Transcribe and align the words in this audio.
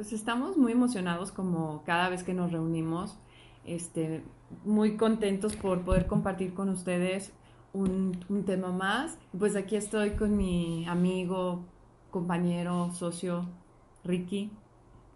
Pues 0.00 0.14
estamos 0.14 0.56
muy 0.56 0.72
emocionados 0.72 1.30
como 1.30 1.82
cada 1.84 2.08
vez 2.08 2.22
que 2.22 2.32
nos 2.32 2.52
reunimos, 2.52 3.18
este, 3.66 4.22
muy 4.64 4.96
contentos 4.96 5.56
por 5.56 5.82
poder 5.82 6.06
compartir 6.06 6.54
con 6.54 6.70
ustedes 6.70 7.34
un, 7.74 8.18
tema 8.46 8.72
más. 8.72 9.18
Pues 9.38 9.56
aquí 9.56 9.76
estoy 9.76 10.12
con 10.12 10.38
mi 10.38 10.86
amigo, 10.88 11.66
compañero, 12.10 12.90
socio, 12.94 13.44
Ricky. 14.02 14.50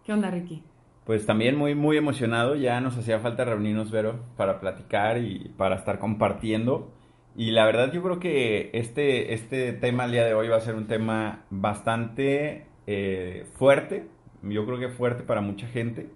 ¿Qué 0.03 0.13
onda, 0.13 0.29
Ricky? 0.29 0.61
Pues 1.03 1.25
también 1.25 1.57
muy, 1.57 1.73
muy 1.73 1.97
emocionado. 1.97 2.53
Ya 2.53 2.79
nos 2.79 2.95
hacía 2.95 3.17
falta 3.17 3.43
reunirnos, 3.43 3.89
Vero, 3.89 4.19
para 4.37 4.59
platicar 4.59 5.17
y 5.17 5.51
para 5.57 5.77
estar 5.77 5.97
compartiendo. 5.97 6.91
Y 7.35 7.49
la 7.49 7.65
verdad 7.65 7.91
yo 7.91 8.03
creo 8.03 8.19
que 8.19 8.69
este, 8.71 9.33
este 9.33 9.73
tema 9.73 10.05
el 10.05 10.11
día 10.11 10.25
de 10.25 10.35
hoy 10.35 10.47
va 10.47 10.57
a 10.57 10.61
ser 10.61 10.75
un 10.75 10.85
tema 10.85 11.43
bastante 11.49 12.67
eh, 12.85 13.47
fuerte. 13.55 14.13
Yo 14.49 14.65
creo 14.65 14.79
que 14.79 14.89
fuerte 14.89 15.23
para 15.23 15.41
mucha 15.41 15.67
gente. 15.67 16.09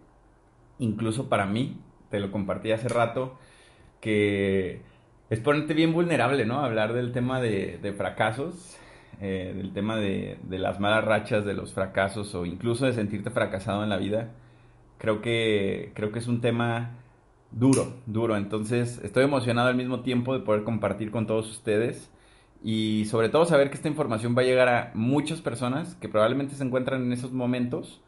Incluso 0.79 1.29
para 1.29 1.45
mí. 1.45 1.77
Te 2.09 2.19
lo 2.19 2.31
compartí 2.31 2.71
hace 2.71 2.89
rato. 2.89 3.37
Que 4.01 4.81
es 5.29 5.39
ponerte 5.39 5.73
bien 5.73 5.93
vulnerable, 5.93 6.45
¿no? 6.45 6.59
Hablar 6.59 6.93
del 6.93 7.11
tema 7.11 7.41
de, 7.41 7.77
de 7.81 7.93
fracasos. 7.93 8.77
Eh, 9.21 9.53
del 9.55 9.73
tema 9.73 9.97
de, 9.97 10.37
de, 10.43 10.59
las 10.59 10.79
malas 10.79 11.03
rachas, 11.03 11.43
de 11.43 11.53
los 11.53 11.73
fracasos 11.73 12.33
o 12.35 12.45
incluso 12.45 12.85
de 12.85 12.93
sentirte 12.93 13.29
fracasado 13.29 13.83
en 13.83 13.89
la 13.89 13.97
vida. 13.97 14.31
Creo 14.97 15.21
que, 15.21 15.91
creo 15.93 16.11
que 16.11 16.19
es 16.19 16.27
un 16.27 16.41
tema 16.41 16.91
duro, 17.51 17.95
duro. 18.05 18.37
Entonces 18.37 18.99
estoy 19.03 19.23
emocionado 19.25 19.67
al 19.67 19.75
mismo 19.75 20.01
tiempo 20.01 20.33
de 20.33 20.39
poder 20.39 20.63
compartir 20.63 21.11
con 21.11 21.27
todos 21.27 21.49
ustedes 21.49 22.09
y 22.63 23.05
sobre 23.05 23.29
todo 23.29 23.45
saber 23.45 23.69
que 23.69 23.75
esta 23.75 23.87
información 23.87 24.35
va 24.37 24.41
a 24.41 24.45
llegar 24.45 24.69
a 24.69 24.91
muchas 24.93 25.41
personas 25.41 25.95
que 25.95 26.09
probablemente 26.09 26.55
se 26.55 26.63
encuentran 26.63 27.03
en 27.03 27.13
esos 27.13 27.31
momentos 27.31 28.01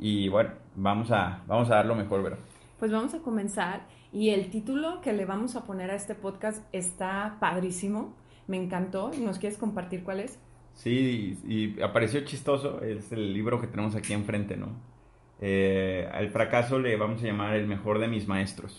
y 0.00 0.28
bueno, 0.28 0.50
vamos 0.74 1.10
a, 1.12 1.44
vamos 1.46 1.70
a 1.70 1.76
dar 1.76 1.86
lo 1.86 1.94
mejor, 1.94 2.22
¿verdad? 2.22 2.38
Pues 2.78 2.90
vamos 2.90 3.12
a 3.14 3.18
comenzar 3.18 3.82
y 4.12 4.30
el 4.30 4.50
título 4.50 5.00
que 5.02 5.12
le 5.12 5.26
vamos 5.26 5.54
a 5.54 5.64
poner 5.64 5.90
a 5.90 5.94
este 5.94 6.14
podcast 6.14 6.64
está 6.72 7.36
padrísimo, 7.38 8.16
me 8.48 8.56
encantó. 8.56 9.10
¿Nos 9.20 9.38
quieres 9.38 9.58
compartir 9.58 10.02
cuál 10.02 10.20
es? 10.20 10.40
Sí, 10.74 11.38
y, 11.46 11.54
y 11.54 11.82
apareció 11.82 12.24
chistoso, 12.24 12.80
es 12.80 13.12
el 13.12 13.34
libro 13.34 13.60
que 13.60 13.66
tenemos 13.66 13.94
aquí 13.94 14.14
enfrente, 14.14 14.56
¿no? 14.56 14.68
Eh, 15.42 16.08
al 16.12 16.30
fracaso 16.30 16.78
le 16.78 16.96
vamos 16.96 17.22
a 17.22 17.26
llamar 17.26 17.54
el 17.54 17.66
mejor 17.66 17.98
de 17.98 18.08
mis 18.08 18.28
maestros, 18.28 18.78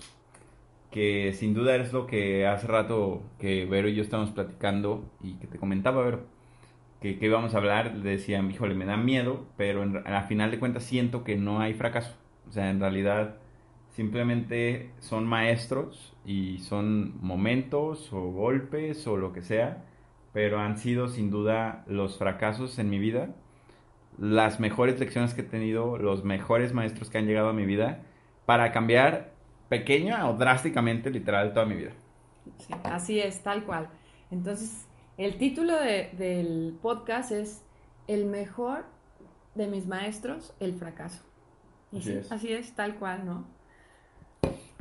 que 0.92 1.34
sin 1.34 1.54
duda 1.54 1.76
es 1.76 1.92
lo 1.92 2.06
que 2.06 2.46
hace 2.46 2.68
rato 2.68 3.24
que 3.40 3.66
Vero 3.66 3.90
y 3.90 3.96
yo 3.96 4.04
estamos 4.04 4.32
platicando 4.32 5.06
y 5.22 5.34
que 5.36 5.48
te 5.48 5.58
comentaba, 5.58 6.04
Vero, 6.04 6.24
que, 7.02 7.20
que 7.20 7.26
íbamos 7.26 7.56
a 7.56 7.58
hablar, 7.60 7.96
le 7.96 8.12
decía, 8.12 8.40
híjole, 8.42 8.76
me 8.76 8.86
da 8.86 8.98
miedo, 8.98 9.48
pero 9.58 9.84
en, 9.84 9.98
a 10.08 10.24
final 10.24 10.52
de 10.52 10.60
cuentas 10.60 10.84
siento 10.84 11.24
que 11.24 11.38
no 11.38 11.60
hay 11.60 11.74
fracaso. 11.74 12.16
O 12.48 12.52
sea, 12.52 12.70
en 12.70 12.80
realidad 12.80 13.38
simplemente 13.90 14.92
son 15.00 15.28
maestros 15.28 16.16
y 16.26 16.60
son 16.60 17.20
momentos 17.22 18.14
o 18.14 18.32
golpes 18.32 19.06
o 19.08 19.18
lo 19.18 19.34
que 19.34 19.42
sea, 19.42 19.86
pero 20.34 20.60
han 20.60 20.78
sido 20.78 21.08
sin 21.10 21.30
duda 21.32 21.84
los 21.88 22.18
fracasos 22.18 22.80
en 22.80 22.90
mi 22.90 23.00
vida 23.00 23.36
las 24.18 24.60
mejores 24.60 25.00
lecciones 25.00 25.34
que 25.34 25.42
he 25.42 25.44
tenido, 25.46 25.98
los 25.98 26.24
mejores 26.24 26.74
maestros 26.74 27.10
que 27.10 27.18
han 27.18 27.26
llegado 27.28 27.50
a 27.50 27.54
mi 27.54 27.66
vida 27.66 28.04
para 28.46 28.72
cambiar 28.72 29.34
pequeña 29.70 30.30
o 30.30 30.38
drásticamente, 30.38 31.10
literal, 31.10 31.54
toda 31.54 31.66
mi 31.66 31.76
vida. 31.76 31.92
Sí, 32.58 32.74
así 32.84 33.20
es, 33.20 33.42
tal 33.44 33.66
cual. 33.66 33.90
Entonces, 34.30 34.88
el 35.26 35.38
título 35.38 35.76
de, 35.76 36.10
del 36.18 36.76
podcast 36.82 37.32
es 37.32 37.64
El 38.08 38.26
mejor 38.26 38.86
de 39.54 39.68
mis 39.68 39.86
maestros, 39.86 40.56
el 40.60 40.74
fracaso. 40.74 41.22
así, 41.92 42.02
sí, 42.02 42.12
es. 42.14 42.32
así 42.32 42.52
es, 42.52 42.74
tal 42.74 42.96
cual, 42.96 43.26
¿no? 43.26 43.46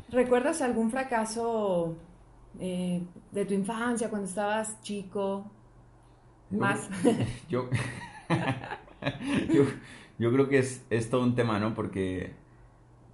¿Recuerdas 0.08 0.62
algún 0.62 0.90
fracaso 0.90 1.94
eh, 2.58 3.02
de 3.32 3.44
tu 3.44 3.52
infancia 3.52 4.08
cuando 4.08 4.28
estabas 4.28 4.80
chico? 4.80 5.44
Más. 6.50 6.88
Yo. 7.50 7.68
yo, 9.52 9.64
yo, 10.18 10.32
creo 10.32 10.48
que 10.48 10.58
es, 10.58 10.86
es, 10.88 11.10
todo 11.10 11.22
un 11.22 11.34
tema, 11.34 11.58
¿no? 11.58 11.74
Porque 11.74 12.32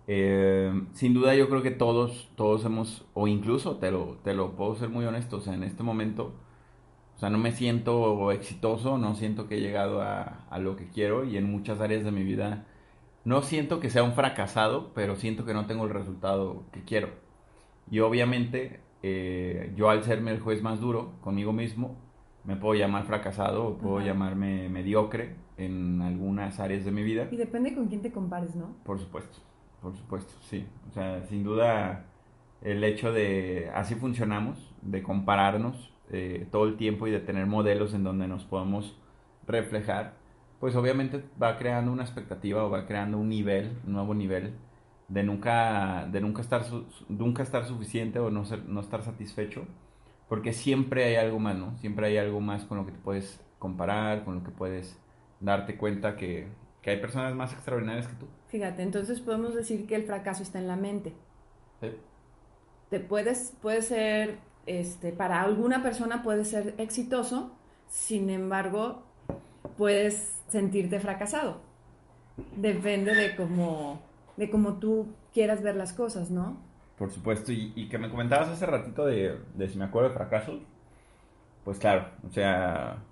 eh, 0.07 0.73
sin 0.93 1.13
duda 1.13 1.35
yo 1.35 1.49
creo 1.49 1.63
que 1.63 1.71
todos, 1.73 2.31
todos 2.37 2.65
hemos, 2.65 3.05
o 3.15 3.27
incluso 3.27 3.79
te 3.79 3.91
lo, 3.91 4.19
te 4.23 4.33
lo 4.35 4.55
puedo 4.55 4.77
ser 4.77 4.91
muy 4.91 5.05
honesto, 5.07 5.39
o 5.39 5.41
sea, 5.41 5.55
en 5.55 5.65
este 5.65 5.83
momento, 5.83 6.35
o 7.17 7.19
sea, 7.19 7.31
no 7.31 7.39
me 7.39 7.53
siento 7.53 8.31
exitoso, 8.33 8.99
no 8.99 9.15
siento 9.15 9.49
que 9.49 9.57
he 9.57 9.61
llegado 9.61 10.03
a, 10.03 10.47
a 10.51 10.59
lo 10.59 10.77
que 10.77 10.89
quiero 10.89 11.25
y 11.25 11.37
en 11.37 11.51
muchas 11.51 11.81
áreas 11.81 12.05
de 12.05 12.13
mi 12.13 12.25
vida 12.25 12.67
no 13.25 13.43
siento 13.43 13.81
que 13.81 13.91
sea 13.91 14.03
un 14.03 14.13
fracasado, 14.13 14.93
pero 14.95 15.17
siento 15.17 15.45
que 15.45 15.55
no 15.55 15.67
tengo 15.67 15.85
el 15.85 15.91
resultado 15.91 16.65
que 16.73 16.85
quiero. 16.85 17.09
Y 17.91 18.01
obviamente 18.01 18.81
eh, 19.03 19.73
yo 19.77 19.89
al 19.89 20.03
serme 20.05 20.33
el 20.33 20.41
juez 20.41 20.63
más 20.63 20.81
duro 20.81 21.13
conmigo 21.21 21.53
mismo, 21.53 21.97
me 22.45 22.57
puedo 22.57 22.75
llamar 22.75 23.05
fracasado 23.05 23.67
o 23.67 23.79
puedo 23.79 23.99
Ajá. 23.99 24.07
llamarme 24.07 24.69
mediocre 24.69 25.37
en 25.57 26.03
algunas 26.03 26.61
áreas 26.61 26.85
de 26.85 26.93
mi 26.93 27.03
vida. 27.03 27.29
Y 27.31 27.37
depende 27.37 27.75
con 27.75 27.89
quién 27.89 28.03
te 28.03 28.13
compares, 28.13 28.55
¿no? 28.55 28.77
Por 28.85 28.99
supuesto, 28.99 29.39
por 29.81 29.97
supuesto, 29.97 30.35
sí. 30.43 30.67
O 30.91 30.93
sea, 30.93 31.23
sin 31.25 31.45
duda 31.45 32.05
el 32.63 32.85
hecho 32.85 33.13
de 33.13 33.71
así 33.75 33.95
funcionamos, 33.95 34.75
de 34.83 35.03
compararnos 35.03 35.93
eh, 36.11 36.47
todo 36.51 36.65
el 36.65 36.77
tiempo 36.77 37.07
y 37.07 37.11
de 37.11 37.21
tener 37.21 37.47
modelos 37.47 37.95
en 37.95 38.05
donde 38.05 38.29
nos 38.29 38.45
podemos 38.45 38.99
reflejar, 39.47 40.15
pues 40.61 40.75
obviamente 40.77 41.25
va 41.41 41.57
creando 41.57 41.93
una 41.93 42.03
expectativa 42.03 42.65
o 42.65 42.71
va 42.71 42.87
creando 42.87 43.19
un 43.19 43.29
nivel, 43.29 43.79
un 43.87 43.93
nuevo 43.93 44.15
nivel 44.15 44.55
de 45.09 45.23
nunca, 45.23 46.09
de 46.11 46.21
nunca, 46.21 46.43
estar, 46.43 46.65
nunca 47.09 47.43
estar 47.43 47.65
suficiente 47.65 48.19
o 48.19 48.31
no, 48.31 48.45
ser, 48.45 48.65
no 48.67 48.81
estar 48.81 49.03
satisfecho 49.03 49.67
porque 50.29 50.53
siempre 50.53 51.05
hay 51.05 51.17
algo 51.17 51.39
más, 51.39 51.57
¿no? 51.57 51.77
Siempre 51.79 52.09
hay 52.09 52.17
algo 52.17 52.41
más 52.41 52.65
con 52.65 52.79
lo 52.79 52.87
que 52.87 52.93
te 52.93 52.99
puedes 52.99 53.41
comparar, 53.59 54.25
con 54.25 54.37
lo 54.37 54.43
que 54.43 54.51
puedes 54.51 54.99
darte 55.41 55.77
cuenta 55.77 56.17
que, 56.17 56.49
que 56.83 56.91
hay 56.91 57.01
personas 57.01 57.35
más 57.35 57.53
extraordinarias 57.53 58.09
que 58.09 58.15
tú. 58.15 58.27
Fíjate, 58.49 58.83
entonces 58.83 59.21
podemos 59.21 59.55
decir 59.55 59.87
que 59.87 59.95
el 59.95 60.05
fracaso 60.05 60.43
está 60.43 60.59
en 60.59 60.69
la 60.69 60.77
mente. 60.77 61.13
Sí. 61.81 61.91
Te 62.91 63.01
puedes, 63.01 63.57
puede 63.63 63.83
ser, 63.83 64.39
este, 64.67 65.13
para 65.13 65.43
alguna 65.43 65.83
persona 65.83 66.23
puede 66.23 66.45
ser 66.45 66.75
exitoso, 66.79 67.57
sin 67.89 68.31
embargo, 68.31 69.03
puedes 69.77 70.43
sentirte 70.49 71.01
fracasado. 71.01 71.61
Depende 72.57 73.15
de 73.15 73.37
cómo, 73.37 74.01
de 74.37 74.51
cómo 74.51 74.75
tú 74.75 75.07
quieras 75.33 75.63
ver 75.63 75.77
las 75.77 75.93
cosas, 75.93 76.31
¿no? 76.31 76.59
Por 76.99 77.11
supuesto, 77.11 77.53
y, 77.53 77.89
que 77.89 77.99
me 77.99 78.11
comentabas 78.11 78.49
hace 78.49 78.67
ratito 78.67 79.05
de, 79.05 79.39
de 79.55 79.69
si 79.69 79.79
me 79.79 79.85
acuerdo 79.85 80.09
de 80.09 80.15
fracasos, 80.15 80.61
pues 81.65 81.79
claro, 81.79 82.09
o 82.27 82.33
sea, 82.33 83.03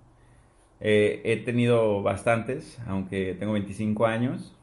he 0.79 1.41
tenido 1.45 2.01
bastantes, 2.01 2.79
aunque 2.87 3.35
tengo 3.35 3.53
25 3.53 4.05
años, 4.05 4.55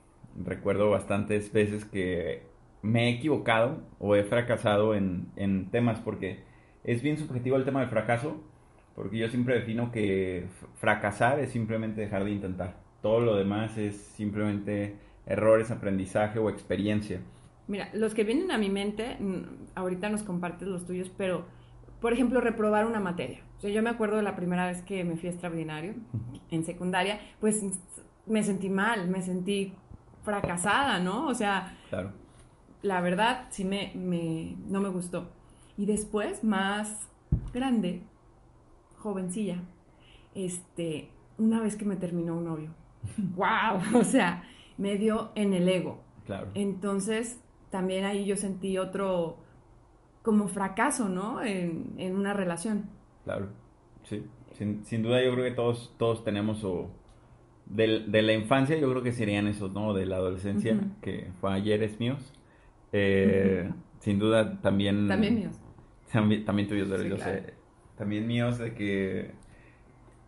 recuerdo 0.45 0.91
bastantes 0.91 1.53
veces 1.53 1.85
que 1.85 2.43
me 2.83 3.09
he 3.09 3.11
equivocado 3.11 3.81
o 3.99 4.17
he 4.17 4.25
fracasado 4.25 4.95
en, 4.95 5.29
en 5.37 5.71
temas, 5.71 6.01
porque 6.01 6.43
es 6.85 7.03
bien 7.03 7.17
subjetivo 7.19 7.57
el 7.57 7.65
tema 7.65 7.81
del 7.81 7.89
fracaso, 7.89 8.41
porque 8.95 9.19
yo 9.19 9.29
siempre 9.29 9.55
defino 9.55 9.91
que 9.91 10.47
fracasar 10.75 11.39
es 11.41 11.51
simplemente 11.51 12.01
dejar 12.01 12.25
de 12.25 12.33
intentar, 12.33 12.77
todo 13.01 13.21
lo 13.21 13.37
demás 13.37 13.77
es 13.79 13.97
simplemente 13.97 14.97
errores, 15.27 15.71
aprendizaje 15.71 16.39
o 16.39 16.51
experiencia. 16.51 17.21
Mira, 17.69 17.89
los 17.95 18.15
que 18.15 18.25
vienen 18.25 18.51
a 18.51 18.59
mi 18.59 18.69
mente, 18.69 19.17
ahorita 19.75 20.09
nos 20.09 20.23
compartes 20.23 20.69
los 20.69 20.85
tuyos, 20.85 21.11
pero, 21.17 21.47
por 22.01 22.13
ejemplo, 22.13 22.41
reprobar 22.41 22.87
una 22.87 23.01
materia. 23.01 23.41
O 23.57 23.61
sea, 23.61 23.71
yo 23.71 23.83
me 23.83 23.91
acuerdo 23.91 24.17
de 24.17 24.23
la 24.23 24.35
primera 24.35 24.67
vez 24.67 24.83
que 24.83 25.05
me 25.05 25.17
fui 25.17 25.29
a 25.29 25.33
extraordinario, 25.33 25.95
en 26.51 26.65
secundaria, 26.65 27.21
pues 27.41 27.65
me 28.27 28.43
sentí 28.43 28.69
mal, 28.69 29.09
me 29.09 29.23
sentí 29.23 29.73
fracasada, 30.23 30.99
¿no? 30.99 31.27
O 31.29 31.35
sea, 31.35 31.77
claro. 31.89 32.13
la 32.83 33.01
verdad 33.01 33.47
sí 33.51 33.65
me, 33.65 33.93
me, 33.95 34.57
no 34.67 34.81
me 34.81 34.89
gustó. 34.89 35.31
Y 35.83 35.87
después, 35.87 36.45
más 36.45 37.11
grande, 37.53 38.05
jovencilla, 38.99 39.65
este, 40.33 41.11
una 41.39 41.61
vez 41.61 41.75
que 41.75 41.85
me 41.85 41.97
terminó 41.97 42.37
un 42.37 42.45
novio, 42.45 42.71
wow, 43.35 43.81
o 44.01 44.05
sea, 44.05 44.45
me 44.79 44.97
dio 44.97 45.33
en 45.35 45.53
el 45.55 45.69
ego. 45.69 46.01
Claro. 46.25 46.53
Entonces, 46.55 47.43
también 47.71 48.05
ahí 48.05 48.25
yo 48.25 48.37
sentí 48.37 48.79
otro 48.79 49.39
como 50.23 50.47
fracaso, 50.47 51.09
¿no? 51.09 51.43
En, 51.43 51.95
en 51.97 52.15
una 52.15 52.33
relación. 52.33 52.89
Claro, 53.25 53.49
sí. 54.05 54.25
Sin, 54.53 54.85
sin, 54.85 55.03
duda 55.03 55.21
yo 55.21 55.33
creo 55.33 55.47
que 55.47 55.57
todos, 55.57 55.97
todos 55.99 56.23
tenemos 56.23 56.63
o 56.63 56.91
de, 57.67 58.05
de, 58.07 58.23
la 58.23 58.35
infancia 58.35 58.79
yo 58.79 58.89
creo 58.89 59.03
que 59.03 59.11
serían 59.11 59.49
esos, 59.49 59.73
¿no? 59.73 59.95
De 59.95 60.07
la 60.07 60.15
adolescencia, 60.15 60.75
uh 60.75 60.77
-huh. 60.77 61.01
que 61.01 61.33
fue 61.41 61.53
ayeres 61.53 61.99
míos. 61.99 62.33
Eh, 62.93 63.65
uh 63.67 63.73
-huh. 63.73 63.75
Sin 64.03 64.19
duda 64.19 64.61
también... 64.61 65.07
También 65.07 65.37
míos. 65.37 65.62
También, 66.13 66.45
también 66.45 66.69
tuyos, 66.69 66.89
sí, 66.89 67.09
yo 67.09 67.17
claro. 67.17 67.33
sé. 67.33 67.55
También 67.97 68.27
míos 68.27 68.59
de 68.59 68.75
que... 68.75 69.31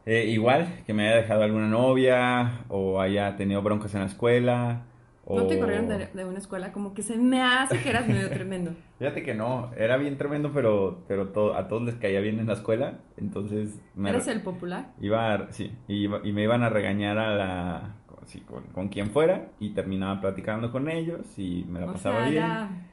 Eh, 0.06 0.26
igual, 0.26 0.82
que 0.86 0.92
me 0.92 1.06
haya 1.06 1.16
dejado 1.16 1.42
alguna 1.42 1.68
novia 1.68 2.64
o 2.68 3.00
haya 3.00 3.36
tenido 3.36 3.62
broncas 3.62 3.94
en 3.94 4.00
la 4.00 4.06
escuela 4.06 4.84
¿No 5.28 5.46
te 5.46 5.58
corrieron 5.58 5.88
de, 5.88 6.24
una 6.24 6.38
escuela? 6.38 6.72
Como 6.72 6.92
que 6.92 7.02
se 7.02 7.16
me 7.16 7.42
hace 7.42 7.78
que 7.78 7.88
eras 7.88 8.06
medio 8.06 8.28
tremendo. 8.28 8.72
Fíjate 8.98 9.22
que 9.22 9.34
no, 9.34 9.70
era 9.76 9.96
bien 9.96 10.18
tremendo, 10.18 10.52
pero, 10.52 11.02
pero 11.08 11.54
a 11.54 11.68
todos 11.68 11.82
les 11.82 11.94
caía 11.94 12.20
bien 12.20 12.38
en 12.38 12.46
la 12.46 12.52
escuela, 12.54 13.00
entonces... 13.16 13.80
Me 13.94 14.10
¿Eres 14.10 14.28
el 14.28 14.42
popular? 14.42 14.92
Iba, 15.00 15.50
sí, 15.50 15.72
y, 15.88 16.04
y 16.04 16.32
me 16.32 16.42
iban 16.42 16.62
a 16.62 16.68
regañar 16.68 17.18
a 17.18 17.34
la... 17.34 17.96
con, 18.72 18.88
quien 18.88 19.10
fuera 19.10 19.48
y 19.60 19.70
terminaba 19.70 20.20
platicando 20.20 20.70
con 20.70 20.88
ellos 20.88 21.38
y 21.38 21.64
me 21.68 21.80
la 21.80 21.86
pasaba 21.86 22.28
bien. 22.28 22.44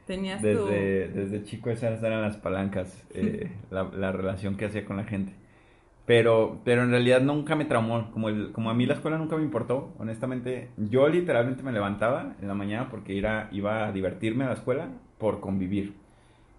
tenías 0.06 0.42
desde, 0.42 1.08
desde 1.10 1.44
chico 1.44 1.70
esas 1.70 2.02
eran 2.04 2.22
las 2.22 2.38
palancas, 2.38 3.06
eh, 3.14 3.52
la, 3.72 3.84
la 3.84 4.12
relación 4.12 4.56
que 4.58 4.66
hacía 4.66 4.86
con 4.86 4.98
la 4.98 5.04
gente. 5.04 5.34
Pero, 6.06 6.60
pero 6.66 6.84
en 6.84 6.92
realidad 6.92 7.22
nunca 7.22 7.56
me 7.56 7.66
traumó. 7.66 8.12
Como, 8.12 8.30
el, 8.30 8.52
como 8.52 8.70
a 8.70 8.74
mí 8.74 8.86
la 8.86 8.96
escuela 8.96 9.18
nunca 9.18 9.38
me 9.38 9.44
importó, 9.44 9.94
honestamente. 9.98 10.70
Yo 10.78 11.08
literalmente 11.08 11.64
me 11.64 11.72
levantaba 11.72 12.36
en 12.42 12.48
la 12.48 12.54
mañana 12.54 12.90
porque 12.90 13.14
iba, 13.14 13.48
iba 13.52 13.88
a 13.88 13.92
divertirme 13.92 14.44
a 14.44 14.48
la 14.48 14.54
escuela 14.56 14.90
por 15.18 15.40
convivir. 15.40 15.96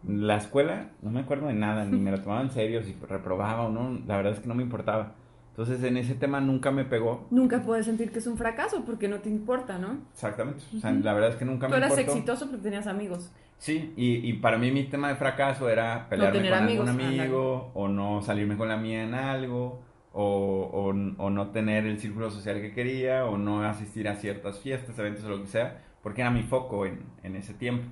La 0.08 0.36
escuela, 0.36 0.90
no 1.02 1.10
me 1.10 1.20
acuerdo 1.20 1.48
de 1.48 1.54
nada, 1.54 1.84
ni 1.84 1.98
me 1.98 2.10
la 2.10 2.22
tomaba 2.22 2.40
en 2.40 2.50
serio, 2.50 2.82
si 2.82 2.96
reprobaba 3.08 3.62
o 3.62 3.70
no. 3.70 4.00
La 4.06 4.16
verdad 4.16 4.32
es 4.32 4.40
que 4.40 4.48
no 4.48 4.54
me 4.54 4.62
importaba. 4.62 5.14
Entonces 5.52 5.84
en 5.84 5.98
ese 5.98 6.14
tema 6.14 6.40
nunca 6.40 6.70
me 6.70 6.86
pegó. 6.86 7.26
Nunca 7.30 7.62
puedes 7.62 7.84
sentir 7.84 8.10
que 8.10 8.20
es 8.20 8.26
un 8.26 8.38
fracaso 8.38 8.86
porque 8.86 9.06
no 9.06 9.20
te 9.20 9.28
importa, 9.28 9.76
¿no? 9.78 9.98
Exactamente. 10.10 10.64
O 10.74 10.80
sea, 10.80 10.92
la 10.92 11.12
verdad 11.12 11.30
es 11.30 11.36
que 11.36 11.44
nunca 11.44 11.68
me 11.68 11.76
importó. 11.76 11.94
Tú 11.94 12.00
eras 12.00 12.08
exitoso 12.08 12.46
porque 12.46 12.62
tenías 12.62 12.86
amigos. 12.86 13.30
Sí, 13.58 13.92
y, 13.96 14.28
y, 14.28 14.32
para 14.38 14.56
mí 14.56 14.72
mi 14.72 14.84
tema 14.84 15.08
de 15.08 15.14
fracaso 15.14 15.68
era 15.68 16.08
pelearme 16.08 16.48
con 16.48 16.52
algún 16.52 16.88
amigo, 16.88 17.70
o 17.74 17.86
no 17.86 18.20
salirme 18.22 18.56
con 18.56 18.68
la 18.68 18.76
mía 18.76 19.04
en 19.04 19.14
algo, 19.14 19.80
o, 20.12 20.24
o, 20.72 20.88
o, 20.88 21.30
no 21.30 21.50
tener 21.50 21.86
el 21.86 22.00
círculo 22.00 22.30
social 22.30 22.60
que 22.60 22.72
quería, 22.72 23.24
o 23.24 23.38
no 23.38 23.62
asistir 23.62 24.08
a 24.08 24.16
ciertas 24.16 24.58
fiestas, 24.58 24.98
eventos 24.98 25.24
o 25.26 25.28
lo 25.28 25.42
que 25.42 25.46
sea, 25.46 25.84
porque 26.02 26.22
era 26.22 26.30
mi 26.32 26.42
foco 26.42 26.86
en, 26.86 27.04
en 27.22 27.36
ese 27.36 27.54
tiempo. 27.54 27.84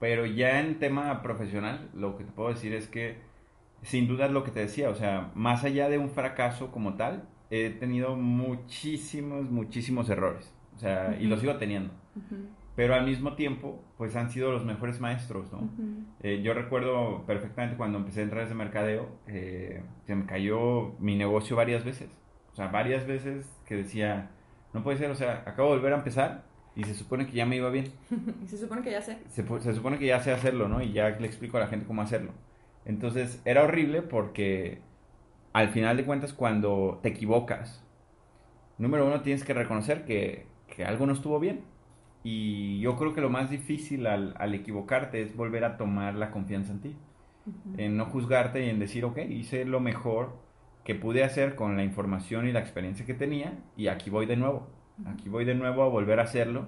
Pero 0.00 0.24
ya 0.24 0.60
en 0.60 0.78
tema 0.78 1.20
profesional, 1.20 1.90
lo 1.92 2.16
que 2.16 2.24
te 2.24 2.32
puedo 2.32 2.48
decir 2.48 2.72
es 2.72 2.88
que, 2.88 3.18
sin 3.82 4.08
duda 4.08 4.26
es 4.26 4.32
lo 4.32 4.44
que 4.44 4.50
te 4.50 4.60
decía, 4.60 4.90
o 4.90 4.94
sea, 4.94 5.30
más 5.34 5.64
allá 5.64 5.88
de 5.88 5.98
un 5.98 6.10
fracaso 6.10 6.70
como 6.70 6.94
tal, 6.94 7.28
he 7.50 7.70
tenido 7.70 8.16
muchísimos, 8.16 9.50
muchísimos 9.50 10.08
errores, 10.08 10.54
o 10.76 10.78
sea, 10.78 11.16
y 11.20 11.26
los 11.26 11.40
sigo 11.40 11.56
teniendo 11.56 11.92
pero 12.74 12.94
al 12.94 13.04
mismo 13.04 13.34
tiempo, 13.34 13.84
pues 13.98 14.16
han 14.16 14.30
sido 14.30 14.50
los 14.50 14.64
mejores 14.64 15.00
maestros, 15.00 15.52
¿no? 15.52 15.68
Eh, 16.22 16.40
yo 16.42 16.54
recuerdo 16.54 17.24
perfectamente 17.26 17.76
cuando 17.76 17.98
empecé 17.98 18.20
a 18.20 18.22
entrar 18.24 18.48
de 18.48 18.54
mercadeo, 18.54 19.08
eh, 19.26 19.82
se 20.06 20.14
me 20.14 20.24
cayó 20.24 20.94
mi 20.98 21.16
negocio 21.16 21.54
varias 21.54 21.84
veces, 21.84 22.08
o 22.52 22.56
sea, 22.56 22.68
varias 22.68 23.06
veces 23.06 23.46
que 23.66 23.76
decía, 23.76 24.30
no 24.72 24.82
puede 24.82 24.96
ser, 24.96 25.10
o 25.10 25.14
sea, 25.14 25.42
acabo 25.46 25.70
de 25.70 25.76
volver 25.76 25.92
a 25.92 25.96
empezar 25.96 26.44
y 26.74 26.84
se 26.84 26.94
supone 26.94 27.26
que 27.26 27.32
ya 27.32 27.44
me 27.44 27.56
iba 27.56 27.68
bien. 27.68 27.92
y 28.42 28.48
se 28.48 28.56
supone 28.56 28.80
que 28.80 28.90
ya 28.90 29.02
sé. 29.02 29.18
Se, 29.28 29.46
se 29.60 29.74
supone 29.74 29.98
que 29.98 30.06
ya 30.06 30.20
sé 30.20 30.32
hacerlo, 30.32 30.68
¿no? 30.68 30.82
Y 30.82 30.92
ya 30.92 31.10
le 31.10 31.26
explico 31.26 31.58
a 31.58 31.60
la 31.60 31.66
gente 31.66 31.86
cómo 31.86 32.00
hacerlo. 32.00 32.32
Entonces, 32.84 33.40
era 33.44 33.64
horrible 33.64 34.02
porque 34.02 34.80
al 35.52 35.68
final 35.70 35.96
de 35.96 36.04
cuentas, 36.04 36.32
cuando 36.32 37.00
te 37.02 37.10
equivocas, 37.10 37.84
número 38.78 39.06
uno, 39.06 39.22
tienes 39.22 39.44
que 39.44 39.54
reconocer 39.54 40.04
que, 40.04 40.46
que 40.68 40.84
algo 40.84 41.06
no 41.06 41.12
estuvo 41.12 41.38
bien 41.38 41.64
y 42.24 42.80
yo 42.80 42.96
creo 42.96 43.14
que 43.14 43.20
lo 43.20 43.30
más 43.30 43.50
difícil 43.50 44.06
al, 44.06 44.34
al 44.38 44.54
equivocarte 44.54 45.22
es 45.22 45.36
volver 45.36 45.64
a 45.64 45.76
tomar 45.76 46.14
la 46.14 46.30
confianza 46.30 46.72
en 46.72 46.80
ti. 46.80 46.96
En 47.76 47.96
no 47.96 48.06
juzgarte 48.06 48.64
y 48.64 48.70
en 48.70 48.78
decir, 48.78 49.04
ok, 49.04 49.18
hice 49.28 49.64
lo 49.64 49.80
mejor 49.80 50.36
que 50.84 50.94
pude 50.94 51.24
hacer 51.24 51.56
con 51.56 51.76
la 51.76 51.82
información 51.82 52.46
y 52.46 52.52
la 52.52 52.60
experiencia 52.60 53.04
que 53.04 53.14
tenía 53.14 53.58
y 53.76 53.88
aquí 53.88 54.10
voy 54.10 54.26
de 54.26 54.36
nuevo. 54.36 54.68
Aquí 55.06 55.28
voy 55.28 55.44
de 55.44 55.54
nuevo 55.54 55.82
a 55.82 55.88
volver 55.88 56.20
a 56.20 56.24
hacerlo. 56.24 56.66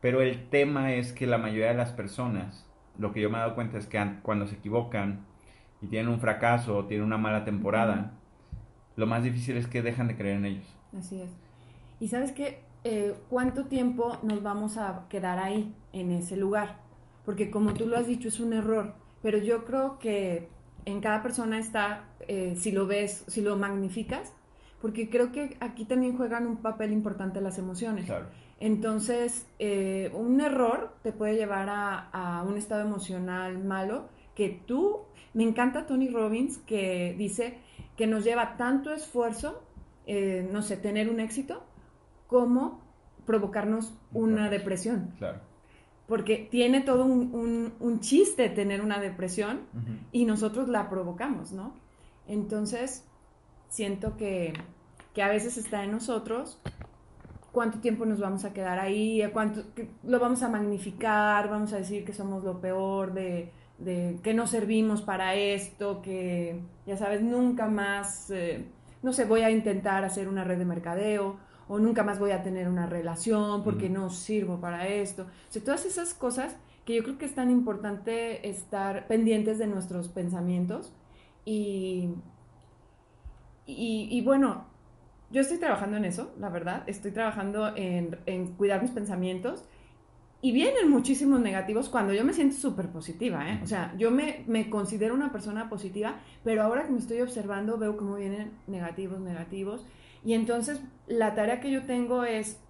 Pero 0.00 0.20
el 0.20 0.48
tema 0.50 0.92
es 0.92 1.12
que 1.12 1.26
la 1.26 1.38
mayoría 1.38 1.68
de 1.68 1.74
las 1.74 1.92
personas, 1.92 2.70
lo 2.98 3.12
que 3.12 3.20
yo 3.20 3.30
me 3.30 3.38
he 3.38 3.40
dado 3.40 3.54
cuenta 3.56 3.78
es 3.78 3.86
que 3.86 4.00
cuando 4.22 4.46
se 4.46 4.56
equivocan 4.56 5.26
y 5.84 5.86
tienen 5.86 6.08
un 6.08 6.18
fracaso 6.18 6.78
o 6.78 6.84
tienen 6.86 7.06
una 7.06 7.18
mala 7.18 7.44
temporada, 7.44 8.12
lo 8.96 9.06
más 9.06 9.22
difícil 9.22 9.56
es 9.56 9.66
que 9.66 9.82
dejan 9.82 10.08
de 10.08 10.16
creer 10.16 10.38
en 10.38 10.46
ellos. 10.46 10.66
Así 10.96 11.20
es. 11.20 11.30
Y 12.00 12.08
sabes 12.08 12.32
que 12.32 12.62
eh, 12.84 13.14
cuánto 13.28 13.66
tiempo 13.66 14.16
nos 14.22 14.42
vamos 14.42 14.78
a 14.78 15.06
quedar 15.10 15.38
ahí, 15.38 15.74
en 15.92 16.10
ese 16.10 16.36
lugar. 16.36 16.78
Porque 17.26 17.50
como 17.50 17.74
tú 17.74 17.86
lo 17.86 17.98
has 17.98 18.06
dicho, 18.06 18.28
es 18.28 18.40
un 18.40 18.54
error. 18.54 18.94
Pero 19.22 19.38
yo 19.38 19.64
creo 19.64 19.98
que 19.98 20.48
en 20.86 21.00
cada 21.00 21.22
persona 21.22 21.58
está, 21.58 22.04
eh, 22.28 22.54
si 22.56 22.72
lo 22.72 22.86
ves, 22.86 23.24
si 23.26 23.42
lo 23.42 23.56
magnificas, 23.56 24.32
porque 24.80 25.08
creo 25.08 25.32
que 25.32 25.56
aquí 25.60 25.84
también 25.84 26.16
juegan 26.16 26.46
un 26.46 26.58
papel 26.58 26.92
importante 26.92 27.40
las 27.40 27.58
emociones. 27.58 28.10
Entonces, 28.60 29.46
eh, 29.58 30.10
un 30.14 30.40
error 30.40 30.94
te 31.02 31.12
puede 31.12 31.36
llevar 31.36 31.68
a, 31.70 32.44
un 32.46 32.56
estado 32.56 32.82
emocional 32.82 33.62
malo 33.62 34.08
que 34.34 34.60
tú, 34.66 35.00
me 35.32 35.44
encanta 35.44 35.86
Tony 35.86 36.08
Robbins 36.08 36.58
que 36.58 37.14
dice 37.16 37.58
que 37.96 38.06
nos 38.06 38.24
lleva 38.24 38.56
tanto 38.56 38.92
esfuerzo, 38.92 39.62
no 40.06 40.62
sé, 40.62 40.76
tener 40.76 41.08
un 41.08 41.20
éxito, 41.20 41.64
como 42.26 42.82
provocarnos 43.26 43.94
una 44.12 44.50
depresión. 44.50 45.14
Claro. 45.18 45.40
Porque 46.06 46.48
tiene 46.50 46.82
todo 46.82 47.04
un, 47.06 48.00
chiste 48.00 48.50
tener 48.50 48.82
una 48.82 49.00
depresión 49.00 49.60
y 50.12 50.26
nosotros 50.26 50.68
la 50.68 50.90
provocamos, 50.90 51.52
¿no? 51.52 51.72
Entonces, 52.26 53.04
siento 53.68 54.16
que, 54.16 54.52
a 55.20 55.28
veces 55.28 55.56
está 55.56 55.84
en 55.84 55.92
nosotros 55.92 56.58
cuánto 57.52 57.78
tiempo 57.78 58.04
nos 58.04 58.18
vamos 58.18 58.44
a 58.44 58.52
quedar 58.52 58.80
ahí, 58.80 59.22
cuánto 59.32 59.62
lo 60.02 60.18
vamos 60.18 60.42
a 60.42 60.48
magnificar, 60.48 61.48
vamos 61.48 61.72
a 61.72 61.76
decir 61.76 62.04
que 62.04 62.12
somos 62.12 62.42
lo 62.42 62.60
peor, 62.60 63.14
de, 63.14 63.52
que 63.82 64.34
no 64.34 64.46
servimos 64.46 65.02
para 65.02 65.34
esto, 65.34 66.00
que 66.00 66.60
ya 66.86 66.96
sabes, 66.96 67.22
nunca 67.22 67.66
más, 67.66 68.30
eh, 68.30 68.64
no 69.02 69.12
sé, 69.12 69.24
voy 69.24 69.42
a 69.42 69.50
intentar 69.50 70.04
hacer 70.04 70.28
una 70.28 70.44
red 70.44 70.58
de 70.58 70.64
mercadeo 70.64 71.36
o 71.68 71.78
nunca 71.78 72.02
más 72.02 72.18
voy 72.18 72.30
a 72.30 72.42
tener 72.42 72.68
una 72.68 72.86
relación 72.86 73.64
porque 73.64 73.88
no 73.88 74.10
sirvo 74.10 74.60
para 74.60 74.86
esto. 74.86 75.22
O 75.22 75.52
sea, 75.52 75.64
todas 75.64 75.84
esas 75.86 76.14
cosas 76.14 76.56
que 76.84 76.94
yo 76.94 77.02
creo 77.02 77.18
que 77.18 77.24
es 77.24 77.34
tan 77.34 77.50
importante 77.50 78.48
estar 78.48 79.06
pendientes 79.06 79.58
de 79.58 79.66
nuestros 79.66 80.08
pensamientos 80.08 80.92
y, 81.44 82.10
y, 83.66 84.20
bueno, 84.22 84.66
yo 85.30 85.40
estoy 85.40 85.58
trabajando 85.58 85.96
en 85.96 86.04
eso, 86.04 86.32
la 86.38 86.48
verdad, 86.48 86.84
estoy 86.86 87.10
trabajando 87.10 87.74
en, 87.76 88.18
en 88.26 88.52
cuidar 88.54 88.82
mis 88.82 88.90
pensamientos 88.90 89.64
y 90.44 90.52
vienen 90.52 90.90
muchísimos 90.90 91.40
negativos 91.40 91.88
cuando 91.88 92.12
yo 92.12 92.22
me 92.22 92.34
siento 92.34 92.54
súper 92.56 92.90
positiva, 92.90 93.50
¿eh? 93.50 93.60
O 93.62 93.66
sea, 93.66 93.94
yo 93.96 94.10
me, 94.10 94.44
me, 94.46 94.68
considero 94.68 95.14
una 95.14 95.32
persona 95.32 95.70
positiva, 95.70 96.16
pero 96.44 96.62
ahora 96.62 96.84
que 96.84 96.92
me 96.92 96.98
estoy 96.98 97.22
observando 97.22 97.78
veo 97.78 97.96
cómo 97.96 98.16
vienen 98.16 98.52
negativos, 98.66 99.20
negativos. 99.20 99.86
Y 100.22 100.34
entonces 100.34 100.82
la 101.06 101.34
tarea 101.34 101.60
que 101.60 101.70
yo 101.70 101.86
tengo 101.86 102.24
es, 102.24 102.60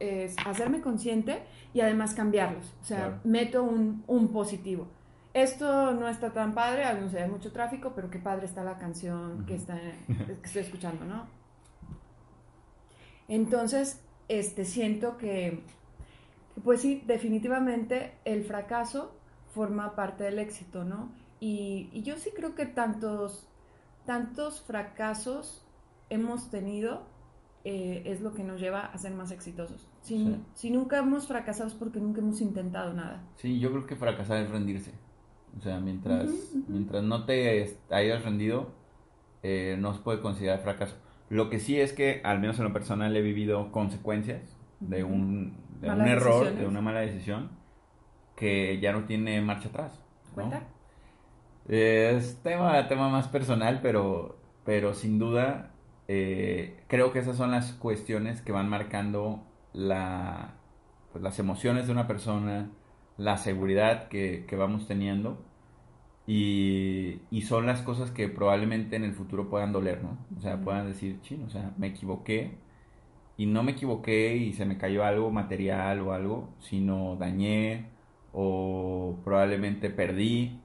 hacerme 0.46 0.82
consciente 0.82 1.42
y 1.72 1.80
además 1.80 2.14
cambiarlos. 2.14 2.72
O 2.80 2.84
sea, 2.84 3.20
meto 3.25 3.64
un, 3.64 4.04
un, 4.06 4.28
positivo. 4.28 4.87
Esto 5.32 5.94
no 5.94 6.08
está 6.08 6.32
tan 6.32 6.54
padre, 6.54 6.84
no 7.00 7.10
sé, 7.10 7.25
hay 7.25 7.28
mucho 7.28 7.50
tráfico, 7.50 7.90
pero 7.96 8.08
qué 8.08 8.20
padre 8.20 8.46
está 8.46 8.62
la 8.62 8.78
canción 8.78 9.46
que, 9.46 9.56
está, 9.56 9.80
que 10.06 10.46
estoy 10.46 10.62
escuchando, 10.62 11.04
¿no? 11.06 11.26
Entonces, 13.26 14.00
este, 14.28 14.64
siento 14.64 15.16
que, 15.16 15.64
pues 16.62 16.80
sí, 16.80 17.02
definitivamente 17.06 18.14
el 18.25 18.44
fracaso 18.44 19.16
forma 19.54 19.94
parte 19.94 20.25
del 20.25 20.38
éxito, 20.38 20.84
¿no? 20.84 21.12
Y, 21.40 21.88
y 21.92 22.02
yo 22.02 22.16
sí 22.16 22.30
creo 22.34 22.54
que 22.54 22.66
tantos, 22.66 23.49
tantos 24.06 24.62
fracasos 24.62 25.66
hemos 26.11 26.50
tenido 26.50 27.06
eh, 27.64 28.02
es 28.04 28.20
lo 28.20 28.34
que 28.34 28.44
nos 28.44 28.61
lleva 28.61 28.80
a 28.80 28.99
ser 28.99 29.14
más 29.14 29.30
exitosos. 29.30 29.88
Si, 30.02 30.38
si 30.54 30.70
nunca 30.70 30.99
hemos 30.99 31.26
fracasado 31.26 31.68
es 31.68 31.75
porque 31.75 31.99
nunca 31.99 32.20
hemos 32.20 32.40
intentado 32.42 32.92
nada. 32.92 33.23
Sí, 33.37 33.58
yo 33.58 33.70
creo 33.70 33.87
que 33.87 33.96
fracasar 33.96 34.42
es 34.42 34.50
rendirse. 34.50 34.92
O 35.58 35.62
sea, 35.62 35.80
mientras, 35.80 36.30
mientras 36.68 37.02
no 37.02 37.25
te 37.25 37.78
hayas 37.90 38.25
rendido, 38.25 38.73
eh, 39.42 39.76
no 39.78 39.94
se 39.94 40.00
puede 40.00 40.20
considerar 40.20 40.61
fracaso. 40.61 40.96
Lo 41.30 41.49
que 41.49 41.58
sí 41.58 41.80
es 41.80 41.92
que, 41.92 42.20
al 42.23 42.38
menos 42.38 42.58
en 42.58 42.64
lo 42.64 42.73
personal, 42.73 43.16
he 43.16 43.23
vivido 43.23 43.73
consecuencias 43.73 44.42
de 44.88 45.04
un, 45.04 45.56
de 45.80 45.90
un 45.90 46.00
error, 46.02 46.54
de 46.54 46.66
una 46.66 46.80
mala 46.80 47.00
decisión, 47.00 47.50
que 48.36 48.80
ya 48.80 48.92
no 48.92 49.04
tiene 49.04 49.40
marcha 49.40 49.68
atrás. 49.68 50.00
¿Cuenta? 50.34 50.62
Es 51.68 52.42
tema, 52.42 52.86
tema 52.88 53.08
más 53.08 53.28
personal, 53.28 53.80
pero, 53.82 54.38
pero 54.64 54.94
sin 54.94 55.18
duda 55.18 55.70
eh, 56.08 56.82
creo 56.88 57.12
que 57.12 57.20
esas 57.20 57.36
son 57.36 57.50
las 57.50 57.72
cuestiones 57.72 58.42
que 58.42 58.52
van 58.52 58.68
marcando 58.68 59.42
la, 59.72 60.54
pues, 61.12 61.22
las 61.22 61.38
emociones 61.38 61.86
de 61.86 61.92
una 61.92 62.06
persona, 62.06 62.70
la 63.16 63.36
seguridad 63.38 64.08
que, 64.08 64.46
vamos 64.58 64.86
teniendo 64.86 65.42
y, 66.26 67.20
son 67.46 67.66
las 67.66 67.82
cosas 67.82 68.10
que 68.10 68.28
probablemente 68.28 68.96
en 68.96 69.04
el 69.04 69.12
futuro 69.12 69.48
puedan 69.48 69.72
doler, 69.72 70.02
¿no? 70.02 70.18
O 70.36 70.40
sea, 70.40 70.60
puedan 70.60 70.86
decir, 70.86 71.20
chino, 71.22 71.46
o 71.46 71.50
sea, 71.50 71.72
me 71.76 71.88
equivoqué 71.88 72.58
y 73.36 73.46
no 73.46 73.62
me 73.62 73.72
equivoqué 73.72 74.36
y 74.36 74.52
se 74.52 74.64
me 74.66 74.78
cayó 74.78 75.04
algo 75.04 75.30
material 75.30 76.00
o 76.00 76.12
algo, 76.12 76.54
sino 76.60 77.16
dañé 77.16 77.86
o 78.32 79.20
probablemente 79.24 79.90
perdí 79.90 80.60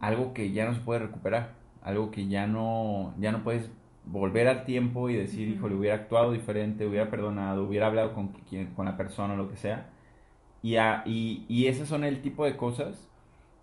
algo 0.00 0.32
que 0.34 0.52
ya 0.52 0.66
no 0.66 0.74
se 0.74 0.80
puede 0.80 1.00
recuperar, 1.00 1.54
algo 1.82 2.10
que 2.10 2.28
ya 2.28 2.46
no, 2.46 3.14
ya 3.18 3.32
no 3.32 3.42
puedes 3.44 3.70
volver 4.04 4.48
al 4.48 4.64
tiempo 4.64 5.10
y 5.10 5.16
decir, 5.16 5.48
hijo, 5.48 5.68
le 5.68 5.74
hubiera 5.76 5.96
actuado 5.96 6.32
diferente, 6.32 6.86
hubiera 6.86 7.10
perdonado, 7.10 7.64
hubiera 7.64 7.86
hablado 7.88 8.14
con, 8.14 8.28
con 8.76 8.86
la 8.86 8.96
persona 8.96 9.34
o 9.34 9.36
lo 9.36 9.48
que 9.50 9.56
sea. 9.56 9.90
Y, 10.62 10.76
a, 10.76 11.02
y, 11.06 11.44
y 11.48 11.66
esos 11.66 11.88
son 11.88 12.04
el 12.04 12.20
tipo 12.22 12.44
de 12.44 12.56
cosas 12.56 13.08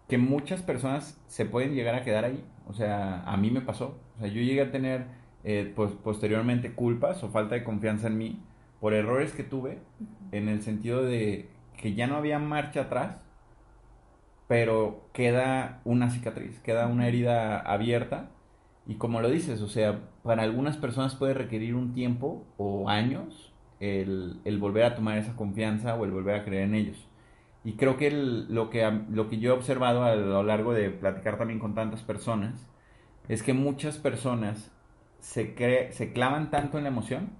que 0.08 0.18
muchas 0.18 0.62
personas 0.62 1.22
se 1.28 1.46
pueden 1.46 1.74
llegar 1.76 1.96
a 1.96 2.04
quedar 2.04 2.26
ahí. 2.26 2.44
O 2.68 2.74
sea, 2.74 3.24
a 3.24 3.38
mí 3.38 3.52
me 3.52 3.62
pasó. 3.62 4.00
O 4.18 4.20
sea, 4.20 4.28
yo 4.28 4.42
llegué 4.42 4.62
a 4.62 4.72
tener 4.72 5.08
eh, 5.44 5.72
pues, 5.76 5.92
posteriormente 5.94 6.74
culpas 6.74 7.24
o 7.24 7.30
falta 7.30 7.56
de 7.56 7.64
confianza 7.64 8.08
en 8.08 8.18
mí 8.18 8.40
por 8.80 8.94
errores 8.94 9.32
que 9.34 9.44
tuve, 9.44 9.80
en 10.32 10.50
el 10.50 10.62
sentido 10.62 11.04
de 11.04 11.50
que 11.78 11.94
ya 11.94 12.08
no 12.08 12.16
había 12.16 12.40
marcha 12.40 12.82
atrás, 12.82 13.22
pero 14.48 15.10
queda 15.14 15.82
una 15.86 16.10
cicatriz, 16.10 16.60
queda 16.60 16.88
una 16.88 17.08
herida 17.08 17.60
abierta. 17.60 18.30
Y 18.88 18.96
como 18.96 19.22
lo 19.22 19.30
dices, 19.30 19.62
o 19.62 19.68
sea, 19.68 20.02
para 20.24 20.44
algunas 20.44 20.78
personas 20.78 21.16
puede 21.16 21.34
requerir 21.34 21.76
un 21.76 21.94
tiempo 21.94 22.46
o 22.58 22.90
años 22.90 23.54
el, 23.80 24.40
el 24.46 24.60
volver 24.60 24.84
a 24.84 24.96
tomar 24.96 25.18
esa 25.18 25.36
confianza 25.36 25.96
o 25.96 26.06
el 26.06 26.12
volver 26.12 26.36
a 26.36 26.46
creer 26.46 26.64
en 26.64 26.76
ellos. 26.76 27.08
Y 27.64 27.74
creo 27.74 27.98
que, 27.98 28.12
lo, 28.12 28.70
que 28.70 28.88
lo 29.10 29.28
que 29.28 29.40
yo 29.40 29.52
he 29.52 29.58
observado 29.58 30.04
a 30.04 30.16
lo 30.16 30.44
largo 30.44 30.74
de 30.74 30.92
platicar 30.92 31.38
también 31.38 31.60
con 31.60 31.74
tantas 31.74 32.04
personas 32.04 32.70
es 33.28 33.42
que 33.42 33.54
muchas 33.54 33.98
personas 33.98 34.72
se, 35.20 35.56
cree, 35.56 35.92
se 35.92 36.14
clavan 36.14 36.52
tanto 36.52 36.78
en 36.78 36.84
la 36.84 36.90
emoción 36.90 37.32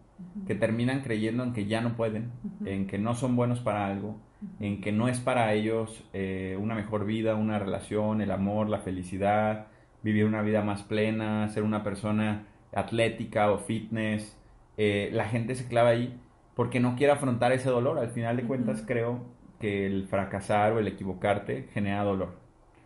que 0.48 0.56
terminan 0.56 1.02
creyendo 1.02 1.44
en 1.44 1.54
que 1.54 1.66
ya 1.66 1.82
no 1.82 1.96
pueden, 1.96 2.32
en 2.66 2.88
que 2.88 2.98
no 2.98 3.16
son 3.16 3.36
buenos 3.36 3.60
para 3.60 3.88
algo, 3.88 4.18
en 4.60 4.82
que 4.82 4.92
no 4.92 5.08
es 5.08 5.20
para 5.20 5.54
ellos 5.54 6.04
eh, 6.14 6.58
una 6.60 6.76
mejor 6.76 7.06
vida, 7.06 7.36
una 7.36 7.60
relación, 7.60 8.22
el 8.22 8.32
amor, 8.32 8.70
la 8.70 8.80
felicidad, 8.80 9.68
vivir 10.04 10.26
una 10.26 10.42
vida 10.42 10.62
más 10.62 10.84
plena, 10.84 11.48
ser 11.50 11.64
una 11.64 11.84
persona 11.84 12.46
atlética 12.74 13.52
o 13.52 13.58
fitness. 13.58 14.38
Eh, 14.78 15.10
la 15.14 15.26
gente 15.26 15.56
se 15.56 15.68
clava 15.68 15.90
ahí 15.90 16.20
porque 16.56 16.80
no 16.80 16.96
quiere 16.96 17.14
afrontar 17.14 17.52
ese 17.52 17.70
dolor. 17.70 17.98
Al 17.98 18.10
final 18.10 18.38
de 18.38 18.44
cuentas, 18.44 18.84
creo 18.86 19.26
que 19.60 19.86
el 19.86 20.08
fracasar 20.08 20.74
o 20.74 20.80
el 20.80 20.88
equivocarte 20.88 21.70
genera 21.74 22.04
dolor. 22.04 22.38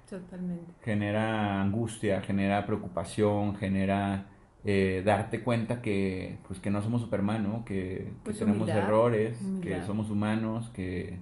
Totalmente. 0.10 0.72
Genera 0.82 1.62
angustia, 1.62 2.22
genera 2.22 2.66
preocupación, 2.66 3.56
genera 3.56 4.26
eh, 4.66 5.02
darte 5.06 5.42
cuenta 5.42 5.82
que, 5.82 6.38
pues, 6.48 6.60
que 6.60 6.70
no 6.70 6.82
somos 6.82 7.02
Superman, 7.02 7.44
¿no? 7.44 7.66
Que, 7.66 8.12
pues 8.24 8.40
tenemos 8.40 8.68
errores, 8.70 9.40
que 9.62 9.82
somos 9.84 10.10
humanos, 10.10 10.70
que, 10.74 11.20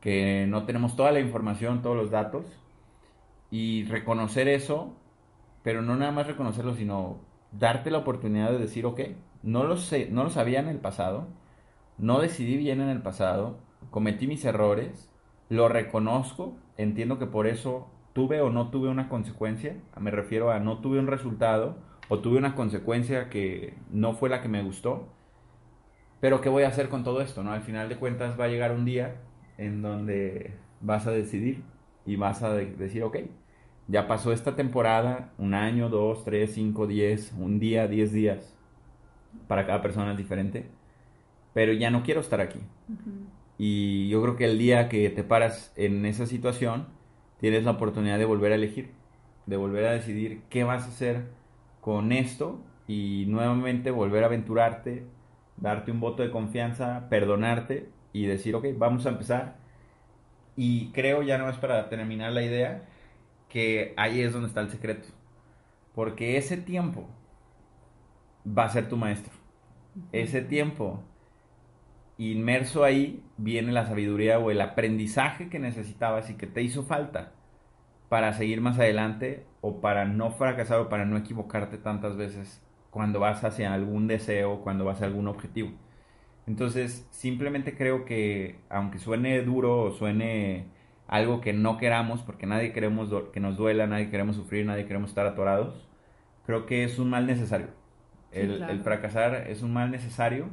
que 0.00 0.46
no 0.48 0.64
tenemos 0.64 0.94
toda 0.94 1.10
la 1.10 1.20
información, 1.20 1.82
todos 1.82 1.96
los 1.96 2.10
datos. 2.10 2.46
Y 3.50 3.84
reconocer 3.84 4.46
eso, 4.46 4.94
pero 5.62 5.82
no 5.82 5.96
nada 5.96 6.12
más 6.12 6.26
reconocerlo, 6.26 6.74
sino 6.74 7.18
darte 7.52 7.90
la 7.90 7.98
oportunidad 7.98 8.50
de 8.50 8.58
decir, 8.58 8.86
ok, 8.86 9.00
no 9.42 9.64
lo, 9.64 9.76
sé, 9.76 10.08
no 10.10 10.24
lo 10.24 10.30
sabía 10.30 10.60
en 10.60 10.68
el 10.68 10.78
pasado, 10.78 11.26
no 11.96 12.20
decidí 12.20 12.56
bien 12.56 12.80
en 12.80 12.88
el 12.90 13.02
pasado, 13.02 13.58
cometí 13.90 14.26
mis 14.26 14.44
errores, 14.44 15.10
lo 15.48 15.68
reconozco, 15.68 16.56
entiendo 16.76 17.18
que 17.18 17.26
por 17.26 17.46
eso 17.46 17.88
tuve 18.12 18.40
o 18.40 18.50
no 18.50 18.70
tuve 18.70 18.88
una 18.88 19.08
consecuencia, 19.08 19.76
me 19.98 20.10
refiero 20.10 20.50
a 20.50 20.60
no 20.60 20.78
tuve 20.78 20.98
un 20.98 21.06
resultado 21.06 21.76
o 22.08 22.20
tuve 22.20 22.38
una 22.38 22.54
consecuencia 22.54 23.28
que 23.28 23.74
no 23.90 24.14
fue 24.14 24.28
la 24.28 24.40
que 24.40 24.48
me 24.48 24.62
gustó, 24.62 25.08
pero 26.20 26.40
¿qué 26.40 26.48
voy 26.48 26.64
a 26.64 26.68
hacer 26.68 26.88
con 26.88 27.04
todo 27.04 27.20
esto? 27.20 27.42
¿no? 27.42 27.52
Al 27.52 27.62
final 27.62 27.88
de 27.88 27.96
cuentas 27.96 28.38
va 28.38 28.44
a 28.44 28.48
llegar 28.48 28.72
un 28.72 28.84
día 28.84 29.16
en 29.56 29.82
donde 29.82 30.52
vas 30.80 31.06
a 31.06 31.10
decidir 31.10 31.62
y 32.06 32.16
vas 32.16 32.42
a 32.42 32.54
decir, 32.54 33.02
ok, 33.02 33.18
ya 33.86 34.06
pasó 34.06 34.32
esta 34.32 34.56
temporada, 34.56 35.32
un 35.38 35.54
año, 35.54 35.88
dos, 35.88 36.24
tres, 36.24 36.54
cinco, 36.54 36.86
diez, 36.86 37.32
un 37.38 37.58
día, 37.58 37.86
diez 37.88 38.12
días, 38.12 38.54
para 39.46 39.66
cada 39.66 39.82
persona 39.82 40.12
es 40.12 40.18
diferente, 40.18 40.66
pero 41.54 41.72
ya 41.72 41.90
no 41.90 42.02
quiero 42.02 42.20
estar 42.20 42.40
aquí. 42.40 42.60
Y 43.58 44.08
yo 44.08 44.22
creo 44.22 44.36
que 44.36 44.44
el 44.44 44.58
día 44.58 44.88
que 44.88 45.10
te 45.10 45.24
paras 45.24 45.72
en 45.76 46.04
esa 46.06 46.26
situación, 46.26 46.86
tienes 47.40 47.64
la 47.64 47.72
oportunidad 47.72 48.18
de 48.18 48.24
volver 48.24 48.52
a 48.52 48.56
elegir, 48.56 48.90
de 49.46 49.56
volver 49.56 49.86
a 49.86 49.92
decidir 49.92 50.42
qué 50.50 50.64
vas 50.64 50.84
a 50.84 50.88
hacer 50.88 51.37
con 51.80 52.12
esto 52.12 52.60
y 52.86 53.26
nuevamente 53.28 53.90
volver 53.90 54.24
a 54.24 54.26
aventurarte, 54.26 55.06
darte 55.56 55.90
un 55.90 56.00
voto 56.00 56.22
de 56.22 56.30
confianza, 56.30 57.08
perdonarte 57.08 57.90
y 58.12 58.26
decir, 58.26 58.54
ok, 58.54 58.66
vamos 58.76 59.06
a 59.06 59.10
empezar. 59.10 59.56
Y 60.56 60.90
creo, 60.92 61.22
ya 61.22 61.38
no 61.38 61.48
es 61.48 61.56
para 61.58 61.88
terminar 61.88 62.32
la 62.32 62.42
idea, 62.42 62.82
que 63.48 63.94
ahí 63.96 64.20
es 64.20 64.32
donde 64.32 64.48
está 64.48 64.60
el 64.60 64.70
secreto. 64.70 65.08
Porque 65.94 66.36
ese 66.36 66.56
tiempo 66.56 67.08
va 68.46 68.64
a 68.64 68.70
ser 68.70 68.88
tu 68.88 68.96
maestro. 68.96 69.32
Ese 70.12 70.42
tiempo 70.42 71.02
inmerso 72.18 72.84
ahí 72.84 73.22
viene 73.36 73.72
la 73.72 73.86
sabiduría 73.86 74.38
o 74.38 74.50
el 74.50 74.60
aprendizaje 74.60 75.48
que 75.48 75.58
necesitabas 75.58 76.30
y 76.30 76.34
que 76.34 76.46
te 76.46 76.62
hizo 76.62 76.82
falta 76.84 77.32
para 78.08 78.32
seguir 78.32 78.60
más 78.60 78.78
adelante 78.78 79.46
o 79.60 79.80
para 79.80 80.04
no 80.04 80.30
fracasar 80.30 80.80
o 80.80 80.88
para 80.88 81.04
no 81.04 81.16
equivocarte 81.16 81.78
tantas 81.78 82.16
veces 82.16 82.62
cuando 82.90 83.20
vas 83.20 83.44
hacia 83.44 83.74
algún 83.74 84.06
deseo, 84.06 84.60
cuando 84.62 84.84
vas 84.84 85.02
a 85.02 85.04
algún 85.04 85.28
objetivo. 85.28 85.70
Entonces, 86.46 87.06
simplemente 87.10 87.76
creo 87.76 88.04
que 88.04 88.58
aunque 88.70 88.98
suene 88.98 89.42
duro 89.42 89.82
o 89.82 89.90
suene 89.92 90.66
algo 91.06 91.40
que 91.40 91.52
no 91.52 91.76
queramos, 91.76 92.22
porque 92.22 92.46
nadie 92.46 92.72
queremos 92.72 93.10
que 93.32 93.40
nos 93.40 93.56
duela, 93.56 93.86
nadie 93.86 94.10
queremos 94.10 94.36
sufrir, 94.36 94.64
nadie 94.64 94.86
queremos 94.86 95.10
estar 95.10 95.26
atorados, 95.26 95.86
creo 96.46 96.66
que 96.66 96.84
es 96.84 96.98
un 96.98 97.10
mal 97.10 97.26
necesario. 97.26 97.68
El, 98.30 98.80
fracasar 98.82 99.46
es 99.48 99.62
un 99.62 99.72
mal 99.72 99.90
necesario 99.90 100.50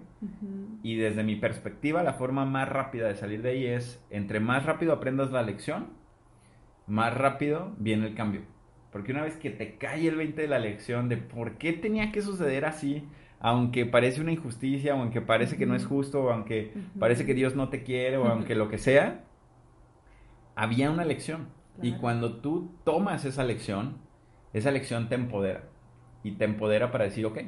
y 0.81 0.95
desde 0.95 1.23
mi 1.23 1.35
perspectiva 1.35 2.03
la 2.03 2.13
forma 2.13 2.45
más 2.45 2.69
rápida 2.69 3.09
de 3.09 3.15
salir 3.15 3.41
de 3.41 3.49
ahí 3.49 3.65
es 3.65 4.01
entre 4.09 4.39
más 4.39 4.65
rápido 4.65 4.93
aprendas 4.93 5.31
la 5.31 5.43
lección, 5.43 5.87
más 6.87 7.13
rápido 7.13 7.73
viene 7.77 8.07
el 8.07 8.15
cambio. 8.15 8.41
Porque 8.91 9.11
una 9.11 9.23
vez 9.23 9.35
que 9.37 9.49
te 9.49 9.77
cae 9.77 10.07
el 10.07 10.15
20 10.15 10.41
de 10.41 10.47
la 10.47 10.59
lección 10.59 11.09
de 11.09 11.17
por 11.17 11.57
qué 11.57 11.73
tenía 11.73 12.11
que 12.11 12.21
suceder 12.21 12.65
así, 12.65 13.07
aunque 13.39 13.85
parece 13.85 14.21
una 14.21 14.31
injusticia, 14.31 14.95
o 14.95 15.01
aunque 15.01 15.21
parece 15.21 15.57
que 15.57 15.65
no 15.65 15.75
es 15.75 15.85
justo, 15.85 16.23
o 16.23 16.31
aunque 16.31 16.73
parece 16.97 17.25
que 17.25 17.33
Dios 17.33 17.55
no 17.55 17.69
te 17.69 17.83
quiere, 17.83 18.17
o 18.17 18.25
aunque 18.25 18.55
lo 18.55 18.69
que 18.69 18.77
sea, 18.77 19.25
había 20.55 20.89
una 20.89 21.03
lección. 21.03 21.49
Y 21.81 21.93
cuando 21.97 22.37
tú 22.37 22.71
tomas 22.85 23.25
esa 23.25 23.43
lección, 23.43 23.97
esa 24.53 24.71
lección 24.71 25.09
te 25.09 25.15
empodera. 25.15 25.63
Y 26.23 26.31
te 26.31 26.45
empodera 26.45 26.91
para 26.91 27.03
decir, 27.03 27.25
ok, 27.25 27.39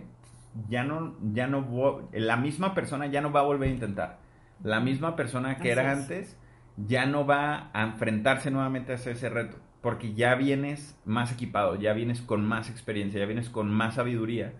ya 0.69 0.83
no, 0.83 1.15
ya 1.33 1.47
no, 1.47 2.09
la 2.11 2.35
misma 2.35 2.75
persona 2.75 3.07
ya 3.07 3.21
no 3.21 3.31
va 3.31 3.39
a 3.39 3.43
volver 3.43 3.69
a 3.69 3.71
intentar. 3.71 4.19
La 4.63 4.79
misma 4.79 5.15
persona 5.15 5.57
que 5.57 5.71
era 5.71 5.91
antes 5.91 6.37
ya 6.77 7.05
no 7.05 7.25
va 7.25 7.69
a 7.73 7.83
enfrentarse 7.83 8.51
nuevamente 8.51 8.93
a 8.93 8.95
ese 8.95 9.29
reto, 9.29 9.57
porque 9.81 10.13
ya 10.13 10.35
vienes 10.35 10.97
más 11.05 11.31
equipado, 11.31 11.75
ya 11.75 11.93
vienes 11.93 12.21
con 12.21 12.45
más 12.45 12.69
experiencia, 12.69 13.19
ya 13.19 13.25
vienes 13.25 13.49
con 13.49 13.69
más 13.69 13.95
sabiduría. 13.95 14.53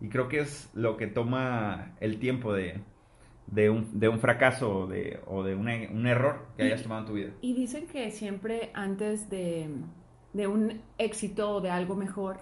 Y 0.00 0.08
creo 0.08 0.28
que 0.28 0.40
es 0.40 0.70
lo 0.74 0.96
que 0.96 1.06
toma 1.06 1.92
el 2.00 2.18
tiempo 2.18 2.52
de, 2.52 2.80
de, 3.46 3.70
un, 3.70 3.98
de 3.98 4.08
un, 4.08 4.20
fracaso 4.20 4.80
o 4.80 4.86
de, 4.86 5.20
o 5.26 5.42
de 5.42 5.54
un 5.54 6.06
error 6.06 6.46
que 6.56 6.64
hayas 6.64 6.82
tomado 6.82 7.02
en 7.02 7.06
tu 7.06 7.12
vida. 7.14 7.30
Y 7.40 7.54
dicen 7.54 7.86
que 7.86 8.10
siempre 8.10 8.70
antes 8.74 9.30
de, 9.30 9.70
de 10.34 10.46
un 10.46 10.82
éxito 10.98 11.50
o 11.50 11.60
de 11.60 11.70
algo 11.70 11.96
mejor 11.96 12.38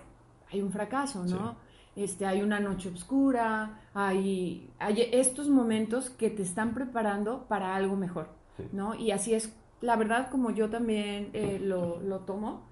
hay 0.51 0.63
un 0.63 0.73
fracaso, 0.73 1.25
¿no? 1.25 1.57
este, 1.97 2.27
hay 2.27 2.43
una 2.43 2.61
noche 2.61 2.89
oscura, 2.89 3.81
hay, 3.95 4.71
hay 4.79 5.09
estos 5.13 5.49
momentos 5.49 6.11
que 6.11 6.31
te 6.31 6.43
están 6.43 6.75
preparando 6.75 7.47
para 7.49 7.75
algo 7.77 7.97
mejor, 7.97 8.29
¿no? 8.73 8.95
Y 8.95 9.11
así 9.11 9.35
es, 9.35 9.55
la 9.81 9.97
verdad, 9.97 10.31
como 10.31 10.51
yo 10.51 10.71
también 10.71 11.31
eh, 11.33 11.59
lo, 11.61 12.01
lo 12.01 12.21
tomo. 12.21 12.63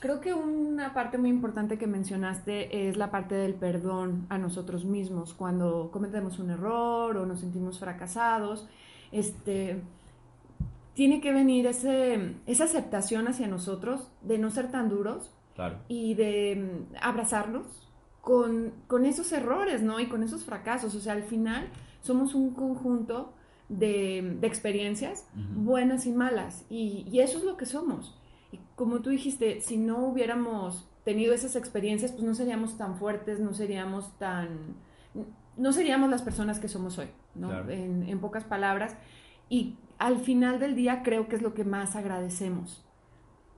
Creo 0.00 0.20
que 0.20 0.32
una 0.32 0.94
parte 0.94 1.18
muy 1.18 1.28
importante 1.28 1.76
que 1.76 1.86
mencionaste 1.86 2.88
es 2.88 2.96
la 2.96 3.10
parte 3.10 3.34
del 3.34 3.54
perdón 3.54 4.26
a 4.28 4.38
nosotros 4.38 4.84
mismos 4.84 5.34
cuando 5.34 5.90
cometemos 5.90 6.38
un 6.38 6.50
error 6.50 7.16
o 7.16 7.26
nos 7.26 7.40
sentimos 7.40 7.80
fracasados. 7.80 8.68
Este, 9.10 9.82
tiene 10.94 11.20
que 11.20 11.32
venir 11.32 11.66
ese, 11.66 12.34
esa 12.46 12.64
aceptación 12.64 13.28
hacia 13.28 13.46
nosotros 13.46 14.10
de 14.22 14.36
no 14.38 14.50
ser 14.50 14.70
tan 14.70 14.88
duros 14.88 15.30
y 15.88 16.14
de 16.14 16.56
mm, 16.56 16.96
abrazarnos 17.00 17.88
con, 18.20 19.06
esos 19.06 19.32
errores, 19.32 19.80
¿no? 19.80 20.00
Y 20.00 20.06
con 20.06 20.22
esos 20.22 20.44
fracasos. 20.44 20.94
O 20.94 21.00
sea, 21.00 21.12
al 21.12 21.22
final 21.22 21.68
somos 22.00 22.34
un 22.34 22.52
conjunto 22.52 23.32
de, 23.68 24.38
experiencias 24.42 25.26
buenas 25.54 26.06
y 26.06 26.12
malas. 26.12 26.64
Y, 26.68 27.18
eso 27.20 27.38
es 27.38 27.44
lo 27.44 27.56
que 27.56 27.66
somos. 27.66 28.14
Y 28.52 28.60
como 28.76 29.00
tú 29.00 29.10
dijiste, 29.10 29.60
si 29.60 29.76
no 29.76 30.06
hubiéramos 30.06 30.88
tenido 31.04 31.34
esas 31.34 31.56
experiencias, 31.56 32.12
pues 32.12 32.24
no 32.24 32.34
seríamos 32.34 32.76
tan 32.76 32.96
fuertes, 32.96 33.40
no 33.40 33.54
seríamos 33.54 34.16
tan... 34.18 34.76
no 35.56 35.72
seríamos 35.72 36.10
las 36.10 36.22
personas 36.22 36.58
que 36.58 36.68
somos 36.68 36.98
hoy, 36.98 37.08
¿no? 37.34 37.68
En, 37.68 38.08
en 38.08 38.18
pocas 38.20 38.44
palabras. 38.44 38.96
Y 39.48 39.76
al 39.98 40.18
final 40.18 40.60
del 40.60 40.74
día 40.74 41.02
creo 41.02 41.28
que 41.28 41.36
es 41.36 41.42
lo 41.42 41.54
que 41.54 41.64
más 41.64 41.96
agradecemos. 41.96 42.84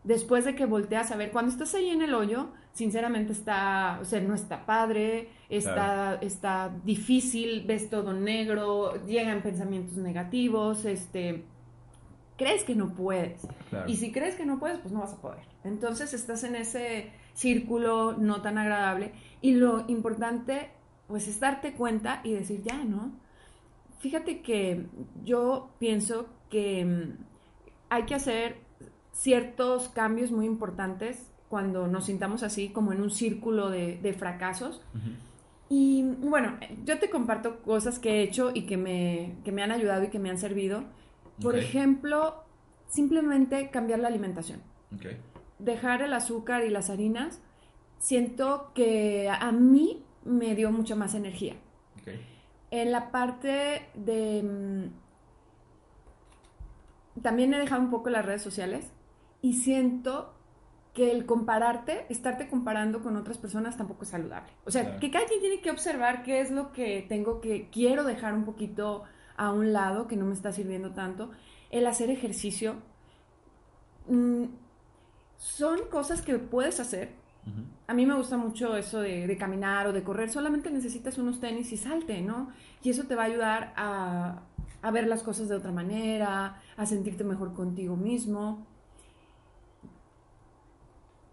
Después 0.04 0.44
de 0.44 0.54
que 0.54 0.64
volteas 0.64 1.10
a 1.10 1.16
ver, 1.16 1.30
cuando 1.30 1.50
estás 1.50 1.74
ahí 1.74 1.90
en 1.90 2.02
el 2.02 2.14
hoyo, 2.14 2.48
sinceramente 2.72 3.32
está, 3.32 3.98
o 4.00 4.04
sea, 4.04 4.20
no 4.20 4.34
está 4.34 4.64
padre, 4.64 5.28
está, 5.48 6.14
está 6.20 6.74
difícil, 6.84 7.64
ves 7.66 7.90
todo 7.90 8.12
negro, 8.12 9.04
llegan 9.06 9.42
pensamientos 9.42 9.96
negativos, 9.96 10.84
este, 10.84 11.44
crees 12.36 12.64
que 12.64 12.74
no 12.74 12.94
puedes. 12.94 13.46
Y 13.86 13.96
si 13.96 14.12
crees 14.12 14.34
que 14.36 14.46
no 14.46 14.58
puedes, 14.58 14.78
pues 14.78 14.92
no 14.92 15.00
vas 15.00 15.12
a 15.12 15.20
poder. 15.20 15.44
Entonces 15.64 16.14
estás 16.14 16.44
en 16.44 16.56
ese 16.56 17.12
círculo 17.34 18.14
no 18.16 18.42
tan 18.42 18.58
agradable 18.58 19.12
y 19.40 19.54
lo 19.54 19.84
importante, 19.88 20.70
pues 21.06 21.28
es 21.28 21.40
darte 21.40 21.74
cuenta 21.74 22.20
y 22.24 22.32
decir, 22.32 22.62
ya, 22.62 22.82
¿no? 22.84 23.12
Fíjate 23.98 24.40
que 24.40 24.86
yo 25.22 25.70
pienso 25.78 26.28
que 26.48 26.84
mm, 26.84 27.24
hay 27.90 28.04
que 28.04 28.14
hacer 28.14 28.56
ciertos 29.12 29.88
cambios 29.90 30.30
muy 30.30 30.46
importantes 30.46 31.29
cuando 31.50 31.88
nos 31.88 32.06
sintamos 32.06 32.44
así 32.44 32.68
como 32.68 32.92
en 32.92 33.02
un 33.02 33.10
círculo 33.10 33.70
de, 33.70 34.14
fracasos. 34.16 34.80
Y 35.68 36.04
bueno, 36.20 36.56
yo 36.84 37.00
te 37.00 37.10
comparto 37.10 37.60
cosas 37.62 37.98
que 37.98 38.20
he 38.20 38.22
hecho 38.22 38.52
y 38.54 38.66
que 38.66 38.76
me, 38.76 39.34
me 39.44 39.62
han 39.62 39.72
ayudado 39.72 40.04
y 40.04 40.08
que 40.10 40.20
me 40.20 40.30
han 40.30 40.38
servido. 40.38 40.84
Por 41.42 41.56
ejemplo, 41.56 42.44
simplemente 42.88 43.68
cambiar 43.70 43.98
la 43.98 44.06
alimentación. 44.06 44.62
Dejar 45.58 46.02
el 46.02 46.12
azúcar 46.12 46.64
y 46.64 46.70
las 46.70 46.88
harinas. 46.88 47.40
Siento 47.98 48.70
que 48.72 49.28
a 49.28 49.50
mí 49.50 50.04
me 50.24 50.54
dio 50.54 50.70
mucha 50.70 50.94
más 50.94 51.16
energía. 51.16 51.56
En 52.70 52.92
la 52.92 53.10
parte 53.10 53.88
de... 53.94 54.42
Mm, 54.44 54.84
también 57.22 57.52
he 57.54 57.58
dejado 57.58 57.82
un 57.82 57.90
poco 57.90 58.08
las 58.08 58.24
redes 58.24 58.42
sociales 58.42 58.92
y 59.42 59.54
siento 59.54 60.32
que 60.94 61.12
el 61.12 61.24
compararte, 61.24 62.06
estarte 62.08 62.48
comparando 62.48 63.02
con 63.02 63.16
otras 63.16 63.38
personas 63.38 63.76
tampoco 63.76 64.02
es 64.04 64.10
saludable. 64.10 64.50
O 64.64 64.70
sea, 64.70 64.98
que 64.98 65.10
cada 65.10 65.26
quien 65.26 65.40
tiene 65.40 65.60
que 65.60 65.70
observar 65.70 66.22
qué 66.22 66.40
es 66.40 66.50
lo 66.50 66.72
que 66.72 67.04
tengo 67.08 67.40
que, 67.40 67.68
quiero 67.70 68.04
dejar 68.04 68.34
un 68.34 68.44
poquito 68.44 69.04
a 69.36 69.52
un 69.52 69.72
lado, 69.72 70.06
que 70.08 70.16
no 70.16 70.26
me 70.26 70.34
está 70.34 70.52
sirviendo 70.52 70.92
tanto. 70.92 71.30
El 71.70 71.86
hacer 71.86 72.10
ejercicio. 72.10 72.76
Mm, 74.08 74.46
son 75.36 75.78
cosas 75.90 76.22
que 76.22 76.38
puedes 76.38 76.80
hacer. 76.80 77.18
A 77.86 77.94
mí 77.94 78.04
me 78.04 78.14
gusta 78.14 78.36
mucho 78.36 78.76
eso 78.76 79.00
de, 79.00 79.26
de, 79.26 79.36
caminar 79.38 79.86
o 79.86 79.92
de 79.92 80.02
correr. 80.02 80.28
Solamente 80.28 80.70
necesitas 80.70 81.16
unos 81.16 81.40
tenis 81.40 81.72
y 81.72 81.78
salte, 81.78 82.20
¿no? 82.20 82.50
Y 82.82 82.90
eso 82.90 83.04
te 83.04 83.14
va 83.14 83.22
a 83.22 83.26
ayudar 83.26 83.72
a, 83.76 84.42
a 84.82 84.90
ver 84.90 85.06
las 85.06 85.22
cosas 85.22 85.48
de 85.48 85.54
otra 85.54 85.72
manera, 85.72 86.60
a 86.76 86.86
sentirte 86.86 87.24
mejor 87.24 87.54
contigo 87.54 87.96
mismo. 87.96 88.66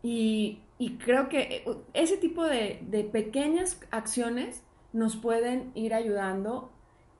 Y, 0.04 0.60
creo 1.04 1.28
que 1.28 1.42
eh, 1.42 1.66
ese 1.94 2.18
tipo 2.18 2.44
de, 2.44 3.10
pequeñas 3.12 3.80
acciones 3.92 4.64
nos 4.94 5.16
pueden 5.16 5.72
ir 5.76 5.94
ayudando 5.94 6.72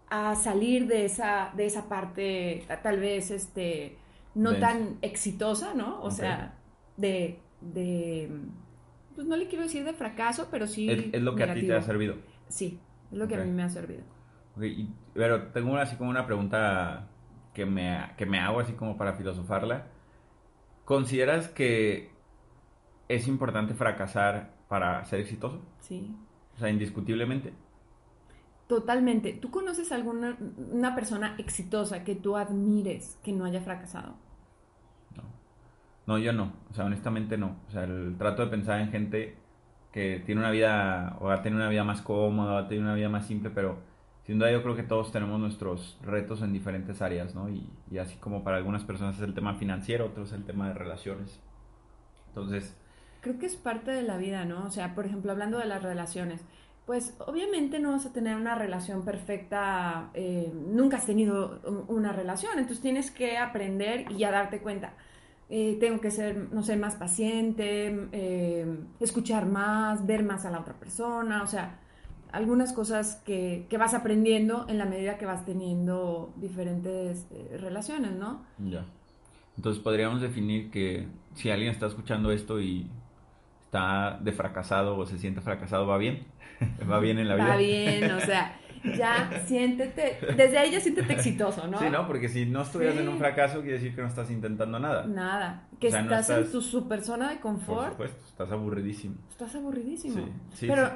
a 0.10 0.36
salir 0.36 0.88
de 0.88 1.06
esa, 1.06 1.52
de 1.56 1.66
esa 1.66 1.90
parte 1.90 2.66
tal 2.82 3.00
vez 3.00 3.30
este, 3.30 3.98
no 4.36 4.56
tan 4.56 4.98
exitosa, 5.02 5.74
¿no? 5.74 6.02
O 6.02 6.12
sea, 6.12 6.56
de, 6.96 7.40
pues 9.16 9.28
no 9.28 9.36
le 9.36 9.48
quiero 9.48 9.64
decir 9.64 9.84
de 9.84 9.94
fracaso, 9.94 10.48
pero 10.50 10.68
sí... 10.68 10.90
Es, 10.90 11.22
lo 11.22 11.36
que 11.36 11.44
a 11.44 11.54
ti 11.54 11.68
te 11.68 11.76
ha 11.76 11.82
servido. 11.82 12.16
Sí, 12.48 12.80
es 13.12 13.18
lo 13.18 13.28
que 13.28 13.36
a 13.36 13.44
mí 13.44 13.52
me 13.52 13.64
ha 13.64 13.70
servido. 13.70 14.04
pero 15.14 15.48
tengo 15.48 15.76
así 15.78 15.96
como 15.98 16.10
una 16.10 16.26
pregunta 16.26 17.08
que 17.54 17.66
me, 17.66 18.12
que 18.16 18.26
me 18.26 18.40
hago 18.40 18.60
así 18.60 18.74
como 18.74 18.98
para 18.98 19.14
filosofarla. 19.14 19.88
¿Consideras 20.86 21.50
que 21.50 22.12
¿Es 23.08 23.28
importante 23.28 23.74
fracasar 23.74 24.54
para 24.68 25.04
ser 25.06 25.22
exitoso? 25.22 25.62
Sí. 25.80 26.16
O 26.56 26.60
sea, 26.60 26.70
indiscutiblemente. 26.70 27.54
Totalmente. 28.68 29.34
¿Tú 29.34 29.50
conoces 29.50 29.92
alguna 29.94 30.38
una 30.72 30.94
persona 30.94 31.36
exitosa 31.38 32.04
que 32.04 32.16
tú 32.16 32.36
admires 32.36 33.18
que 33.24 33.32
no 33.32 33.46
haya 33.46 33.62
fracasado? 33.62 34.16
No. 35.16 35.24
No, 36.06 36.18
yo 36.18 36.34
no. 36.34 36.54
O 36.70 36.74
sea, 36.74 36.86
honestamente 36.86 37.38
no. 37.38 37.56
O 37.68 37.72
sea, 37.72 37.86
el 37.86 38.18
trato 38.18 38.44
de 38.44 38.50
pensar 38.50 38.82
en 38.82 38.92
gente 38.92 39.38
que 39.94 40.22
tiene 40.26 40.42
una 40.42 40.52
vida, 40.52 41.18
o 41.22 41.30
ha 41.30 41.42
tenido 41.42 41.62
una 41.62 41.70
vida 41.70 41.86
más 41.86 42.02
cómoda, 42.02 42.56
o 42.56 42.58
ha 42.58 42.68
tenido 42.68 42.86
una 42.86 42.96
vida 42.96 43.10
más 43.10 43.26
simple, 43.26 43.50
pero 43.52 43.80
sin 44.24 44.38
duda 44.38 44.52
yo 44.52 44.62
creo 44.62 44.76
que 44.76 44.84
todos 44.84 45.14
tenemos 45.14 45.40
nuestros 45.40 45.98
retos 46.04 46.42
en 46.42 46.52
diferentes 46.52 47.02
áreas, 47.02 47.34
¿no? 47.36 47.50
Y, 47.50 47.70
y 47.90 48.00
así 48.00 48.18
como 48.18 48.44
para 48.44 48.58
algunas 48.58 48.84
personas 48.84 49.16
es 49.16 49.22
el 49.22 49.34
tema 49.34 49.56
financiero, 49.56 50.08
otros 50.08 50.30
es 50.32 50.38
el 50.38 50.44
tema 50.44 50.68
de 50.68 50.74
relaciones. 50.74 51.40
Entonces, 52.28 52.78
creo 53.28 53.40
que 53.40 53.46
es 53.46 53.58
parte 53.58 53.92
de 53.92 54.04
la 54.04 54.16
vida, 54.16 54.46
¿no? 54.46 54.66
O 54.66 54.70
sea, 54.70 54.96
por 54.96 55.06
ejemplo, 55.06 55.34
hablando 55.34 55.58
de 55.58 55.66
las 55.66 55.84
relaciones, 55.84 56.40
pues 56.86 57.14
obviamente 57.20 57.78
no 57.78 57.92
vas 57.92 58.06
a 58.06 58.14
tener 58.14 58.38
una 58.38 58.56
relación 58.56 59.04
perfecta, 59.04 60.10
eh, 60.14 60.50
nunca 60.54 60.96
has 60.96 61.06
tenido 61.06 61.60
una 61.90 62.14
relación, 62.14 62.54
entonces 62.54 62.80
tienes 62.80 63.12
que 63.12 63.38
aprender 63.38 64.10
y 64.10 64.20
ya 64.20 64.32
darte 64.32 64.60
cuenta. 64.60 64.94
Eh, 65.50 65.76
tengo 65.82 66.00
que 66.00 66.10
ser, 66.10 66.48
no 66.54 66.64
sé, 66.64 66.78
más 66.78 66.96
paciente, 66.96 68.08
eh, 68.14 68.66
escuchar 69.02 69.46
más, 69.46 70.06
ver 70.06 70.24
más 70.24 70.46
a 70.46 70.52
la 70.52 70.62
otra 70.62 70.76
persona, 70.76 71.44
o 71.44 71.48
sea, 71.48 71.80
algunas 72.32 72.72
cosas 72.72 73.22
que, 73.26 73.66
que 73.70 73.78
vas 73.78 73.94
aprendiendo 73.94 74.66
en 74.70 74.78
la 74.78 74.86
medida 74.86 75.18
que 75.18 75.26
vas 75.26 75.46
teniendo 75.46 76.34
diferentes 76.38 77.26
relaciones, 77.60 78.14
¿no? 78.14 78.46
Ya. 78.58 78.86
Entonces 79.58 79.84
podríamos 79.84 80.22
definir 80.22 80.72
que 80.72 81.08
si 81.34 81.50
alguien 81.50 81.72
está 81.72 81.88
escuchando 81.88 82.32
esto 82.32 82.62
y 82.62 82.90
está 83.78 84.20
de 84.22 84.32
fracasado 84.32 84.98
o 84.98 85.06
se 85.06 85.18
siente 85.18 85.42
fracasado, 85.42 85.88
va 85.88 85.98
bien, 85.98 86.26
va 86.90 87.00
bien 87.00 87.20
en 87.20 87.28
la 87.28 87.36
vida. 87.36 87.48
Va 87.48 87.58
bien, 87.58 88.12
o 88.12 88.20
sea, 88.20 88.58
ya 88.84 89.44
siéntete, 89.46 90.18
desde 90.36 90.58
ahí 90.58 90.72
ya 90.72 90.80
siéntete 90.80 91.14
exitoso, 91.14 91.68
¿no? 91.68 91.80
Sí, 91.80 91.90
¿no? 91.90 92.08
Porque 92.08 92.30
si 92.30 92.46
no 92.46 92.62
estuvieras 92.62 92.98
en 92.98 93.10
un 93.10 93.18
fracaso, 93.18 93.62
quiere 93.62 93.74
decir 93.74 93.96
que 93.96 94.02
no 94.02 94.08
estás 94.08 94.32
intentando 94.32 94.80
nada. 94.80 95.06
Nada, 95.06 95.68
que 95.80 95.88
estás, 95.88 96.30
en 96.30 96.52
tu 96.52 96.62
super 96.62 97.04
zona 97.04 97.30
de 97.30 97.40
confort. 97.40 97.98
Por 97.98 98.08
supuesto, 98.08 98.26
estás 98.28 98.52
aburridísimo. 98.52 99.16
Estás 99.30 99.56
aburridísimo. 99.56 100.16
Sí, 100.16 100.32
sí 100.54 100.68
Pero 100.68 100.90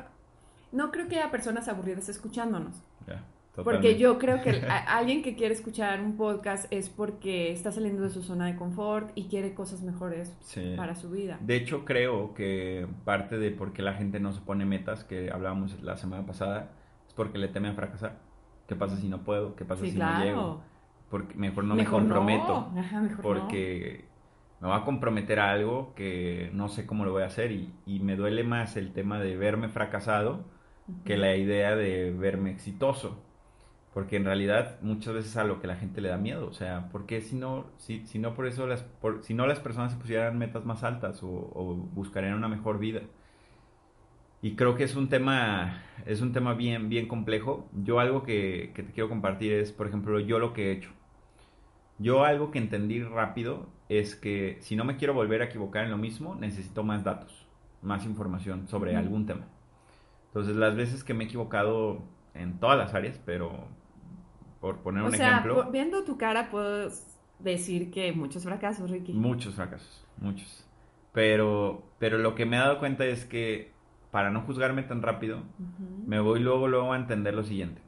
no 0.72 0.92
creo 0.92 1.08
que 1.08 1.18
haya 1.18 1.32
personas 1.32 1.68
aburridas 1.68 2.10
escuchándonos. 2.10 2.76
Ya. 3.08 3.24
Porque 3.56 3.98
yo 3.98 4.18
creo 4.18 4.42
que 4.42 4.50
alguien 4.88 5.22
que 5.22 5.36
quiere 5.36 5.54
escuchar 5.54 6.02
un 6.02 6.16
podcast 6.16 6.72
es 6.72 6.90
porque 6.90 7.52
está 7.52 7.72
saliendo 7.72 8.04
de 8.04 8.10
su 8.10 8.24
zona 8.24 8.46
de 8.46 8.56
confort 8.56 9.12
y 9.16 9.26
quiere 9.26 9.54
cosas 9.54 9.82
mejores 9.82 10.36
para 10.78 10.96
su 10.96 11.10
vida. 11.10 11.38
De 11.42 11.56
hecho, 11.58 11.84
creo 11.84 12.34
que 12.34 12.88
parte 13.04 13.38
de 13.38 13.52
por 13.52 13.74
qué 13.74 13.82
la 13.82 13.94
gente 13.94 14.20
no 14.20 14.32
se 14.32 14.42
pone 14.42 14.66
metas, 14.66 15.04
que 15.04 15.32
hablábamos 15.32 15.82
la 15.82 15.98
semana 15.98 16.26
pasada, 16.26 16.72
es 17.08 17.14
porque 17.14 17.38
le 17.38 17.50
teme 17.50 17.70
a 17.70 17.74
fracasar. 17.74 18.20
¿Qué 18.68 18.76
pasa 18.76 18.96
si 18.96 19.10
no 19.10 19.24
puedo? 19.24 19.56
¿Qué 19.56 19.66
pasa 19.66 19.86
si 19.86 19.98
no 19.98 20.24
llego? 20.24 20.62
Porque 21.10 21.36
mejor 21.36 21.66
no 21.66 21.76
me 21.76 21.84
comprometo. 21.84 22.72
porque 23.22 24.06
me 24.62 24.70
va 24.70 24.78
a 24.78 24.86
comprometer 24.86 25.42
a 25.42 25.52
algo 25.52 25.94
que 25.94 26.52
no 26.54 26.70
sé 26.70 26.86
cómo 26.86 27.04
lo 27.04 27.12
voy 27.12 27.24
a 27.24 27.26
hacer 27.26 27.52
y, 27.52 27.74
y 27.86 28.00
me 28.00 28.16
duele 28.16 28.44
más 28.44 28.78
el 28.78 28.94
tema 28.94 29.20
de 29.20 29.36
verme 29.36 29.68
fracasado 29.68 30.46
que 31.06 31.18
la 31.18 31.36
idea 31.36 31.76
de 31.76 32.12
verme 32.12 32.52
exitoso. 32.52 33.22
Porque 33.94 34.16
en 34.16 34.26
realidad 34.26 34.80
muchas 34.82 35.14
veces 35.14 35.32
es 35.32 35.38
a 35.38 35.44
lo 35.44 35.60
que 35.60 35.68
la 35.68 35.76
gente 35.76 36.00
le 36.00 36.10
da 36.10 36.18
miedo. 36.18 36.48
O 36.48 36.54
sea, 36.54 36.90
¿por 36.90 37.06
qué 37.06 37.22
si 37.22 37.36
no, 37.36 37.66
si, 37.78 38.06
si 38.08 38.20
no 38.20 38.34
por 38.34 38.48
eso 38.48 38.66
las, 38.66 38.86
si 39.22 39.34
no 39.34 39.48
las 39.48 39.60
personas 39.60 39.92
se 39.92 39.98
pusieran 39.98 40.38
metas 40.38 40.66
más 40.66 40.84
altas 40.84 41.22
o, 41.24 41.90
buscarían 41.94 42.36
una 42.36 42.48
mejor 42.48 42.80
vida? 42.80 43.02
Y 44.42 44.56
creo 44.56 44.76
que 44.76 44.86
es 44.86 44.96
un 44.96 45.10
tema, 45.10 45.84
es 46.06 46.22
un 46.22 46.32
tema 46.32 46.54
bien, 46.54 46.90
bien 46.90 47.08
complejo. 47.08 47.70
Yo 47.84 48.00
algo 48.00 48.24
que, 48.24 48.72
que 48.74 48.84
te 48.84 48.92
quiero 48.94 49.10
compartir 49.10 49.54
es, 49.54 49.72
por 49.72 49.88
ejemplo, 49.88 50.20
yo 50.20 50.40
lo 50.40 50.54
que 50.54 50.70
he 50.70 50.72
hecho. 50.72 50.92
Yo 52.00 52.24
algo 52.24 52.50
que 52.50 52.58
entendí 52.60 53.04
rápido 53.04 53.70
es 53.90 54.16
que 54.16 54.58
si 54.62 54.76
no 54.76 54.86
me 54.86 54.96
quiero 54.96 55.14
volver 55.14 55.42
a 55.42 55.46
equivocar 55.46 55.84
en 55.84 55.92
lo 55.92 55.98
mismo, 55.98 56.34
necesito 56.36 56.84
más 56.84 57.04
datos, 57.04 57.46
más 57.82 58.06
información 58.06 58.68
sobre 58.68 58.96
algún 58.96 59.26
tema. 59.26 59.48
Entonces, 60.28 60.56
las 60.56 60.76
veces 60.76 61.04
que 61.04 61.14
me 61.14 61.26
he 61.26 61.28
equivocado 61.28 62.02
en 62.34 62.60
todas 62.60 62.78
las 62.78 62.94
áreas, 62.94 63.20
pero 63.26 63.68
por 64.62 64.78
poner 64.78 65.04
un 65.04 65.14
ejemplo. 65.14 65.70
viendo 65.72 66.04
tu 66.04 66.18
cara 66.18 66.50
puedo 66.50 66.90
decir 67.40 67.92
que 67.92 68.14
muchos 68.14 68.44
fracasos, 68.44 68.90
Ricky. 68.90 69.12
Muchos 69.12 69.56
fracasos, 69.56 70.06
muchos. 70.18 70.66
Pero, 71.12 71.84
pero 72.00 72.18
lo 72.20 72.36
que 72.36 72.46
me 72.46 72.56
he 72.56 72.60
dado 72.60 72.80
cuenta 72.80 73.04
es 73.06 73.26
que 73.26 73.74
para 74.12 74.30
no 74.30 74.42
juzgarme 74.42 74.84
tan 74.84 75.02
rápido, 75.02 75.42
me 76.06 76.20
voy 76.20 76.40
luego, 76.40 76.68
luego 76.68 76.94
a 76.94 76.98
entender 76.98 77.34
lo 77.34 77.44
siguiente. 77.44 77.82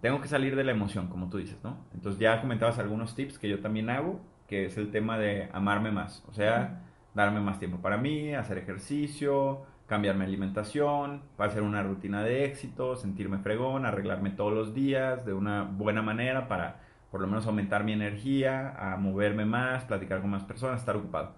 Tengo 0.00 0.20
que 0.20 0.28
salir 0.28 0.56
de 0.56 0.64
la 0.64 0.72
emoción, 0.72 1.08
como 1.08 1.30
tú 1.30 1.38
dices, 1.38 1.58
¿no? 1.62 1.78
Entonces 1.94 2.20
ya 2.20 2.40
comentabas 2.40 2.78
algunos 2.78 3.14
tips 3.14 3.38
que 3.38 3.48
yo 3.48 3.60
también 3.60 3.90
hago, 3.90 4.20
que 4.46 4.66
es 4.66 4.76
el 4.76 4.90
tema 4.90 5.18
de 5.18 5.48
amarme 5.52 5.90
más. 5.90 6.24
O 6.28 6.32
sea, 6.32 6.82
darme 7.14 7.40
más 7.40 7.58
tiempo 7.58 7.78
para 7.78 7.98
mí, 7.98 8.34
hacer 8.34 8.58
ejercicio, 8.58 9.62
cambiar 9.90 10.14
mi 10.14 10.24
alimentación, 10.24 11.20
hacer 11.36 11.62
una 11.62 11.82
rutina 11.82 12.22
de 12.22 12.44
éxito, 12.44 12.94
sentirme 12.94 13.38
fregón, 13.38 13.84
arreglarme 13.84 14.30
todos 14.30 14.52
los 14.52 14.72
días 14.72 15.26
de 15.26 15.32
una 15.32 15.64
buena 15.64 16.00
manera 16.00 16.46
para 16.46 16.80
por 17.10 17.20
lo 17.20 17.26
menos 17.26 17.44
aumentar 17.48 17.82
mi 17.82 17.92
energía, 17.92 18.72
a 18.78 18.96
moverme 18.98 19.46
más, 19.46 19.84
platicar 19.86 20.20
con 20.20 20.30
más 20.30 20.44
personas, 20.44 20.78
estar 20.78 20.94
ocupado. 20.96 21.34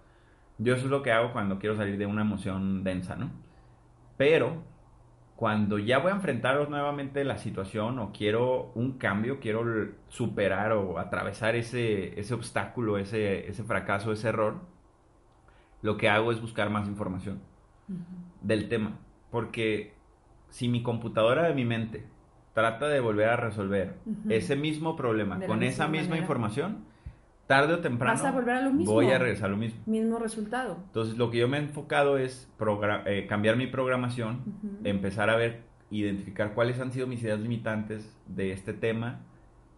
Yo 0.59 0.75
eso 0.75 0.85
es 0.85 0.91
lo 0.91 1.03
que 1.03 1.12
hago 1.12 1.33
cuando 1.33 1.59
quiero 1.59 1.77
salir 1.77 1.97
de 1.97 2.05
una 2.05 2.21
emoción 2.21 2.85
densa, 2.85 3.17
¿no? 3.17 3.31
Pero 4.19 4.62
cuando 5.37 5.79
ya 5.79 5.99
voy 5.99 6.12
a 6.12 6.17
enfrentar 6.17 6.69
nuevamente 6.69 7.25
la 7.25 7.38
situación 7.38 7.99
o 8.01 8.12
quiero 8.12 8.71
un 8.75 8.99
cambio, 8.99 9.41
quiero 9.41 9.65
superar 10.09 10.73
o 10.73 10.99
atravesar 10.99 11.57
ese, 11.57 12.21
ese 12.21 12.35
obstáculo, 12.35 12.99
ese, 12.99 13.49
ese 13.49 13.65
fracaso, 13.65 14.12
ese 14.12 14.29
error, 14.29 14.61
lo 15.81 15.97
que 15.97 16.11
hago 16.11 16.33
es 16.33 16.41
buscar 16.43 16.69
más 16.69 16.87
información 16.87 17.41
del 18.42 18.68
tema. 18.68 18.98
Porque 19.31 19.94
si 20.50 20.68
mi 20.68 20.83
computadora 20.83 21.44
de 21.44 21.55
mi 21.55 21.64
mente 21.64 22.07
trata 22.55 22.88
de 22.88 23.00
volver 23.00 23.28
a 23.28 23.37
resolver 23.37 23.96
ese 24.28 24.57
mismo 24.57 24.94
problema 24.96 25.40
con 25.46 25.62
esa 25.62 25.88
misma 25.88 26.18
información, 26.18 26.85
tarde 27.46 27.74
o 27.74 27.78
temprano 27.81 28.14
Vas 28.14 28.24
a 28.24 28.33
volver 28.33 28.57
a 28.57 28.62
lo 28.62 28.72
mismo. 28.72 28.92
voy 28.92 29.11
a 29.11 29.18
regresar 29.18 29.46
a 29.46 29.52
lo 29.52 29.57
mismo. 29.57 29.81
Mismo 29.87 30.18
resultado. 30.18 30.78
Entonces 30.87 31.16
lo 31.16 31.31
que 31.31 31.38
yo 31.38 31.48
me 31.48 31.59
he 31.59 31.61
enfocado 31.61 32.18
es 32.18 32.50
eh, 33.07 33.26
cambiar 33.28 33.57
mi 33.57 33.66
programación, 33.66 34.42
empezar 34.85 35.31
a 35.31 35.37
ver, 35.37 35.62
identificar 35.90 36.55
cuáles 36.55 36.81
han 36.81 36.92
sido 36.92 37.07
mis 37.07 37.22
ideas 37.22 37.40
limitantes 37.40 38.16
de 38.26 38.52
este 38.52 38.72
tema, 38.72 39.20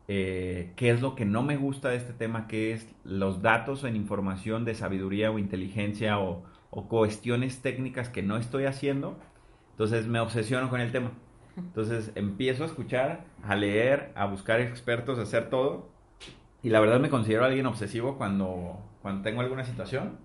eh, 0.06 0.72
qué 0.76 0.90
es 0.90 1.00
lo 1.00 1.14
que 1.14 1.24
no 1.24 1.42
me 1.42 1.56
gusta 1.56 1.88
de 1.88 1.96
este 1.96 2.12
tema, 2.12 2.46
qué 2.46 2.72
es 2.72 2.88
los 3.04 3.40
datos 3.40 3.84
en 3.84 3.96
información 3.96 4.64
de 4.64 4.74
sabiduría 4.74 5.30
o 5.30 5.38
inteligencia 5.38 6.18
o, 6.18 6.42
o 6.74 6.88
cuestiones 6.88 7.62
técnicas 7.62 8.08
que 8.08 8.22
no 8.22 8.36
estoy 8.36 8.64
haciendo. 8.64 9.16
Entonces 9.70 10.08
me 10.08 10.18
obsesiono 10.18 10.68
con 10.68 10.80
el 10.80 10.90
tema. 10.90 11.12
Entonces 11.56 12.10
empiezo 12.16 12.64
a 12.64 12.66
escuchar, 12.66 13.26
a 13.44 13.54
leer, 13.54 14.12
a 14.16 14.26
buscar 14.26 14.60
expertos, 14.60 15.18
a 15.20 15.22
hacer 15.22 15.50
todo. 15.50 15.88
Y 16.62 16.70
la 16.70 16.80
verdad 16.80 16.98
me 16.98 17.10
considero 17.10 17.44
alguien 17.44 17.66
obsesivo 17.66 18.18
cuando, 18.18 18.80
cuando 19.02 19.22
tengo 19.22 19.40
alguna 19.40 19.64
situación. 19.64 20.18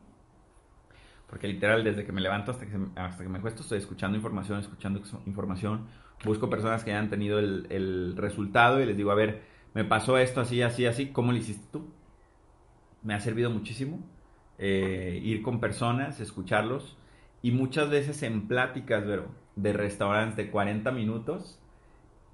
Porque 1.30 1.48
literal, 1.48 1.84
desde 1.84 2.04
que 2.04 2.12
me 2.12 2.22
levanto 2.22 2.50
hasta 2.50 2.66
que, 2.66 2.80
hasta 2.96 3.22
que 3.22 3.30
me 3.30 3.38
acuesto, 3.38 3.62
estoy 3.62 3.78
escuchando 3.78 4.18
información, 4.18 4.60
escuchando 4.60 5.04
información. 5.28 5.86
Busco 6.26 6.50
personas 6.50 6.84
que 6.84 6.92
hayan 6.92 7.12
tenido 7.12 7.38
el, 7.38 7.68
el 7.70 8.18
resultado 8.18 8.82
y 8.82 8.88
les 8.88 8.98
digo, 8.98 9.12
a 9.12 9.16
ver, 9.16 9.44
me 9.76 9.86
pasó 9.86 10.18
esto 10.18 10.42
así, 10.42 10.64
así, 10.64 10.88
así, 10.88 11.12
¿cómo 11.12 11.32
lo 11.32 11.38
hiciste 11.38 11.68
tú? 11.72 11.94
Me 13.04 13.14
ha 13.14 13.20
servido 13.20 13.52
muchísimo 13.52 14.04
eh, 14.60 15.20
ir 15.24 15.42
con 15.42 15.60
personas, 15.60 16.20
escucharlos 16.20 16.98
y 17.42 17.52
muchas 17.52 17.90
veces 17.90 18.22
en 18.24 18.48
pláticas, 18.48 19.04
de 19.56 19.74
restaurantes 19.74 20.38
de 20.38 20.52
40 20.52 20.92
minutos, 20.92 21.60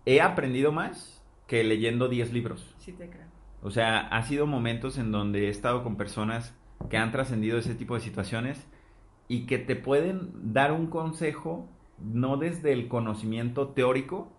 he 0.05 0.21
aprendido 0.21 0.71
más 0.71 1.23
que 1.47 1.63
leyendo 1.63 2.07
10 2.07 2.33
libros. 2.33 2.75
Sí, 2.77 2.91
te 2.91 3.09
creo. 3.09 3.27
O 3.61 3.71
sea, 3.71 4.07
ha 4.07 4.23
sido 4.23 4.45
momentos 4.45 4.97
en 4.97 5.11
donde 5.11 5.47
he 5.47 5.49
estado 5.49 5.83
con 5.83 5.95
personas 5.95 6.53
que 6.89 6.97
han 6.97 7.11
trascendido 7.11 7.57
ese 7.57 7.73
tipo 7.73 7.95
de 7.95 8.01
situaciones 8.01 8.67
y 9.27 9.45
que 9.45 9.57
te 9.57 9.75
pueden 9.75 10.53
dar 10.53 10.71
un 10.71 10.87
consejo 10.87 11.67
no 11.99 12.37
desde 12.37 12.73
el 12.73 12.87
conocimiento 12.87 13.69
teórico, 13.69 14.31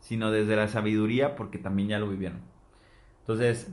sino 0.00 0.30
desde 0.30 0.56
la 0.56 0.68
sabiduría 0.68 1.36
porque 1.36 1.58
también 1.58 1.88
ya 1.90 1.98
lo 1.98 2.08
vivieron. 2.08 2.40
Entonces, 3.20 3.72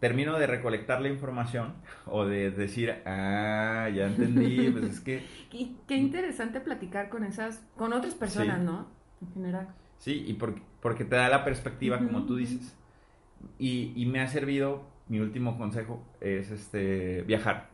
termino 0.00 0.38
de 0.38 0.46
recolectar 0.46 1.00
la 1.00 1.08
información 1.08 1.74
o 2.06 2.24
de 2.24 2.50
decir, 2.50 2.96
ah, 3.04 3.88
ya 3.94 4.06
entendí, 4.06 4.70
pues 4.70 4.84
es 4.84 5.00
que... 5.00 5.22
Y 5.52 5.76
qué 5.86 5.96
interesante 5.96 6.60
platicar 6.60 7.08
con 7.08 7.24
esas, 7.24 7.64
con 7.76 7.92
otras 7.92 8.14
personas, 8.14 8.60
¿no? 8.60 8.86
En 9.22 9.32
general. 9.32 9.68
Sí, 9.98 10.24
y 10.26 10.34
porque, 10.34 10.62
porque 10.80 11.04
te 11.04 11.16
da 11.16 11.28
la 11.28 11.44
perspectiva, 11.44 11.98
como 11.98 12.26
tú 12.26 12.36
dices. 12.36 12.76
Y, 13.58 13.92
y, 13.96 14.06
me 14.06 14.20
ha 14.20 14.28
servido, 14.28 14.84
mi 15.08 15.20
último 15.20 15.56
consejo 15.56 16.04
es 16.20 16.50
este, 16.50 17.22
viajar. 17.22 17.70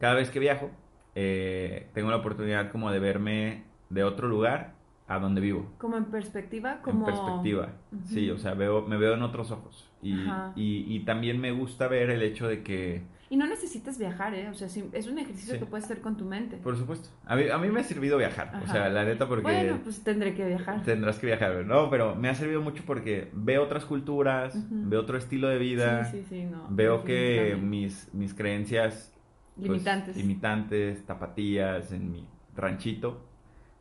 Cada 0.00 0.14
vez 0.14 0.30
que 0.30 0.38
viajo, 0.38 0.70
eh, 1.14 1.88
tengo 1.92 2.10
la 2.10 2.16
oportunidad 2.16 2.70
como 2.72 2.90
de 2.90 2.98
verme 2.98 3.64
de 3.90 4.02
otro 4.02 4.28
lugar 4.28 4.75
a 5.08 5.18
donde 5.18 5.40
vivo. 5.40 5.72
Como 5.78 5.96
en 5.96 6.06
perspectiva, 6.06 6.80
como... 6.82 7.08
En 7.08 7.14
perspectiva, 7.14 7.68
sí, 8.06 8.30
o 8.30 8.38
sea, 8.38 8.54
veo, 8.54 8.86
me 8.86 8.96
veo 8.96 9.14
en 9.14 9.22
otros 9.22 9.50
ojos. 9.50 9.88
Y, 10.02 10.16
y, 10.56 11.00
también 11.00 11.40
me 11.40 11.50
gusta 11.50 11.88
ver 11.88 12.10
el 12.10 12.22
hecho 12.22 12.46
de 12.46 12.62
que... 12.62 13.02
Y 13.28 13.36
no 13.36 13.46
necesitas 13.48 13.98
viajar, 13.98 14.34
¿eh? 14.34 14.48
O 14.48 14.54
sea, 14.54 14.68
es 14.68 15.06
un 15.08 15.18
ejercicio 15.18 15.58
que 15.58 15.66
puedes 15.66 15.84
hacer 15.86 16.00
con 16.00 16.16
tu 16.16 16.24
mente. 16.24 16.58
Por 16.58 16.76
supuesto. 16.76 17.08
A 17.24 17.34
mí, 17.34 17.48
a 17.48 17.58
mí 17.58 17.68
me 17.70 17.80
ha 17.80 17.82
servido 17.82 18.16
viajar, 18.16 18.52
o 18.62 18.70
sea, 18.70 18.88
la 18.88 19.04
neta 19.04 19.26
porque... 19.26 19.42
Bueno, 19.42 19.80
pues 19.82 20.04
tendré 20.04 20.34
que 20.34 20.46
viajar. 20.46 20.82
Tendrás 20.84 21.18
que 21.18 21.26
viajar, 21.26 21.64
no, 21.66 21.90
pero 21.90 22.14
me 22.14 22.28
ha 22.28 22.34
servido 22.34 22.62
mucho 22.62 22.84
porque 22.86 23.30
veo 23.32 23.64
otras 23.64 23.84
culturas, 23.84 24.54
veo 24.70 25.00
otro 25.00 25.18
estilo 25.18 25.48
de 25.48 25.58
vida. 25.58 26.04
Sí, 26.04 26.18
sí, 26.18 26.26
sí, 26.28 26.44
no. 26.44 26.66
Veo 26.70 27.02
que 27.04 27.58
mis, 27.60 28.12
mis 28.14 28.34
creencias... 28.34 29.12
Pues, 29.56 29.68
limitantes. 29.68 30.16
limitantes, 30.16 31.06
tapatías 31.06 31.90
en 31.90 32.12
mi 32.12 32.28
ranchito 32.54 33.25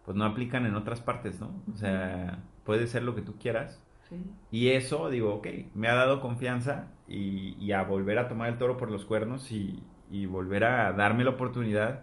pues 0.05 0.15
no 0.15 0.25
aplican 0.25 0.65
en 0.65 0.75
otras 0.75 1.01
partes, 1.01 1.41
¿no? 1.41 1.51
O 1.73 1.77
sea, 1.77 2.39
puede 2.63 2.87
ser 2.87 3.03
lo 3.03 3.15
que 3.15 3.21
tú 3.21 3.35
quieras. 3.37 3.81
Sí. 4.07 4.23
Y 4.51 4.69
eso, 4.69 5.09
digo, 5.09 5.33
ok, 5.35 5.47
me 5.73 5.87
ha 5.87 5.95
dado 5.95 6.21
confianza 6.21 6.91
y, 7.07 7.71
a 7.71 7.83
volver 7.83 8.19
a 8.19 8.27
tomar 8.27 8.49
el 8.49 8.57
toro 8.57 8.77
por 8.77 8.91
los 8.91 9.03
cuernos 9.05 9.51
y, 9.51 9.83
y, 10.11 10.27
volver 10.27 10.63
a 10.63 10.93
darme 10.93 11.23
la 11.23 11.31
oportunidad 11.31 12.01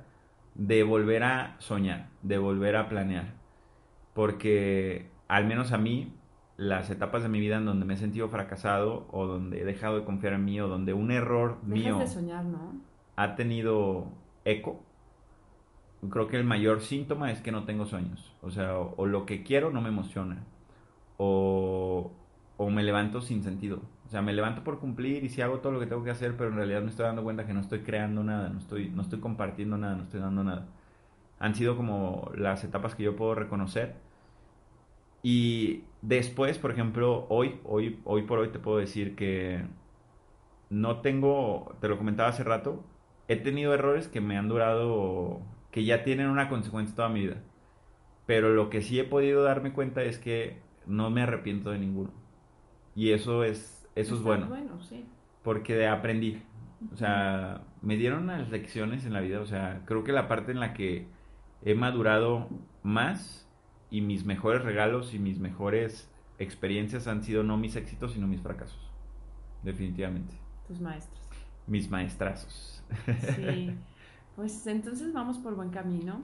de 0.55 0.83
volver 0.83 1.23
a 1.23 1.57
soñar, 1.59 2.09
de 2.23 2.39
volver 2.39 2.77
a 2.77 2.89
planear. 2.89 3.35
Porque 4.15 5.11
al 5.29 5.47
menos 5.47 5.73
a 5.73 5.79
mí, 5.79 6.13
las 6.57 6.91
etapas 6.91 7.23
de 7.23 7.29
mi 7.29 7.41
vida 7.41 7.57
en 7.57 7.65
donde 7.65 7.87
me 7.87 7.95
he 7.95 7.97
sentido 7.97 8.29
fracasado 8.29 9.07
o 9.11 9.27
donde 9.27 9.61
he 9.61 9.65
dejado 9.65 9.99
de 9.99 10.05
confiar 10.05 10.35
en 10.35 10.45
mí 10.45 10.61
o 10.61 10.69
donde 10.69 10.93
un 10.93 11.11
error 11.11 11.63
mío 11.65 11.99
de 11.99 12.07
soñar, 12.07 12.45
¿no? 12.45 12.81
ha 13.17 13.35
tenido 13.37 14.09
eco, 14.45 14.81
creo 16.11 16.29
que 16.29 16.37
el 16.37 16.45
mayor 16.45 16.81
síntoma 16.81 17.31
es 17.31 17.41
que 17.41 17.53
no 17.53 17.65
tengo 17.65 17.87
sueños. 17.87 18.35
O 18.43 18.51
sea, 18.51 18.79
o, 18.79 19.07
lo 19.07 19.27
que 19.27 19.43
quiero 19.43 19.71
no 19.71 19.81
me 19.81 19.89
emociona. 19.89 20.45
O, 21.17 22.13
o, 22.57 22.71
me 22.71 22.83
levanto 22.83 23.21
sin 23.21 23.43
sentido. 23.43 23.81
O 24.07 24.11
sea, 24.11 24.23
me 24.23 24.33
levanto 24.33 24.65
por 24.65 24.79
cumplir 24.79 25.25
y 25.25 25.29
si 25.31 25.43
hago 25.43 25.61
todo 25.61 25.73
lo 25.73 25.81
que 25.81 25.87
tengo 25.87 26.05
que 26.05 26.11
hacer, 26.11 26.37
pero 26.37 26.51
en 26.51 26.57
realidad 26.57 26.83
me 26.83 26.91
estoy 26.91 27.07
dando 27.07 27.23
cuenta 27.23 27.47
que 27.47 27.55
no 27.55 27.61
estoy 27.61 27.81
creando 27.81 28.25
nada, 28.25 28.49
no 28.51 28.59
estoy, 28.59 28.91
no 28.91 29.03
estoy 29.03 29.21
compartiendo 29.21 29.79
nada, 29.79 29.97
no 29.97 30.03
estoy 30.05 30.21
dando 30.21 30.45
nada. 30.45 30.67
Han 31.39 31.55
sido 31.55 31.77
como 31.77 32.31
las 32.37 32.65
etapas 32.65 32.95
que 32.95 33.05
yo 33.05 33.17
puedo 33.17 33.35
reconocer. 33.35 33.97
Y 35.23 35.85
después, 36.03 36.59
por 36.59 36.73
ejemplo, 36.73 37.27
hoy, 37.29 37.61
hoy, 37.65 38.01
hoy 38.05 38.23
por 38.23 38.41
hoy 38.41 38.49
te 38.49 38.59
puedo 38.59 38.79
decir 38.79 39.15
que 39.17 39.65
no 40.71 41.01
tengo, 41.01 41.77
te 41.81 41.89
lo 41.89 41.99
comentaba 41.99 42.31
hace 42.31 42.45
rato, 42.45 42.85
he 43.29 43.37
tenido 43.37 43.75
errores 43.75 44.09
que 44.09 44.21
me 44.21 44.37
han 44.37 44.49
durado 44.49 45.43
que 45.73 45.85
ya 45.85 46.05
tienen 46.05 46.29
una 46.29 46.49
consecuencia 46.49 46.95
toda 46.95 47.09
mi 47.09 47.23
vida. 47.23 47.43
Pero 48.27 48.51
lo 48.51 48.71
que 48.71 48.83
sí 48.83 49.01
he 49.01 49.05
podido 49.05 49.43
darme 49.43 49.73
cuenta 49.73 50.03
es 50.03 50.19
que 50.19 50.61
no 50.87 51.11
me 51.11 51.23
arrepiento 51.23 51.71
de 51.71 51.79
ninguno. 51.79 52.13
Y 52.95 53.11
eso 53.11 53.43
es, 53.43 53.89
eso 53.97 54.15
es 54.15 54.23
bueno. 54.23 54.47
bueno 54.47 54.81
sí. 54.83 55.05
Porque 55.43 55.89
aprendí. 55.89 56.41
O 56.93 56.97
sea, 56.97 57.63
me 57.81 57.97
dieron 57.97 58.27
las 58.27 58.51
lecciones 58.51 59.07
en 59.07 59.15
la 59.15 59.21
vida. 59.21 59.41
O 59.41 59.47
sea, 59.47 59.83
creo 59.87 60.05
que 60.05 60.13
la 60.13 60.29
parte 60.29 60.53
en 60.53 60.61
la 60.61 60.75
que 60.75 61.09
he 61.63 61.75
madurado 61.75 62.49
más 62.83 63.49
y 63.91 64.03
mis 64.03 64.25
mejores 64.25 64.63
regalos 64.63 65.15
y 65.15 65.19
mis 65.19 65.39
mejores 65.39 66.13
experiencias 66.39 67.07
han 67.07 67.23
sido 67.23 67.43
no 67.43 67.57
mis 67.57 67.77
éxitos, 67.77 68.13
sino 68.13 68.27
mis 68.27 68.43
fracasos. 68.43 68.91
Definitivamente. 69.63 70.35
Tus 70.69 70.81
maestros. 70.81 71.21
Mis 71.67 71.91
maestrazos. 71.91 72.85
Sí. 73.37 73.75
Pues 74.37 74.67
entonces 74.67 75.13
vamos 75.13 75.39
por 75.39 75.55
buen 75.55 75.71
camino. 75.71 76.23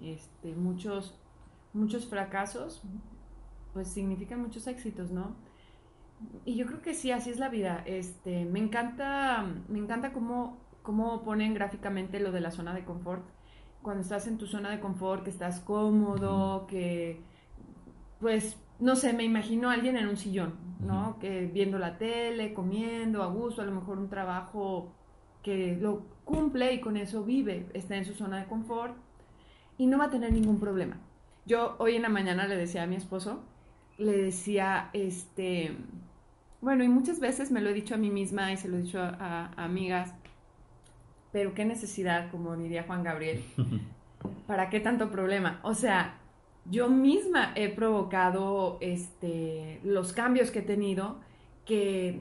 Este, 0.00 0.54
muchos, 0.54 1.18
muchos 1.72 2.06
fracasos, 2.06 2.82
pues 3.72 3.88
significan 3.88 4.40
muchos 4.40 4.66
éxitos, 4.66 5.10
¿no? 5.10 5.36
Y 6.44 6.56
yo 6.56 6.66
creo 6.66 6.82
que 6.82 6.94
sí, 6.94 7.10
así 7.10 7.30
es 7.30 7.38
la 7.38 7.48
vida. 7.48 7.82
Este, 7.86 8.44
me 8.44 8.58
encanta, 8.58 9.46
me 9.68 9.78
encanta 9.78 10.12
cómo, 10.12 10.58
cómo 10.82 11.22
ponen 11.22 11.54
gráficamente 11.54 12.20
lo 12.20 12.32
de 12.32 12.40
la 12.40 12.50
zona 12.50 12.74
de 12.74 12.84
confort. 12.84 13.24
Cuando 13.82 14.02
estás 14.02 14.26
en 14.26 14.38
tu 14.38 14.46
zona 14.46 14.70
de 14.70 14.80
confort, 14.80 15.24
que 15.24 15.30
estás 15.30 15.60
cómodo, 15.60 16.66
que, 16.66 17.22
pues, 18.20 18.56
no 18.78 18.96
sé, 18.96 19.12
me 19.12 19.24
imagino 19.24 19.70
a 19.70 19.74
alguien 19.74 19.96
en 19.96 20.08
un 20.08 20.16
sillón, 20.16 20.54
¿no? 20.80 21.18
Que 21.18 21.46
viendo 21.46 21.78
la 21.78 21.98
tele, 21.98 22.52
comiendo 22.54 23.22
a 23.22 23.26
gusto, 23.26 23.62
a 23.62 23.66
lo 23.66 23.72
mejor 23.72 23.98
un 23.98 24.08
trabajo 24.08 24.92
que 25.42 25.76
lo 25.80 26.02
cumple 26.24 26.74
y 26.74 26.80
con 26.80 26.96
eso 26.96 27.24
vive, 27.24 27.66
está 27.74 27.96
en 27.96 28.04
su 28.04 28.14
zona 28.14 28.38
de 28.38 28.46
confort 28.46 28.96
y 29.78 29.86
no 29.86 29.98
va 29.98 30.04
a 30.06 30.10
tener 30.10 30.32
ningún 30.32 30.60
problema. 30.60 30.98
Yo 31.46 31.76
hoy 31.78 31.96
en 31.96 32.02
la 32.02 32.08
mañana 32.08 32.46
le 32.46 32.56
decía 32.56 32.82
a 32.82 32.86
mi 32.86 32.96
esposo, 32.96 33.42
le 33.98 34.12
decía, 34.12 34.90
este, 34.92 35.76
bueno, 36.60 36.84
y 36.84 36.88
muchas 36.88 37.20
veces 37.20 37.50
me 37.50 37.60
lo 37.60 37.70
he 37.70 37.74
dicho 37.74 37.94
a 37.94 37.98
mí 37.98 38.10
misma 38.10 38.52
y 38.52 38.56
se 38.56 38.68
lo 38.68 38.76
he 38.76 38.82
dicho 38.82 39.00
a, 39.00 39.50
amigas, 39.56 40.14
pero 41.32 41.54
qué 41.54 41.64
necesidad, 41.64 42.30
como 42.30 42.56
diría 42.56 42.84
Juan 42.84 43.02
Gabriel, 43.02 43.42
¿para 44.46 44.68
qué 44.68 44.80
tanto 44.80 45.10
problema? 45.10 45.60
O 45.62 45.74
sea, 45.74 46.18
yo 46.66 46.88
misma 46.88 47.52
he 47.54 47.68
provocado 47.68 48.78
este, 48.80 49.80
los 49.82 50.12
cambios 50.12 50.50
que 50.50 50.60
he 50.60 50.62
tenido 50.62 51.20
que, 51.64 52.20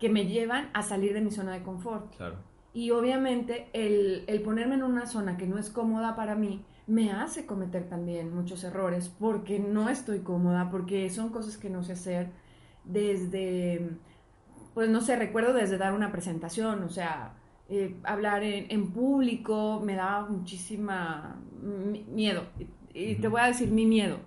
que 0.00 0.08
me 0.08 0.26
llevan 0.26 0.70
a 0.72 0.82
salir 0.82 1.14
de 1.14 1.20
mi 1.20 1.30
zona 1.30 1.52
de 1.52 1.62
confort. 1.62 2.16
Claro. 2.16 2.36
Y 2.72 2.90
obviamente 2.90 3.68
el, 3.72 4.24
el 4.26 4.42
ponerme 4.42 4.76
en 4.76 4.82
una 4.82 5.06
zona 5.06 5.36
que 5.36 5.46
no 5.46 5.58
es 5.58 5.70
cómoda 5.70 6.16
para 6.16 6.34
mí 6.34 6.64
me 6.90 7.12
hace 7.12 7.46
cometer 7.46 7.88
también 7.88 8.34
muchos 8.34 8.64
errores 8.64 9.08
porque 9.08 9.60
no 9.60 9.88
estoy 9.88 10.20
cómoda, 10.20 10.70
porque 10.70 11.08
son 11.08 11.28
cosas 11.30 11.56
que 11.56 11.70
no 11.70 11.84
sé 11.84 11.92
hacer 11.92 12.30
desde, 12.84 13.90
pues 14.74 14.88
no 14.88 15.00
sé, 15.00 15.14
recuerdo 15.14 15.52
desde 15.52 15.78
dar 15.78 15.92
una 15.92 16.10
presentación, 16.10 16.82
o 16.82 16.88
sea, 16.88 17.34
eh, 17.68 17.96
hablar 18.02 18.42
en, 18.42 18.90
público 18.90 19.80
me 19.84 19.94
daba 19.94 20.28
muchísima 20.28 21.40
miedo. 22.12 22.42
Y, 22.92 23.14
te 23.14 23.28
voy 23.28 23.40
a 23.40 23.46
decir 23.46 23.70
mi 23.70 23.86
miedo. 23.86 24.18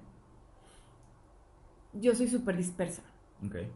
Yo 1.91 2.15
soy 2.15 2.29
súper 2.29 2.55
dispersa. 2.55 3.03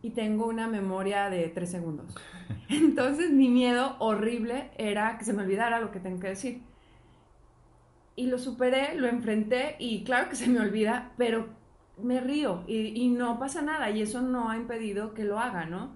Y 0.01 0.11
tengo 0.11 0.47
una 0.47 0.67
memoria 0.67 1.29
de 1.29 1.47
tres 1.49 1.71
segundos. 1.71 2.15
Entonces 2.69 3.31
mi 3.31 3.49
miedo 3.49 3.95
horrible 3.99 4.71
era 4.77 5.17
que 5.17 5.25
se 5.25 5.33
me 5.33 5.43
olvidara 5.43 5.79
lo 5.79 5.91
que 5.91 5.99
tengo 5.99 6.19
que 6.19 6.29
decir. 6.29 6.61
Y 8.15 8.27
lo 8.27 8.39
superé, 8.39 8.95
lo 8.95 9.07
enfrenté 9.07 9.75
y 9.79 10.03
claro 10.03 10.29
que 10.29 10.35
se 10.35 10.47
me 10.47 10.59
olvida, 10.59 11.11
pero 11.17 11.49
me 12.01 12.19
río 12.19 12.63
y, 12.67 13.09
no 13.09 13.39
pasa 13.39 13.61
nada 13.61 13.89
y 13.89 14.01
eso 14.01 14.21
no 14.21 14.49
ha 14.49 14.57
impedido 14.57 15.13
que 15.13 15.23
lo 15.23 15.39
haga, 15.39 15.65
¿no? 15.65 15.95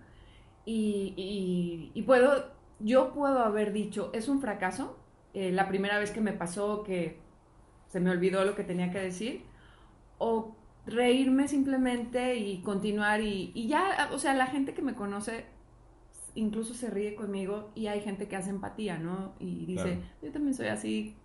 y 0.65 2.03
puedo 2.05 2.51
yo 2.83 3.13
puedo 3.13 3.39
haber 3.39 3.73
dicho, 3.73 4.09
es 4.13 4.27
un 4.27 4.41
fracaso, 4.41 4.97
eh, 5.33 5.51
la 5.51 5.67
primera 5.67 5.99
vez 5.99 6.11
que 6.11 6.21
me 6.21 6.33
pasó 6.33 6.83
que 6.83 7.19
se 7.87 7.99
me 7.99 8.09
olvidó 8.09 8.45
lo 8.45 8.55
que 8.55 8.63
tenía 8.63 8.91
que 8.91 8.99
decir, 8.99 9.43
o 10.17 10.55
reírme 10.85 11.47
simplemente 11.47 12.35
y 12.35 12.61
continuar 12.61 13.21
y, 13.21 13.67
ya, 13.67 14.09
o 14.11 14.17
sea, 14.17 14.33
la 14.33 14.47
gente 14.47 14.73
que 14.73 14.81
me 14.81 14.95
conoce 14.95 15.45
incluso 16.33 16.73
se 16.73 16.89
ríe 16.89 17.15
conmigo 17.15 17.71
y 17.75 17.87
hay 17.87 18.01
gente 18.01 18.27
que 18.27 18.35
hace 18.35 18.49
empatía, 18.49 18.97
¿no? 18.97 19.33
Y 19.39 19.65
dice, 19.65 19.99
yo 20.21 20.31
también 20.31 20.53
soy 20.53 20.67
así, 20.67 21.15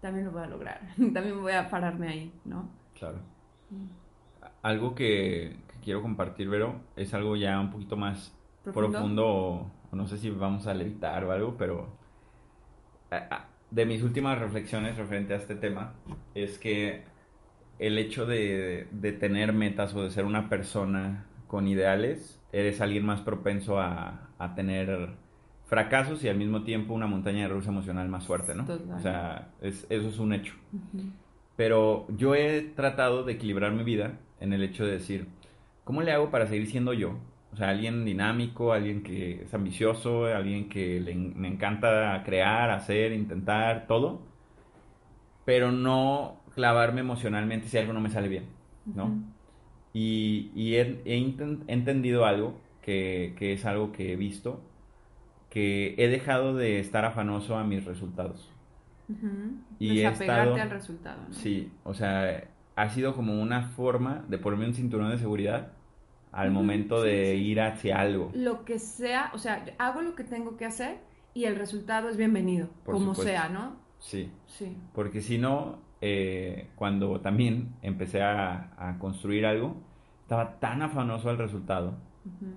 también 0.00 0.26
lo 0.26 0.32
voy 0.32 0.42
a 0.42 0.46
lograr, 0.46 0.80
también 1.14 1.40
voy 1.40 1.52
a 1.52 1.70
pararme 1.70 2.08
ahí, 2.08 2.32
¿no? 2.44 2.68
Claro. 2.98 3.18
Mm. 3.70 3.86
Algo 4.62 4.94
que, 4.94 5.56
quiero 5.82 6.02
compartir, 6.02 6.48
Vero, 6.48 6.80
es 6.96 7.14
algo 7.14 7.34
ya 7.36 7.58
un 7.58 7.70
poquito 7.70 7.96
más 7.96 8.34
profundo 8.62 9.70
no 9.92 10.06
sé 10.06 10.18
si 10.18 10.30
vamos 10.30 10.66
a 10.66 10.74
levitar 10.74 11.24
o 11.24 11.32
algo, 11.32 11.56
pero 11.56 11.88
de 13.70 13.86
mis 13.86 14.02
últimas 14.02 14.38
reflexiones 14.38 14.96
referente 14.96 15.34
a 15.34 15.36
este 15.36 15.54
tema 15.54 15.92
es 16.34 16.58
que 16.58 17.04
el 17.82 17.98
hecho 17.98 18.26
de, 18.26 18.86
tener 19.18 19.52
metas 19.52 19.92
o 19.94 20.04
de 20.04 20.10
ser 20.10 20.24
una 20.24 20.48
persona 20.48 21.26
con 21.48 21.66
ideales, 21.66 22.40
eres 22.52 22.80
alguien 22.80 23.04
más 23.04 23.20
propenso 23.20 23.80
a, 23.80 24.28
tener 24.54 25.10
fracasos 25.66 26.24
y 26.24 26.28
al 26.28 26.36
mismo 26.36 26.64
tiempo 26.64 26.94
una 26.94 27.06
montaña 27.06 27.42
de 27.42 27.54
rusa 27.54 27.70
emocional 27.70 28.08
más 28.08 28.26
fuerte, 28.26 28.54
¿no? 28.54 28.66
O 28.94 29.00
sea, 29.00 29.52
eso 29.60 29.86
es 29.90 30.18
un 30.18 30.32
hecho. 30.32 30.54
Pero 31.56 32.06
yo 32.16 32.34
he 32.34 32.62
tratado 32.62 33.24
de 33.24 33.32
equilibrar 33.32 33.72
mi 33.72 33.84
vida 33.84 34.18
en 34.40 34.52
el 34.52 34.62
hecho 34.62 34.84
de 34.84 34.92
decir, 34.92 35.28
¿cómo 35.84 36.02
le 36.02 36.12
hago 36.12 36.30
para 36.30 36.46
seguir 36.46 36.68
siendo 36.68 36.92
yo? 36.92 37.18
O 37.52 37.56
sea, 37.56 37.68
alguien 37.68 38.04
dinámico, 38.04 38.72
alguien 38.72 39.02
que 39.02 39.42
es 39.42 39.54
ambicioso, 39.54 40.26
alguien 40.26 40.68
que 40.68 41.00
le, 41.00 41.14
me 41.14 41.48
encanta 41.48 42.22
crear, 42.24 42.70
hacer, 42.70 43.12
intentar, 43.12 43.86
todo. 43.86 44.22
Pero 45.44 45.70
no 45.70 46.41
clavarme 46.54 47.00
emocionalmente 47.00 47.68
si 47.68 47.78
algo 47.78 47.92
no 47.92 48.00
me 48.00 48.10
sale 48.10 48.28
bien, 48.28 48.46
¿no? 48.86 49.22
Y, 49.92 50.74
he, 50.74 51.02
entendido 51.66 52.24
algo 52.24 52.60
que, 52.80 53.34
es 53.38 53.64
algo 53.64 53.92
que 53.92 54.12
he 54.12 54.16
visto, 54.16 54.62
que 55.50 55.94
he 55.98 56.08
dejado 56.08 56.54
de 56.54 56.80
estar 56.80 57.04
afanoso 57.04 57.56
a 57.56 57.64
mis 57.64 57.84
resultados. 57.84 58.50
Y 59.78 59.98
Desapegarte 59.98 60.60
al 60.60 60.70
resultado. 60.70 61.22
¿no? 61.28 61.34
Sí, 61.34 61.70
o 61.84 61.92
sea, 61.92 62.44
ha 62.76 62.88
sido 62.88 63.14
como 63.14 63.40
una 63.40 63.68
forma 63.68 64.24
de 64.28 64.38
ponerme 64.38 64.66
un 64.66 64.74
cinturón 64.74 65.10
de 65.10 65.18
seguridad 65.18 65.72
al 66.30 66.50
momento 66.50 67.02
de 67.02 67.36
ir 67.36 67.60
hacia 67.60 68.00
algo. 68.00 68.30
Lo 68.34 68.64
que 68.64 68.78
sea, 68.78 69.30
o 69.34 69.38
sea, 69.38 69.66
hago 69.78 70.00
lo 70.00 70.14
que 70.14 70.24
tengo 70.24 70.56
que 70.56 70.64
hacer 70.64 70.98
y 71.34 71.44
el 71.44 71.56
resultado 71.56 72.08
es 72.08 72.16
bienvenido, 72.16 72.70
como 72.84 73.14
sea, 73.14 73.50
¿no? 73.50 73.76
Sí. 73.98 74.30
Sí. 74.46 74.74
Porque 74.94 75.20
si 75.20 75.38
no, 75.38 75.78
eh, 76.02 76.68
cuando 76.74 77.20
también 77.20 77.74
empecé 77.80 78.22
a, 78.22 78.96
construir 78.98 79.46
algo, 79.46 79.76
estaba 80.20 80.60
tan 80.60 80.82
afanoso 80.82 81.30
al 81.30 81.38
resultado 81.38 81.94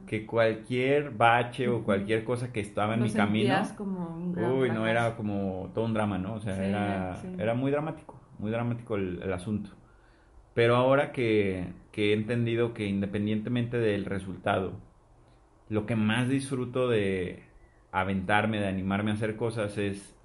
que 0.06 0.28
cualquier 0.28 1.12
bache 1.12 1.68
o 1.70 1.84
cualquier 1.84 2.24
cosa 2.24 2.52
que 2.52 2.60
estaba 2.60 2.94
en 2.96 3.04
mi 3.04 3.12
camino, 3.12 3.56
como 3.78 4.34
uy, 4.60 4.70
no 4.70 4.86
era 4.86 5.16
como 5.16 5.72
todo 5.74 5.86
un 5.86 5.94
drama, 5.94 6.20
¿no? 6.20 6.36
O 6.36 6.40
sea, 6.40 6.64
era, 6.64 7.20
era 7.40 7.56
muy 7.56 7.72
dramático, 7.72 8.20
muy 8.38 8.52
dramático 8.52 8.96
el 8.96 9.34
asunto. 9.34 9.72
Pero 10.56 10.78
ahora 10.78 11.12
que, 11.12 11.74
he 11.94 12.14
entendido 12.14 12.74
que 12.74 12.88
independientemente 12.88 13.78
del 13.78 14.06
resultado, 14.06 14.80
lo 15.68 15.86
que 15.86 15.98
más 15.98 16.30
disfruto 16.30 16.88
de 16.88 17.44
aventarme, 17.92 18.62
de 18.62 18.68
animarme 18.68 19.12
a 19.12 19.16
hacer 19.16 19.36
cosas 19.36 19.78
es 19.78 20.16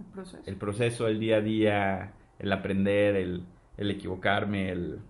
el 0.46 0.54
proceso, 0.54 1.08
el, 1.08 1.18
día 1.18 1.38
a 1.38 1.40
día, 1.40 2.12
el 2.40 2.52
aprender, 2.52 3.16
el, 3.16 3.46
equivocarme, 3.78 4.70
el, 4.70 5.00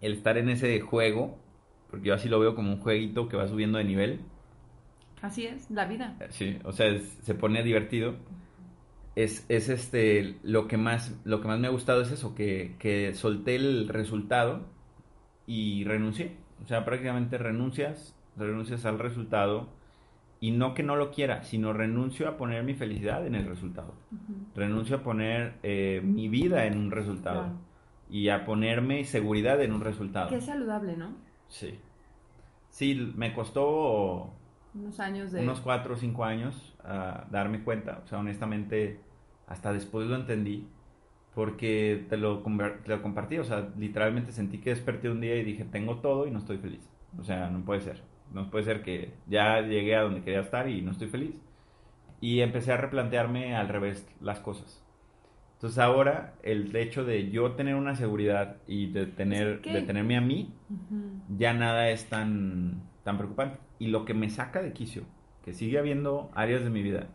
estar 0.00 0.38
en 0.38 0.48
ese 0.48 0.80
juego, 0.80 1.38
porque 1.90 2.08
yo 2.08 2.14
así 2.14 2.28
lo 2.28 2.40
veo 2.40 2.54
como 2.54 2.72
un 2.72 2.80
jueguito 2.80 3.28
que 3.28 3.36
va 3.36 3.48
subiendo 3.48 3.78
de 3.78 3.84
nivel. 3.84 4.20
Así 5.22 5.46
es, 5.46 5.70
la 5.70 5.86
vida. 5.86 6.16
Sí, 6.30 6.58
o 6.64 6.72
sea, 6.72 6.98
se 6.98 7.34
pone 7.34 7.62
divertido 7.62 8.16
es, 9.16 9.46
es, 9.48 9.68
este 9.68 10.36
lo 10.42 10.66
que 10.66 10.76
más 10.76 11.16
lo 11.24 11.40
que 11.40 11.48
más 11.48 11.58
me 11.60 11.68
ha 11.68 11.70
gustado 11.70 12.02
es 12.02 12.10
eso 12.10 12.34
que, 12.34 12.74
que 12.78 13.14
solté 13.14 13.56
el 13.56 13.88
resultado 13.88 14.66
y 15.46 15.84
renuncié 15.84 16.36
o 16.62 16.66
sea 16.66 16.84
prácticamente 16.84 17.38
renuncias 17.38 18.16
renuncias 18.36 18.84
al 18.84 18.98
resultado 18.98 19.68
y 20.44 20.50
no 20.50 20.74
que 20.74 20.82
no 20.82 20.96
lo 20.96 21.10
quiera 21.10 21.42
sino 21.44 21.72
renuncio 21.72 22.28
a 22.28 22.36
poner 22.36 22.64
mi 22.64 22.74
felicidad 22.74 23.26
en 23.26 23.34
el 23.34 23.46
resultado 23.46 23.94
renuncio 24.54 24.96
a 24.96 25.02
poner 25.02 25.54
eh, 25.62 26.00
mi 26.04 26.28
vida 26.28 26.66
en 26.66 26.78
un 26.78 26.90
resultado 26.90 27.48
y 28.10 28.28
a 28.28 28.44
ponerme 28.44 29.04
seguridad 29.04 29.62
en 29.62 29.72
un 29.72 29.80
resultado 29.80 30.28
que 30.28 30.36
es 30.36 30.46
saludable 30.46 30.96
no 30.96 31.12
sí 31.48 31.78
sí 32.68 33.12
me 33.16 33.32
costó 33.32 34.34
unos 34.74 34.98
años 34.98 35.30
de... 35.30 35.40
Unos 35.40 35.60
cuatro 35.60 35.94
o 35.94 35.96
cinco 35.96 36.24
años 36.24 36.74
a 36.82 37.26
darme 37.30 37.62
cuenta. 37.62 38.02
O 38.04 38.08
sea, 38.08 38.18
honestamente, 38.18 39.00
hasta 39.46 39.72
después 39.72 40.08
lo 40.08 40.16
entendí 40.16 40.66
porque 41.34 42.06
te 42.08 42.16
lo, 42.16 42.42
te 42.42 42.88
lo 42.88 43.02
compartí. 43.02 43.38
O 43.38 43.44
sea, 43.44 43.68
literalmente 43.78 44.32
sentí 44.32 44.58
que 44.58 44.70
desperté 44.70 45.08
un 45.08 45.20
día 45.20 45.36
y 45.36 45.44
dije, 45.44 45.64
tengo 45.64 45.98
todo 45.98 46.26
y 46.26 46.30
no 46.30 46.40
estoy 46.40 46.58
feliz. 46.58 46.88
O 47.18 47.24
sea, 47.24 47.48
no 47.50 47.64
puede 47.64 47.80
ser. 47.82 48.02
No 48.32 48.50
puede 48.50 48.64
ser 48.64 48.82
que 48.82 49.14
ya 49.26 49.60
llegué 49.60 49.96
a 49.96 50.02
donde 50.02 50.22
quería 50.22 50.40
estar 50.40 50.68
y 50.68 50.82
no 50.82 50.90
estoy 50.90 51.08
feliz. 51.08 51.34
Y 52.20 52.40
empecé 52.40 52.72
a 52.72 52.76
replantearme 52.76 53.54
al 53.54 53.68
revés 53.68 54.06
las 54.20 54.40
cosas. 54.40 54.82
Entonces 55.54 55.78
ahora 55.78 56.34
el 56.42 56.74
hecho 56.76 57.04
de 57.04 57.30
yo 57.30 57.52
tener 57.52 57.74
una 57.74 57.94
seguridad 57.94 58.56
y 58.66 58.90
de 58.90 59.06
tener 59.06 59.62
de 59.62 59.82
tenerme 59.82 60.16
a 60.16 60.20
mí, 60.20 60.52
ya 61.36 61.54
nada 61.54 61.90
es 61.90 62.06
tan 62.06 62.82
tan 63.02 63.18
preocupante. 63.18 63.58
Y 63.78 63.88
lo 63.88 64.04
que 64.04 64.14
me 64.14 64.30
saca 64.30 64.62
de 64.62 64.72
quicio, 64.72 65.04
que 65.44 65.52
sigue 65.52 65.78
habiendo 65.78 66.30
áreas 66.34 66.64
de 66.64 66.70
mi 66.70 66.82
vida, 66.82 67.08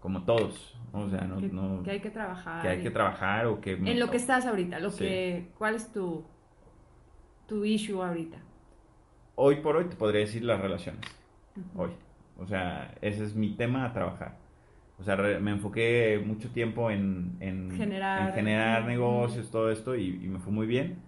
como 0.00 0.24
todos, 0.24 0.78
o 0.92 1.08
sea, 1.08 1.22
no 1.22 1.82
que, 1.82 1.90
hay 1.90 2.00
que 2.00 2.10
trabajar. 2.10 2.62
Que 2.62 2.68
hay 2.68 2.82
que 2.82 2.90
trabajar 2.90 3.46
o 3.46 3.60
que... 3.60 3.72
en 3.72 3.98
lo 3.98 4.10
que 4.10 4.18
estás 4.18 4.46
ahorita, 4.46 4.78
lo 4.78 4.94
que... 4.94 5.50
¿Cuál 5.58 5.74
es 5.74 5.92
tu, 5.92 6.24
tu 7.46 7.64
issue 7.64 8.02
ahorita? 8.02 8.38
Hoy 9.36 9.56
por 9.56 9.76
hoy 9.76 9.86
te 9.86 9.96
podría 9.96 10.20
decir 10.20 10.44
las 10.44 10.60
relaciones. 10.60 11.00
Hoy. 11.76 11.90
O 12.38 12.46
sea, 12.46 12.94
ese 13.00 13.24
es 13.24 13.34
mi 13.34 13.56
tema 13.56 13.84
a 13.84 13.92
trabajar. 13.92 14.38
O 14.98 15.04
sea, 15.04 15.16
me 15.16 15.50
enfoqué 15.50 16.22
mucho 16.24 16.50
tiempo 16.50 16.90
en, 16.90 17.36
en 17.40 17.72
generar, 17.76 18.28
en 18.28 18.34
generar 18.34 18.84
negocios, 18.84 19.50
todo 19.50 19.70
esto, 19.70 19.96
y, 19.96 20.06
y 20.06 20.28
me 20.28 20.38
fue 20.38 20.52
muy 20.52 20.66
bien 20.66 21.02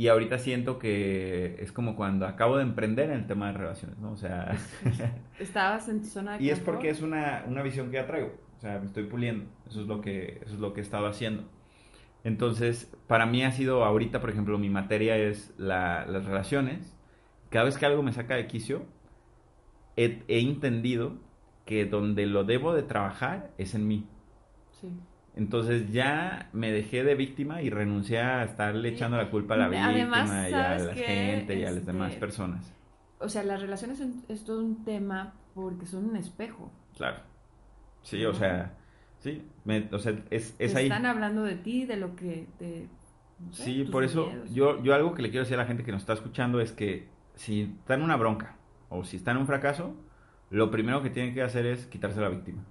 y 0.00 0.08
ahorita 0.08 0.38
siento 0.38 0.78
que 0.78 1.56
es 1.58 1.72
como 1.72 1.94
cuando 1.94 2.26
acabo 2.26 2.56
de 2.56 2.62
emprender 2.62 3.10
en 3.10 3.16
el 3.16 3.26
tema 3.26 3.48
de 3.48 3.58
relaciones, 3.58 3.98
¿no? 3.98 4.12
O 4.12 4.16
sea... 4.16 4.56
Estabas 5.38 5.90
en 5.90 6.00
tu 6.00 6.06
zona 6.06 6.38
de 6.38 6.42
Y 6.42 6.48
es 6.48 6.58
porque 6.58 6.88
es 6.88 7.02
una, 7.02 7.44
una, 7.46 7.62
visión 7.62 7.90
que 7.90 7.98
ya 7.98 8.06
traigo. 8.06 8.32
O 8.56 8.60
sea, 8.62 8.78
me 8.78 8.86
estoy 8.86 9.04
puliendo. 9.04 9.44
Eso 9.68 9.82
es 9.82 9.86
lo 9.86 10.00
que, 10.00 10.40
eso 10.42 10.54
es 10.54 10.58
lo 10.58 10.72
que 10.72 10.80
he 10.80 10.82
estado 10.82 11.06
haciendo. 11.06 11.44
Entonces, 12.24 12.90
para 13.08 13.26
mí 13.26 13.44
ha 13.44 13.50
sido 13.50 13.84
ahorita, 13.84 14.22
por 14.22 14.30
ejemplo, 14.30 14.56
mi 14.56 14.70
materia 14.70 15.18
es 15.18 15.52
las 15.58 16.24
relaciones. 16.24 16.96
Cada 17.50 17.64
vez 17.66 17.76
que 17.76 17.86
algo 17.86 18.02
me 18.02 18.12
saca 18.12 18.36
de 18.36 18.46
quicio, 18.46 18.86
he, 19.96 20.22
he 20.28 20.40
entendido 20.40 21.18
que 21.66 21.84
donde 21.84 22.26
lo 22.26 22.44
debo 22.44 22.72
de 22.72 22.82
trabajar 22.82 23.50
es 23.58 23.74
en 23.74 23.86
mí. 23.86 24.08
Sí. 24.80 24.88
Entonces 25.36 25.92
ya 25.92 26.48
me 26.52 26.72
dejé 26.72 27.04
de 27.04 27.14
víctima 27.14 27.62
y 27.62 27.70
renuncié 27.70 28.20
a 28.20 28.44
estarle 28.44 28.90
echando 28.90 29.16
la 29.16 29.30
culpa 29.30 29.54
a 29.54 29.58
la 29.58 29.68
víctima 29.68 30.48
y 30.48 30.52
a 30.52 30.78
la 30.78 30.94
gente 30.94 31.58
y 31.58 31.64
a 31.64 31.70
las 31.70 31.86
demás 31.86 32.08
este, 32.08 32.20
personas. 32.20 32.72
O 33.18 33.28
sea, 33.28 33.42
las 33.44 33.60
relaciones 33.60 34.02
es 34.28 34.44
todo 34.44 34.64
un 34.64 34.84
tema 34.84 35.34
porque 35.54 35.86
son 35.86 36.06
un 36.06 36.16
espejo. 36.16 36.72
Claro. 36.96 37.18
Sí, 38.02 38.24
o 38.24 38.34
sea, 38.34 38.76
sí, 39.18 39.46
o 39.92 39.98
sea, 39.98 40.14
es, 40.30 40.56
es 40.58 40.74
ahí. 40.74 40.86
Están 40.86 41.06
hablando 41.06 41.42
de 41.42 41.56
ti, 41.56 41.84
de 41.84 41.96
lo 41.96 42.16
que 42.16 42.48
te... 42.58 42.88
sí, 43.52 43.84
por 43.84 44.04
eso 44.04 44.32
yo, 44.52 44.82
yo 44.82 44.94
algo 44.94 45.14
que 45.14 45.22
le 45.22 45.30
quiero 45.30 45.44
decir 45.44 45.56
a 45.58 45.62
la 45.62 45.66
gente 45.66 45.84
que 45.84 45.92
nos 45.92 46.02
está 46.02 46.14
escuchando 46.14 46.60
es 46.60 46.72
que 46.72 47.08
si 47.40 47.62
está 47.62 47.94
en 47.94 48.02
una 48.02 48.16
bronca 48.16 48.54
o 48.90 49.02
si 49.02 49.16
está 49.16 49.30
en 49.30 49.38
un 49.38 49.46
fracaso, 49.46 49.94
lo 50.50 50.70
primero 50.70 51.02
que 51.02 51.08
tienen 51.08 51.32
que 51.32 51.40
hacer 51.40 51.64
es 51.64 51.86
quitarse 51.86 52.20
la 52.20 52.28
víctima. 52.28 52.64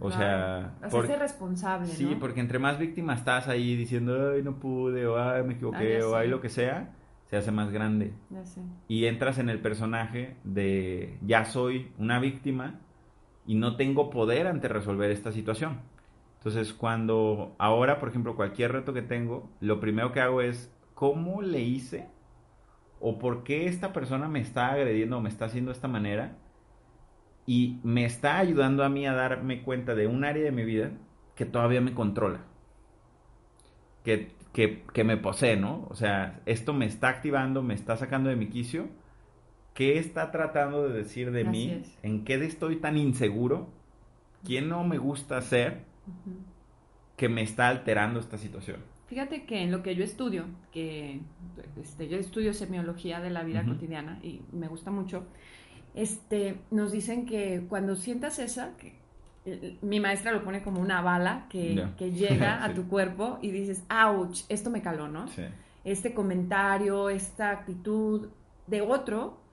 o 0.00 0.10
sea, 0.10 0.74
hacerse 0.82 1.16
responsable. 1.16 1.86
Sí, 1.86 2.16
porque 2.18 2.40
entre 2.40 2.58
más 2.58 2.76
víctima 2.76 3.14
estás 3.14 3.46
ahí 3.46 3.76
diciendo, 3.76 4.32
ay, 4.32 4.42
no 4.42 4.58
pude, 4.58 5.06
o 5.06 5.16
ay, 5.16 5.44
me 5.44 5.54
equivoqué, 5.54 6.02
o 6.02 6.16
ay, 6.16 6.28
lo 6.28 6.40
que 6.40 6.48
sea, 6.48 6.92
se 7.26 7.36
hace 7.36 7.52
más 7.52 7.70
grande. 7.70 8.12
Ya 8.30 8.44
sé. 8.44 8.62
Y 8.88 9.06
entras 9.06 9.38
en 9.38 9.48
el 9.48 9.60
personaje 9.60 10.36
de 10.42 11.16
ya 11.22 11.44
soy 11.44 11.92
una 11.96 12.18
víctima 12.18 12.80
y 13.46 13.54
no 13.54 13.76
tengo 13.76 14.10
poder 14.10 14.48
ante 14.48 14.66
resolver 14.66 15.12
esta 15.12 15.30
situación. 15.30 15.82
Entonces, 16.38 16.74
cuando 16.74 17.54
ahora, 17.58 18.00
por 18.00 18.08
ejemplo, 18.08 18.34
cualquier 18.34 18.72
reto 18.72 18.92
que 18.92 19.02
tengo, 19.02 19.48
lo 19.60 19.78
primero 19.78 20.10
que 20.10 20.20
hago 20.20 20.40
es, 20.40 20.74
¿cómo 20.94 21.42
le 21.42 21.60
hice? 21.60 22.08
¿O 23.06 23.18
por 23.18 23.44
qué 23.44 23.66
esta 23.66 23.92
persona 23.92 24.28
me 24.28 24.40
está 24.40 24.68
agrediendo 24.72 25.18
o 25.18 25.20
me 25.20 25.28
está 25.28 25.44
haciendo 25.44 25.70
de 25.70 25.74
esta 25.74 25.88
manera? 25.88 26.38
Y 27.46 27.78
me 27.82 28.04
está 28.04 28.38
ayudando 28.38 28.82
a 28.82 28.88
mí 28.88 29.06
a 29.06 29.12
darme 29.12 29.62
cuenta 29.62 29.94
de 29.94 30.06
un 30.06 30.24
área 30.24 30.42
de 30.42 30.52
mi 30.52 30.64
vida 30.64 30.92
que 31.34 31.44
todavía 31.44 31.80
me 31.82 31.92
controla. 31.92 32.40
Que, 34.04 34.32
que 34.52 35.04
me 35.04 35.16
posee, 35.16 35.56
¿no? 35.56 35.86
O 35.90 35.94
sea, 35.94 36.40
esto 36.46 36.72
me 36.72 36.86
está 36.86 37.08
activando, 37.08 37.62
me 37.62 37.74
está 37.74 37.96
sacando 37.96 38.30
de 38.30 38.36
mi 38.36 38.48
quicio 38.48 38.88
¿Qué 39.74 39.98
está 39.98 40.30
tratando 40.30 40.88
de 40.88 40.96
decir 40.96 41.32
de 41.32 41.44
mí? 41.44 41.82
¿En 42.02 42.24
qué 42.24 42.36
estoy 42.36 42.76
tan 42.76 42.96
inseguro? 42.96 43.68
¿Quién 44.44 44.68
no 44.68 44.84
me 44.84 44.98
gusta 44.98 45.40
ser 45.42 45.84
que 47.16 47.28
me 47.28 47.42
está 47.42 47.68
alterando 47.68 48.20
esta 48.20 48.38
situación? 48.38 48.76
Fíjate 49.06 49.44
que 49.44 49.62
en 49.62 49.70
lo 49.70 49.82
que 49.82 49.94
yo 49.94 50.04
estudio, 50.04 50.46
que 50.72 51.20
este, 51.80 52.08
yo 52.08 52.16
estudio 52.18 52.54
semiología 52.54 53.20
de 53.20 53.30
la 53.30 53.42
vida 53.42 53.64
cotidiana 53.64 54.18
y 54.22 54.40
me 54.52 54.66
gusta 54.68 54.90
mucho, 54.90 55.26
este, 55.94 56.60
nos 56.70 56.92
dicen 56.92 57.26
que 57.26 57.66
cuando 57.68 57.96
sientas 57.96 58.38
esa, 58.38 58.76
que, 58.76 58.94
mi 59.82 60.00
maestra 60.00 60.32
lo 60.32 60.42
pone 60.42 60.62
como 60.62 60.80
una 60.80 61.02
bala 61.02 61.46
que, 61.50 61.86
llega 61.98 62.64
a 62.64 62.72
tu 62.72 62.88
cuerpo 62.88 63.38
y 63.42 63.50
dices, 63.50 63.84
ouch, 63.90 64.40
esto 64.48 64.70
me 64.70 64.80
caló, 64.80 65.08
¿no? 65.08 65.26
Este 65.84 66.14
comentario, 66.14 67.10
esta 67.10 67.50
actitud 67.50 68.28
de 68.66 68.80
otro 68.80 69.44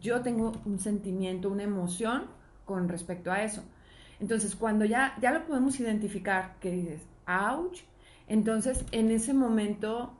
yo 0.00 0.20
tengo 0.22 0.52
un 0.64 0.78
sentimiento, 0.78 1.48
una 1.50 1.64
emoción 1.64 2.24
con 2.64 2.88
respecto 2.88 3.32
a 3.32 3.42
eso. 3.42 3.64
Entonces, 4.20 4.54
cuando 4.54 4.84
ya, 4.84 5.16
ya 5.20 5.32
lo 5.32 5.44
podemos 5.46 5.78
identificar, 5.80 6.56
que 6.60 6.70
dices, 6.70 7.02
ouch, 7.26 7.80
entonces 8.28 8.84
en 8.92 9.10
ese 9.10 9.34
momento 9.34 10.18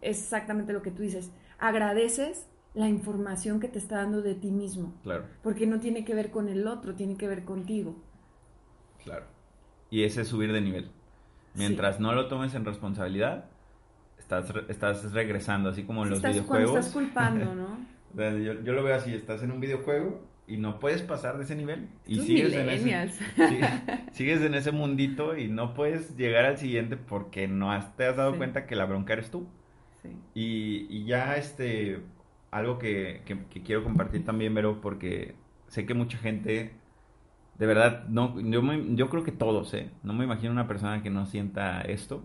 es 0.00 0.18
exactamente 0.20 0.72
lo 0.72 0.82
que 0.82 0.90
tú 0.90 1.02
dices, 1.02 1.30
agradeces 1.58 2.46
la 2.74 2.88
información 2.88 3.60
que 3.60 3.68
te 3.68 3.78
está 3.78 3.96
dando 3.96 4.20
de 4.20 4.34
ti 4.34 4.50
mismo. 4.50 4.94
Claro. 5.02 5.24
Porque 5.42 5.66
no 5.66 5.80
tiene 5.80 6.04
que 6.04 6.14
ver 6.14 6.30
con 6.30 6.48
el 6.48 6.66
otro, 6.66 6.94
tiene 6.94 7.16
que 7.16 7.28
ver 7.28 7.44
contigo. 7.44 7.96
Claro. 9.02 9.26
Y 9.90 10.02
ese 10.02 10.22
es 10.22 10.28
subir 10.28 10.52
de 10.52 10.60
nivel. 10.60 10.90
Mientras 11.54 12.00
no 12.00 12.12
lo 12.14 12.26
tomes 12.26 12.54
en 12.54 12.64
responsabilidad, 12.64 13.44
estás, 14.18 14.52
estás 14.68 15.12
regresando, 15.12 15.68
así 15.70 15.84
como 15.84 16.02
en 16.02 16.10
los 16.10 16.22
videojuegos. 16.22 16.48
Cuando 16.48 16.78
estás 16.78 16.92
culpando, 16.92 17.54
¿no? 17.54 17.94
Yo, 18.16 18.52
yo, 18.62 18.72
lo 18.74 18.84
veo 18.84 18.94
así, 18.94 19.12
estás 19.12 19.42
en 19.42 19.50
un 19.50 19.58
videojuego 19.58 20.20
y 20.46 20.58
no 20.58 20.78
puedes 20.78 21.02
pasar 21.02 21.38
de 21.38 21.44
ese 21.44 21.56
nivel. 21.56 21.88
Y 22.06 22.20
sigues 22.20 22.52
en, 22.52 22.68
ese, 22.68 23.08
sigues, 24.12 24.42
en 24.42 24.54
ese 24.54 24.72
mundito 24.72 25.36
y 25.36 25.48
no 25.48 25.74
puedes 25.74 26.16
llegar 26.16 26.44
al 26.44 26.58
siguiente 26.58 26.96
porque 26.96 27.48
no 27.48 27.70
te 27.96 28.06
has 28.06 28.16
dado 28.16 28.36
cuenta 28.36 28.66
que 28.66 28.76
la 28.76 28.84
bronca 28.84 29.14
eres 29.14 29.30
tú. 29.30 29.46
Y, 30.34 30.86
y, 30.90 31.06
ya 31.06 31.36
este, 31.36 32.00
algo 32.50 32.78
que, 32.78 33.22
que, 33.24 33.62
quiero 33.62 33.82
compartir 33.82 34.24
también, 34.24 34.54
Vero, 34.54 34.82
porque 34.82 35.34
sé 35.68 35.86
que 35.86 35.94
mucha 35.94 36.18
gente, 36.18 36.72
de 37.58 37.66
verdad, 37.66 38.06
no, 38.08 38.38
yo, 38.38 38.62
yo 38.90 39.08
creo 39.08 39.24
que 39.24 39.32
todos, 39.32 39.72
¿eh? 39.72 39.90
No 40.02 40.12
me 40.12 40.24
imagino 40.24 40.52
una 40.52 40.68
persona 40.68 41.02
que 41.02 41.08
no 41.08 41.24
sienta 41.24 41.80
esto. 41.80 42.22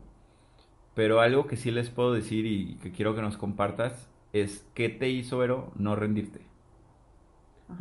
Pero 0.93 1.21
algo 1.21 1.47
que 1.47 1.55
sí 1.55 1.71
les 1.71 1.89
puedo 1.89 2.11
decir 2.11 2.45
y 2.45 2.75
que 2.81 2.91
quiero 2.91 3.15
que 3.15 3.21
nos 3.21 3.37
compartas 3.37 4.09
es 4.33 4.67
qué 4.73 4.89
te 4.89 5.09
hizo, 5.09 5.37
Vero, 5.37 5.71
no 5.77 5.95
rendirte. 5.95 6.41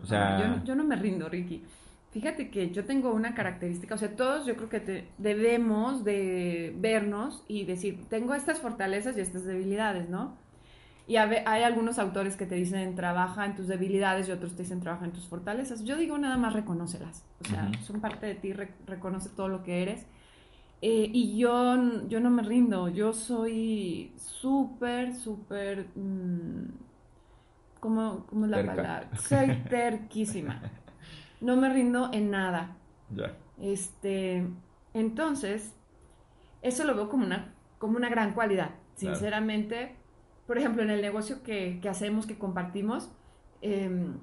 O 0.02 0.06
sea... 0.06 0.62
Yo, 0.64 0.74
no 0.74 0.84
me 0.84 0.96
rindo, 0.96 1.28
Ricky. 1.28 1.64
Fíjate 2.10 2.50
que 2.50 2.70
yo 2.70 2.84
tengo 2.84 3.12
una 3.12 3.34
característica, 3.34 3.94
o 3.94 3.98
sea, 3.98 4.16
todos 4.16 4.46
yo 4.46 4.56
creo 4.56 4.68
que 4.68 5.08
debemos 5.18 6.04
de 6.04 6.74
vernos 6.78 7.44
y 7.48 7.64
decir, 7.64 8.06
tengo 8.08 8.34
estas 8.34 8.60
fortalezas 8.60 9.16
y 9.16 9.20
estas 9.20 9.44
debilidades, 9.44 10.08
¿no? 10.08 10.36
Y 11.06 11.16
hay 11.16 11.62
algunos 11.62 11.98
autores 11.98 12.36
que 12.36 12.44
te 12.44 12.54
dicen, 12.54 12.94
trabaja 12.94 13.46
en 13.46 13.54
tus 13.54 13.66
debilidades 13.66 14.28
y 14.28 14.32
otros 14.32 14.56
te 14.56 14.62
dicen, 14.62 14.80
trabaja 14.80 15.06
en 15.06 15.12
tus 15.12 15.26
fortalezas. 15.26 15.84
Yo 15.84 15.96
digo, 15.96 16.18
nada 16.18 16.36
más 16.36 16.52
reconócelas. 16.52 17.24
O 17.40 17.44
sea, 17.46 17.70
son 17.82 18.00
parte 18.00 18.26
de 18.26 18.34
ti, 18.34 18.52
reconoce 18.52 19.30
todo 19.30 19.48
lo 19.48 19.62
que 19.62 19.82
eres 19.82 20.06
eh, 20.80 21.10
y 21.12 21.36
yo, 21.36 22.06
yo 22.08 22.20
no 22.20 22.30
me 22.30 22.42
rindo, 22.42 22.88
yo 22.88 23.12
soy 23.12 24.12
súper, 24.16 25.14
súper... 25.14 25.88
Mm, 25.96 26.87
¿cómo, 27.80 28.26
¿Cómo 28.26 28.44
es 28.44 28.50
la 28.50 28.64
palabra? 28.64 29.10
Soy 29.16 29.62
terquísima. 29.70 30.62
No 31.40 31.56
me 31.56 31.72
rindo 31.72 32.10
en 32.12 32.30
nada. 32.30 32.76
Ya. 33.14 33.36
Este, 33.60 34.46
entonces, 34.94 35.74
eso 36.62 36.84
lo 36.84 36.94
veo 36.94 37.08
como 37.08 37.24
una, 37.24 37.54
como 37.78 37.96
una 37.96 38.08
gran 38.08 38.34
cualidad. 38.34 38.70
Sinceramente, 38.94 39.96
por 40.46 40.58
ejemplo, 40.58 40.82
en 40.82 40.90
el 40.90 41.00
negocio 41.00 41.42
que, 41.42 41.78
que 41.80 41.88
hacemos, 41.88 42.26
que 42.26 42.38
compartimos, 42.38 43.12
em, 43.60 44.18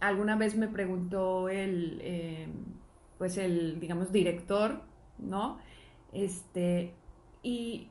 alguna 0.00 0.36
vez 0.36 0.56
me 0.56 0.68
preguntó 0.68 1.48
el, 1.48 2.00
em, 2.02 2.52
pues 3.18 3.36
el, 3.38 3.80
digamos, 3.80 4.12
director, 4.12 4.82
¿no? 5.18 5.58
Este, 6.12 6.94
y, 7.42 7.88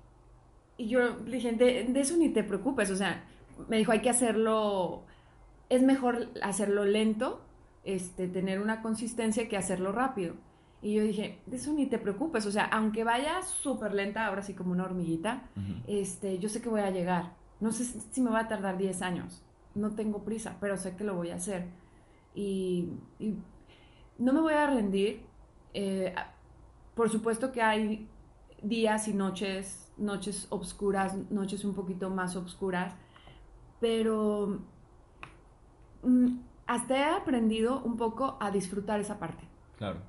yo 0.77 1.17
le 1.25 1.37
dije, 1.37 1.53
de, 1.53 1.99
eso 1.99 2.17
ni 2.17 2.29
te 2.29 2.43
preocupes, 2.43 2.91
o 2.91 2.95
sea, 2.95 3.23
me 3.67 3.77
dijo, 3.77 3.91
hay 3.91 4.01
que 4.01 4.09
hacerlo, 4.09 5.03
es 5.69 5.81
mejor 5.81 6.29
hacerlo 6.41 6.85
lento, 6.85 7.41
este, 7.83 8.27
tener 8.27 8.61
una 8.61 8.81
consistencia 8.81 9.47
que 9.47 9.57
hacerlo 9.57 9.91
rápido. 9.91 10.35
Y 10.81 10.93
yo 10.93 11.03
dije, 11.03 11.41
de 11.45 11.55
eso 11.57 11.73
ni 11.73 11.87
te 11.87 11.97
preocupes, 11.97 12.45
o 12.45 12.51
sea, 12.51 12.65
aunque 12.65 13.03
vaya 13.03 13.41
súper 13.41 13.93
lenta, 13.93 14.27
ahora 14.27 14.43
sí 14.43 14.53
como 14.53 14.71
una 14.71 14.83
hormiguita, 14.83 15.49
este, 15.87 16.37
yo 16.37 16.49
sé 16.49 16.61
que 16.61 16.69
voy 16.69 16.81
a 16.81 16.91
llegar. 16.91 17.33
No 17.59 17.71
sé 17.71 17.85
si 17.85 18.21
me 18.21 18.29
va 18.29 18.41
a 18.41 18.47
tardar 18.47 18.77
10 18.77 19.01
años, 19.01 19.41
no 19.73 19.95
tengo 19.95 20.23
prisa, 20.23 20.57
pero 20.59 20.77
sé 20.77 20.95
que 20.95 21.03
lo 21.03 21.15
voy 21.15 21.31
a 21.31 21.35
hacer. 21.35 21.69
Y, 22.35 22.89
no 24.17 24.31
me 24.31 24.41
voy 24.41 24.53
a 24.53 24.67
rendir. 24.67 25.23
Eh, 25.73 26.13
por 26.93 27.09
supuesto 27.09 27.51
que 27.51 27.61
hay 27.61 28.07
días 28.61 29.07
y 29.07 29.13
noches, 29.13 29.91
noches 29.97 30.47
oscuras, 30.49 31.15
noches 31.29 31.65
un 31.65 31.73
poquito 31.73 32.09
más 32.09 32.35
oscuras, 32.35 32.95
pero 33.79 34.59
mm, 36.03 36.37
hasta 36.67 36.97
he 36.97 37.03
aprendido 37.03 37.81
un 37.83 37.97
poco 37.97 38.37
a 38.39 38.51
disfrutar 38.51 38.99
esa 38.99 39.19
parte. 39.19 39.43
Claro. 39.77 39.99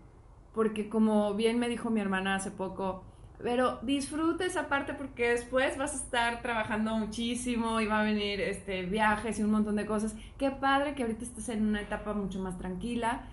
Porque 0.54 0.88
como 0.88 1.34
bien 1.34 1.58
me 1.58 1.68
dijo 1.68 1.90
mi 1.90 2.00
hermana 2.00 2.36
hace 2.36 2.50
poco, 2.50 3.04
pero 3.42 3.78
disfruta 3.82 4.46
esa 4.46 4.68
parte 4.68 4.94
porque 4.94 5.28
después 5.28 5.76
vas 5.76 5.92
a 5.92 5.96
estar 5.96 6.42
trabajando 6.42 6.96
muchísimo 6.96 7.80
y 7.80 7.86
va 7.86 8.00
a 8.00 8.04
venir 8.04 8.40
este 8.40 8.86
viajes 8.86 9.38
y 9.38 9.42
un 9.42 9.50
montón 9.50 9.76
de 9.76 9.84
cosas. 9.84 10.16
Qué 10.38 10.50
padre 10.50 10.94
que 10.94 11.02
ahorita 11.02 11.24
estés 11.24 11.50
en 11.50 11.66
una 11.66 11.82
etapa 11.82 12.14
mucho 12.14 12.38
más 12.40 12.56
tranquila. 12.56 13.26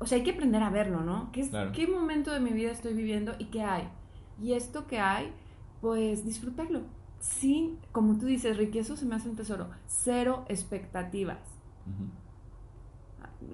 O 0.00 0.06
sea, 0.06 0.18
hay 0.18 0.24
que 0.24 0.32
aprender 0.32 0.62
a 0.62 0.70
verlo, 0.70 1.00
¿no? 1.00 1.30
¿Qué, 1.32 1.48
¿Qué 1.72 1.86
momento 1.86 2.32
de 2.32 2.40
mi 2.40 2.50
vida 2.50 2.70
estoy 2.70 2.94
viviendo 2.94 3.34
y 3.38 3.46
qué 3.46 3.62
hay? 3.62 3.88
Y 4.40 4.52
esto 4.52 4.86
que 4.86 4.98
hay, 5.00 5.32
pues 5.80 6.24
disfrutarlo. 6.24 6.82
Sí, 7.20 7.76
como 7.92 8.16
tú 8.18 8.26
dices, 8.26 8.56
Ricky, 8.56 8.78
eso 8.78 8.96
se 8.96 9.06
me 9.06 9.16
hace 9.16 9.28
un 9.28 9.36
tesoro. 9.36 9.68
Cero 9.86 10.44
expectativas. 10.48 11.38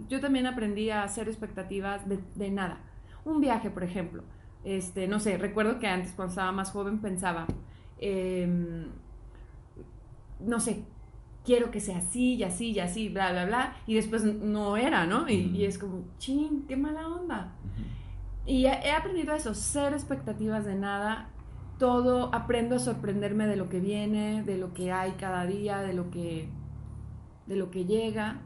Yo 0.08 0.20
también 0.20 0.46
aprendí 0.46 0.90
a 0.90 1.06
cero 1.08 1.30
expectativas 1.30 2.02
de, 2.08 2.50
nada. 2.50 2.80
Un 3.24 3.40
viaje, 3.40 3.70
por 3.70 3.84
ejemplo. 3.84 4.22
Este, 4.64 5.08
no 5.08 5.20
sé, 5.20 5.38
recuerdo 5.38 5.78
que 5.78 5.86
antes 5.86 6.12
cuando 6.12 6.30
estaba 6.30 6.52
más 6.52 6.70
joven 6.70 7.00
pensaba, 7.00 7.46
em, 7.98 8.86
no 10.40 10.58
sé, 10.60 10.84
quiero 11.44 11.70
que 11.70 11.80
sea 11.80 11.98
así 11.98 12.34
y 12.34 12.44
así 12.44 12.70
y 12.70 12.80
así, 12.80 13.08
bla, 13.10 13.32
bla, 13.32 13.44
bla, 13.44 13.76
y 13.86 13.94
después 13.94 14.24
no 14.24 14.76
era, 14.76 15.06
¿no? 15.06 15.28
Y, 15.28 15.64
es 15.64 15.78
como, 15.78 16.04
ching, 16.18 16.66
qué 16.66 16.76
mala 16.76 17.08
onda. 17.08 17.52
Y 18.46 18.66
he 18.66 18.90
aprendido 18.90 19.34
eso, 19.34 19.54
ser 19.54 19.92
expectativas 19.92 20.64
de 20.64 20.74
nada, 20.74 21.30
todo, 21.84 22.34
aprendo 22.34 22.76
a 22.76 22.78
sorprenderme 22.78 23.46
de 23.46 23.56
lo 23.56 23.68
que 23.68 23.78
viene, 23.78 24.42
de 24.42 24.56
lo 24.56 24.72
que 24.72 24.90
hay 24.90 25.10
cada 25.18 25.44
día, 25.44 25.82
de 25.82 25.92
lo 25.92 26.10
que, 26.10 26.48
de 27.46 27.56
lo 27.56 27.70
que 27.70 27.84
llega. 27.84 28.40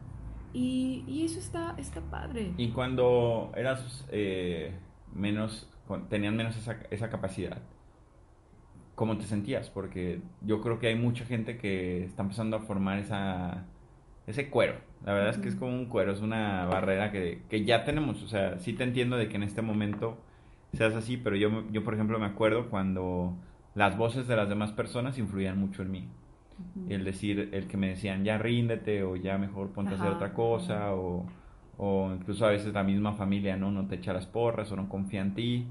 Y, 0.52 1.04
y 1.06 1.24
eso 1.24 1.38
está, 1.38 1.76
está 1.78 2.00
padre. 2.00 2.52
Y 2.56 2.70
cuando 2.70 3.52
eras 3.54 4.04
eh, 4.10 4.74
menos, 5.14 5.70
tenían 6.10 6.36
menos 6.36 6.56
esa, 6.56 6.78
esa 6.90 7.10
capacidad, 7.10 7.62
¿cómo 8.96 9.16
te 9.16 9.22
sentías? 9.22 9.70
Porque 9.70 10.20
yo 10.40 10.60
creo 10.60 10.80
que 10.80 10.88
hay 10.88 10.96
mucha 10.96 11.24
gente 11.24 11.58
que 11.58 12.02
está 12.06 12.24
empezando 12.24 12.56
a 12.56 12.60
formar 12.62 12.98
esa, 12.98 13.66
ese 14.26 14.50
cuero. 14.50 14.80
La 15.06 15.12
verdad 15.12 15.30
es 15.30 15.38
que 15.38 15.48
es 15.48 15.54
como 15.54 15.70
un 15.76 15.86
cuero, 15.86 16.10
es 16.10 16.22
una 16.22 16.64
barrera 16.64 17.12
que, 17.12 17.42
que, 17.48 17.64
ya 17.64 17.84
tenemos. 17.84 18.20
O 18.24 18.26
sea, 18.26 18.58
sí 18.58 18.72
te 18.72 18.82
entiendo 18.82 19.16
de 19.16 19.28
que 19.28 19.36
en 19.36 19.44
este 19.44 19.62
momento 19.62 20.18
seas 20.72 20.94
así, 20.94 21.16
pero 21.16 21.36
yo, 21.36 21.64
yo 21.70 21.84
por 21.84 21.94
ejemplo, 21.94 22.18
me 22.18 22.26
acuerdo 22.26 22.68
cuando 22.70 23.36
las 23.74 23.96
voces 23.96 24.26
de 24.28 24.36
las 24.36 24.48
demás 24.48 24.72
personas 24.72 25.18
influían 25.18 25.58
mucho 25.58 25.82
en 25.82 25.90
mí. 25.90 26.08
El 26.88 27.04
decir, 27.04 27.50
el 27.52 27.68
que 27.68 27.76
me 27.76 27.90
decían, 27.90 28.24
ya 28.24 28.36
ríndete, 28.36 29.04
o 29.04 29.14
ya 29.14 29.38
mejor 29.38 29.70
ponte 29.72 29.94
a 29.94 29.96
hacer 29.96 30.10
otra 30.10 30.34
cosa, 30.34 30.92
o, 30.94 31.24
o, 31.76 32.12
incluso 32.12 32.44
a 32.46 32.50
veces 32.50 32.74
la 32.74 32.82
misma 32.82 33.12
familia, 33.14 33.56
¿no? 33.56 33.70
No 33.70 33.86
te 33.86 33.96
echa 33.96 34.12
las 34.12 34.26
porras, 34.26 34.72
o 34.72 34.76
no 34.76 34.88
confía 34.88 35.20
en 35.20 35.34
ti. 35.34 35.66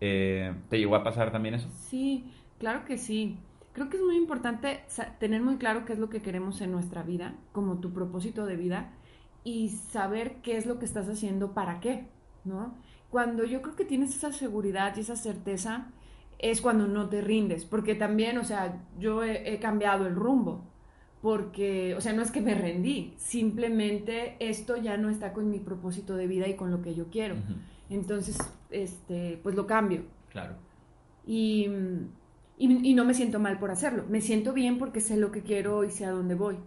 Eh, 0.00 0.54
¿Te 0.68 0.78
llegó 0.78 0.94
a 0.94 1.02
pasar 1.02 1.32
también 1.32 1.56
eso? 1.56 1.68
Sí, 1.70 2.30
Claro 2.62 2.84
que 2.84 2.96
sí. 2.96 3.38
Creo 3.72 3.88
que 3.90 3.96
es 3.96 4.04
muy 4.04 4.14
importante 4.14 4.84
tener 5.18 5.42
muy 5.42 5.56
claro 5.56 5.84
qué 5.84 5.94
es 5.94 5.98
lo 5.98 6.08
que 6.10 6.22
queremos 6.22 6.60
en 6.60 6.70
nuestra 6.70 7.02
vida, 7.02 7.34
como 7.50 7.80
tu 7.80 7.92
propósito 7.92 8.46
de 8.46 8.54
vida, 8.54 8.92
y 9.42 9.70
saber 9.70 10.36
qué 10.42 10.56
es 10.56 10.64
lo 10.66 10.78
que 10.78 10.84
estás 10.84 11.08
haciendo 11.08 11.54
para 11.54 11.80
qué, 11.80 12.06
¿no? 12.44 12.76
Cuando 13.12 13.44
yo 13.44 13.62
creo 13.62 13.76
que 13.76 13.84
tienes 13.84 14.16
esa 14.16 14.32
seguridad 14.32 14.96
y 14.96 15.00
esa 15.00 15.14
certeza, 15.14 15.92
es 16.40 16.60
cuando 16.60 16.88
no 16.88 17.08
te 17.08 17.20
rindes, 17.20 17.64
porque 17.64 17.94
también, 17.94 18.38
o 18.38 18.44
sea, 18.44 18.82
yo 18.98 19.22
he, 19.22 19.60
cambiado 19.60 20.08
el 20.08 20.16
rumbo, 20.16 20.64
porque, 21.20 21.94
o 21.94 22.00
sea, 22.00 22.12
no 22.12 22.22
es 22.22 22.32
que 22.32 22.40
me 22.40 22.54
rendí, 22.54 23.14
simplemente 23.16 24.36
esto 24.40 24.76
ya 24.76 24.96
no 24.96 25.08
está 25.08 25.32
con 25.32 25.48
mi 25.48 25.60
propósito 25.60 26.16
de 26.16 26.26
vida 26.26 26.48
y 26.48 26.56
con 26.56 26.72
lo 26.72 26.82
que 26.82 26.96
yo 26.96 27.10
quiero. 27.10 27.36
Entonces, 27.88 28.38
este, 28.70 29.38
pues 29.42 29.54
lo 29.54 29.68
cambio. 29.68 30.04
Claro. 30.30 30.56
Y 31.24 31.68
y, 32.62 32.94
no 32.94 33.04
me 33.04 33.14
siento 33.14 33.40
mal 33.40 33.58
por 33.58 33.72
hacerlo. 33.72 34.04
Me 34.08 34.20
siento 34.20 34.52
bien 34.52 34.78
porque 34.78 35.00
sé 35.00 35.16
lo 35.16 35.32
que 35.32 35.42
quiero 35.42 35.82
y 35.82 35.90
sé 35.90 36.04
a 36.04 36.12
dónde 36.12 36.36
voy. 36.36 36.58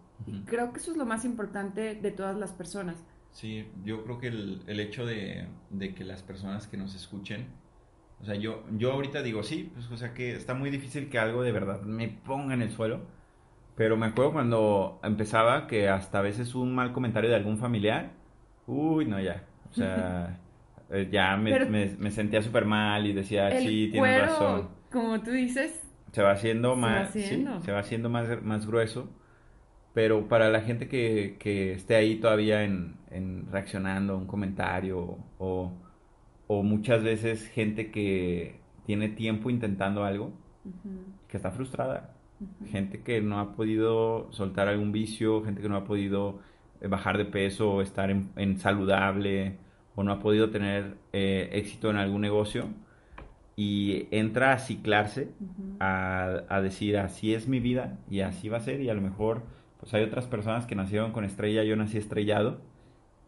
creo 0.45 0.73
que 0.73 0.79
eso 0.79 0.91
es 0.91 0.97
lo 0.97 1.05
más 1.05 1.23
importante 1.23 1.95
de 1.95 2.11
todas 2.11 2.37
las 2.37 2.51
personas. 2.51 3.01
Sí, 3.35 3.67
yo 3.83 4.05
creo 4.05 4.17
que 4.17 4.27
el, 4.27 4.61
el 4.65 4.79
hecho 4.79 5.05
de, 5.05 5.45
de, 5.69 5.93
que 5.93 6.05
las 6.05 6.23
personas 6.23 6.67
que 6.67 6.77
nos 6.77 6.95
escuchen, 6.95 7.47
o 8.21 8.25
sea, 8.25 8.35
yo, 8.35 8.63
yo 8.77 8.93
ahorita 8.93 9.21
digo, 9.23 9.43
sí, 9.43 9.69
pues, 9.73 9.91
o 9.91 9.97
sea, 9.97 10.13
que 10.13 10.31
está 10.31 10.53
muy 10.53 10.69
difícil 10.69 11.09
que 11.09 11.19
algo 11.19 11.43
de 11.43 11.51
verdad 11.51 11.81
me 11.81 12.07
ponga 12.07 12.53
en 12.53 12.61
el 12.61 12.71
suelo, 12.71 13.01
pero 13.75 13.97
me 13.97 14.05
acuerdo 14.05 14.31
cuando 14.31 15.01
empezaba 15.03 15.67
que 15.67 15.89
hasta 15.89 16.19
a 16.19 16.21
veces 16.21 16.55
un 16.55 16.73
mal 16.73 16.93
comentario 16.93 17.29
de 17.29 17.35
algún 17.35 17.57
familiar, 17.57 18.13
uy, 18.67 19.03
no, 19.03 19.19
ya, 19.19 19.43
o 19.69 19.73
sea, 19.73 20.39
eh, 20.89 21.09
ya 21.11 21.35
me, 21.35 21.59
me, 21.97 22.11
sentía 22.11 22.41
súper 22.41 22.63
mal 22.63 23.05
y 23.05 23.11
decía, 23.11 23.59
sí, 23.59 23.89
tienes 23.91 24.21
razón. 24.21 24.69
Como 24.89 25.19
tú 25.19 25.31
dices, 25.31 25.83
se 26.13 26.21
va 26.21 26.31
haciendo 26.31 26.77
más, 26.77 27.11
se 27.11 27.71
va 27.73 27.79
haciendo 27.79 28.09
más, 28.09 28.41
más 28.43 28.65
grueso, 28.65 29.09
pero 29.93 30.29
para 30.29 30.49
la 30.49 30.61
gente 30.61 30.87
que, 30.87 31.35
que 31.37 31.73
esté 31.73 31.95
ahí 31.95 32.15
todavía 32.15 32.63
en, 32.63 32.95
en, 33.15 33.47
reaccionando 33.51 34.13
a 34.13 34.17
un 34.17 34.27
comentario 34.27 35.17
o, 35.39 35.71
o, 36.47 36.63
muchas 36.63 37.03
veces 37.03 37.47
gente 37.47 37.91
que 37.91 38.59
tiene 38.85 39.09
tiempo 39.09 39.49
intentando 39.49 40.03
algo, 40.03 40.33
que 41.27 41.37
está 41.37 41.51
frustrada, 41.51 42.15
gente 42.67 43.01
que 43.01 43.21
no 43.21 43.39
ha 43.39 43.55
podido 43.55 44.31
soltar 44.31 44.67
algún 44.67 44.91
vicio, 44.91 45.43
gente 45.43 45.61
que 45.61 45.69
no 45.69 45.77
ha 45.77 45.85
podido 45.85 46.39
eh, 46.81 46.87
bajar 46.87 47.17
de 47.17 47.25
peso 47.25 47.71
o 47.71 47.81
estar 47.81 48.09
en, 48.11 48.29
en 48.35 48.59
saludable 48.59 49.57
o 49.95 50.03
no 50.03 50.11
ha 50.11 50.19
podido 50.19 50.49
tener 50.49 50.97
eh, 51.13 51.49
éxito 51.53 51.89
en 51.89 51.97
algún 51.97 52.21
negocio 52.21 52.65
y 53.55 54.07
entra 54.11 54.51
a 54.51 54.59
ciclarse, 54.59 55.29
a, 55.79 56.41
a, 56.49 56.61
decir 56.61 56.97
así 56.97 57.33
es 57.33 57.47
mi 57.47 57.61
vida 57.61 57.97
y 58.09 58.19
así 58.19 58.49
va 58.49 58.57
a 58.57 58.59
ser 58.59 58.81
y 58.81 58.89
a 58.89 58.93
lo 58.93 59.01
mejor 59.01 59.43
pues 59.79 59.93
hay 59.93 60.03
otras 60.03 60.25
personas 60.25 60.65
que 60.65 60.75
nacieron 60.75 61.11
con 61.11 61.25
estrella, 61.25 61.63
yo 61.63 61.75
nací 61.75 61.97
estrellado. 61.97 62.59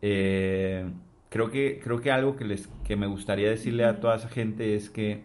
Eh, 0.01 0.89
creo, 1.29 1.49
que, 1.49 1.79
creo 1.83 2.01
que 2.01 2.11
algo 2.11 2.35
que, 2.35 2.45
les, 2.45 2.67
que 2.83 2.95
me 2.95 3.07
gustaría 3.07 3.49
decirle 3.49 3.85
a 3.85 3.99
toda 3.99 4.15
esa 4.15 4.29
gente 4.29 4.75
es 4.75 4.89
que 4.89 5.23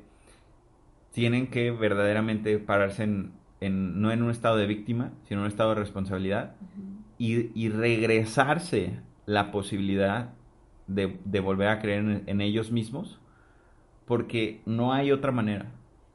tienen 1.13 1.49
que 1.49 1.71
verdaderamente 1.71 2.59
pararse 2.59 3.05
en, 3.05 3.33
en 3.61 4.01
no 4.01 4.11
en 4.11 4.23
un 4.23 4.31
estado 4.31 4.57
de 4.57 4.67
víctima, 4.67 5.13
sino 5.29 5.41
en 5.41 5.45
un 5.45 5.51
estado 5.51 5.71
de 5.71 5.77
responsabilidad 5.77 6.55
y, 7.19 7.51
y, 7.55 7.69
regresarse 7.69 8.99
la 9.27 9.53
posibilidad 9.53 10.31
de, 10.87 11.19
de 11.25 11.41
volver 11.41 11.69
a 11.69 11.79
creer 11.81 12.01
en, 12.01 12.23
en 12.27 12.41
ellos 12.41 12.73
mismos 12.73 13.21
porque 14.07 14.63
no 14.67 14.93
hay 14.93 15.13
otra 15.13 15.33
manera. 15.33 15.67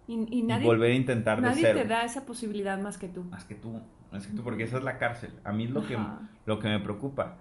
Y, 0.08 0.42
nadie, 0.44 0.66
volver 0.66 0.92
a 0.92 0.96
intentar 0.96 1.42
nadie 1.42 1.68
de 1.68 1.74
te 1.74 1.86
da 1.86 2.04
esa 2.04 2.26
posibilidad 2.26 2.80
más 2.80 2.98
que 2.98 3.10
tú. 3.10 3.26
Más 3.26 3.44
que 3.44 3.56
tú, 3.56 3.82
más 4.12 4.26
que 4.26 4.34
tú, 4.34 4.42
porque 4.42 4.64
esa 4.64 4.78
es 4.78 4.84
la 4.84 4.98
cárcel. 4.98 5.32
A 5.44 5.52
mí 5.52 5.66
es 5.66 5.72
lo, 5.72 5.86
que, 5.86 5.98
lo 6.46 6.60
que 6.60 6.70
me 6.70 6.80
preocupa. 6.80 7.36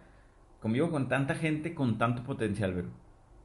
Convivo 0.61 0.91
con 0.91 1.09
tanta 1.09 1.35
gente 1.35 1.75
con 1.75 1.99
tanto 1.99 2.23
potencial, 2.23 2.75
Vero. 2.75 2.89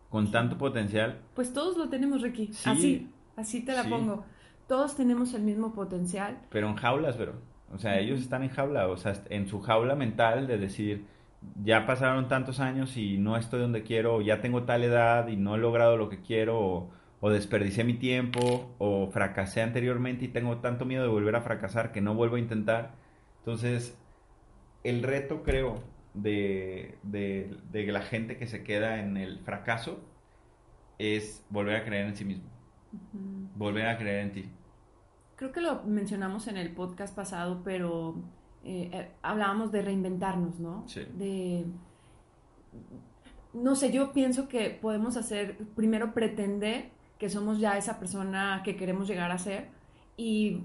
Con 0.09 0.31
tanto 0.31 0.57
potencial. 0.57 1.19
Pues 1.35 1.53
todos 1.53 1.77
lo 1.77 1.89
tenemos, 1.89 2.21
Ricky. 2.21 2.51
así, 2.65 3.09
así 3.35 3.63
te 3.63 3.73
la 3.73 3.83
pongo. 3.83 4.25
Todos 4.67 4.95
tenemos 4.95 5.33
el 5.33 5.43
mismo 5.43 5.73
potencial. 5.73 6.39
Pero 6.49 6.67
en 6.67 6.75
jaulas, 6.75 7.17
Vero. 7.17 7.33
O 7.73 7.77
sea, 7.77 7.99
ellos 7.99 8.19
están 8.19 8.43
en 8.43 8.49
jaula, 8.49 8.87
o 8.87 8.97
sea, 8.97 9.13
en 9.29 9.47
su 9.47 9.61
jaula 9.61 9.95
mental 9.95 10.47
de 10.47 10.57
decir, 10.57 11.05
ya 11.63 11.85
pasaron 11.85 12.27
tantos 12.27 12.59
años 12.59 12.97
y 12.97 13.17
no 13.17 13.37
estoy 13.37 13.61
donde 13.61 13.83
quiero, 13.83 14.15
o 14.15 14.21
ya 14.21 14.41
tengo 14.41 14.63
tal 14.63 14.83
edad 14.83 15.27
y 15.27 15.37
no 15.37 15.55
he 15.55 15.57
logrado 15.57 15.95
lo 15.97 16.09
que 16.09 16.21
quiero, 16.21 16.59
o, 16.59 16.89
o 17.21 17.29
desperdicié 17.29 17.83
mi 17.83 17.93
tiempo, 17.93 18.75
o 18.77 19.07
fracasé 19.07 19.61
anteriormente 19.61 20.25
y 20.25 20.27
tengo 20.27 20.57
tanto 20.57 20.85
miedo 20.85 21.03
de 21.03 21.09
volver 21.09 21.35
a 21.35 21.41
fracasar 21.41 21.91
que 21.91 22.01
no 22.01 22.13
vuelvo 22.13 22.35
a 22.35 22.39
intentar. 22.39 22.91
Entonces, 23.39 23.97
el 24.83 25.03
reto 25.03 25.43
creo 25.43 25.81
de, 26.13 26.97
de, 27.03 27.57
de 27.71 27.91
la 27.91 28.01
gente 28.01 28.37
que 28.37 28.47
se 28.47 28.63
queda 28.63 28.99
en 28.99 29.17
el 29.17 29.39
fracaso 29.39 29.99
es 30.97 31.43
volver 31.49 31.75
a 31.77 31.85
creer 31.85 32.07
en 32.07 32.15
sí 32.15 32.25
mismo. 32.25 32.49
Volver 33.55 33.87
a 33.87 33.97
creer 33.97 34.19
en 34.19 34.31
ti. 34.31 34.49
Creo 35.35 35.51
que 35.51 35.61
lo 35.61 35.83
mencionamos 35.83 36.47
en 36.47 36.57
el 36.57 36.71
podcast 36.71 37.15
pasado, 37.15 37.61
pero 37.63 38.15
eh, 38.63 38.89
eh, 38.93 39.11
hablábamos 39.21 39.71
de 39.71 39.81
reinventarnos, 39.81 40.59
¿no? 40.59 40.87
Sí. 40.87 41.01
De, 41.17 41.65
no 43.53 43.75
sé, 43.75 43.91
yo 43.91 44.13
pienso 44.13 44.47
que 44.47 44.69
podemos 44.69 45.17
hacer, 45.17 45.57
primero 45.75 46.13
pretender 46.13 46.91
que 47.17 47.29
somos 47.29 47.59
ya 47.59 47.77
esa 47.77 47.99
persona 47.99 48.61
que 48.63 48.75
queremos 48.75 49.07
llegar 49.07 49.31
a 49.31 49.37
ser 49.37 49.69
y, 50.17 50.63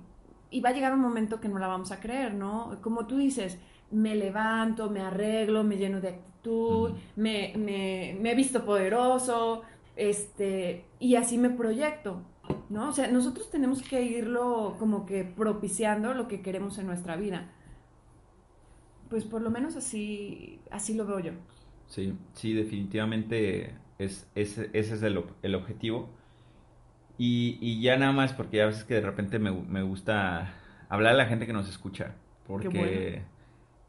y 0.51 0.61
va 0.61 0.71
a 0.71 0.73
llegar 0.73 0.93
un 0.93 1.01
momento 1.01 1.41
que 1.41 1.49
no 1.49 1.59
la 1.59 1.69
vamos 1.69 1.93
a 1.93 2.01
creer, 2.01 2.35
¿no? 2.35 2.79
Como 2.83 3.07
tú 3.07 3.17
dices, 3.17 3.59
me 3.91 4.15
levanto, 4.15 4.91
me 4.91 5.01
arreglo, 5.01 5.65
me 5.65 5.77
lleno 5.77 6.01
de 6.01 6.09
actitud, 6.09 6.93
me, 7.17 7.53
me, 7.57 8.17
me 8.21 8.33
he 8.33 8.35
visto 8.35 8.65
poderoso, 8.65 9.63
este, 9.97 10.85
y 11.01 11.17
así 11.17 11.39
me 11.39 11.51
proyecto, 11.51 12.23
¿no? 12.69 12.91
O 12.91 12.93
sea, 12.93 13.09
nosotros 13.09 13.51
tenemos 13.51 13.83
que 13.83 14.03
irlo 14.03 14.77
como 14.79 15.07
que 15.07 15.25
propiciando 15.25 16.15
lo 16.15 16.29
que 16.29 16.43
queremos 16.43 16.79
en 16.79 16.87
nuestra 16.87 17.17
vida. 17.17 17.51
Pues 19.09 19.25
por 19.25 19.41
lo 19.41 19.51
menos 19.51 19.77
así, 19.77 20.61
así 20.71 20.95
lo 20.95 21.07
veo 21.07 21.21
yo. 21.21 21.33
Sí, 21.87 22.15
sí, 22.35 22.53
definitivamente 22.53 23.75
es, 23.99 24.29
ese 24.35 24.69
es 24.73 25.03
el, 25.03 25.25
el 25.43 25.55
objetivo. 25.55 26.09
Y, 27.19 27.59
y, 27.61 27.81
ya 27.81 27.97
nada 27.97 28.13
más, 28.13 28.33
porque 28.35 28.61
a 28.61 28.67
veces 28.67 28.85
que 28.85 28.95
de 28.95 29.01
repente 29.01 29.39
me, 29.39 29.51
me 29.51 29.83
gusta 29.83 30.53
hablar 30.89 31.15
a 31.15 31.17
la 31.17 31.27
gente 31.27 31.47
que 31.47 31.53
nos 31.53 31.69
escucha. 31.69 32.15
Porque 32.47 33.23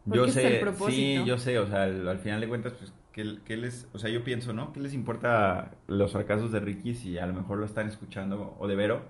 yo 0.08 0.28
sé, 0.28 0.62
sí, 0.90 1.24
yo 1.26 1.38
sé, 1.38 1.60
o 1.60 1.68
sea, 1.68 1.84
al, 1.84 2.20
final 2.20 2.42
de 2.42 2.48
cuentas, 2.48 2.74
pues, 2.74 2.94
¿qué, 3.12 3.58
les, 3.58 3.88
o 3.94 4.00
sea, 4.00 4.10
yo 4.10 4.24
pienso, 4.24 4.54
¿no? 4.54 4.74
¿Qué 4.74 4.80
les 4.80 4.94
importa 4.94 5.72
los 5.88 6.12
fracasos 6.12 6.52
de 6.52 6.60
Ricky 6.60 6.96
si 6.96 7.18
a 7.18 7.26
lo 7.26 7.34
mejor 7.34 7.58
lo 7.58 7.66
están 7.66 7.88
escuchando 7.88 8.56
o 8.60 8.68
de 8.68 8.76
Vero 8.76 9.02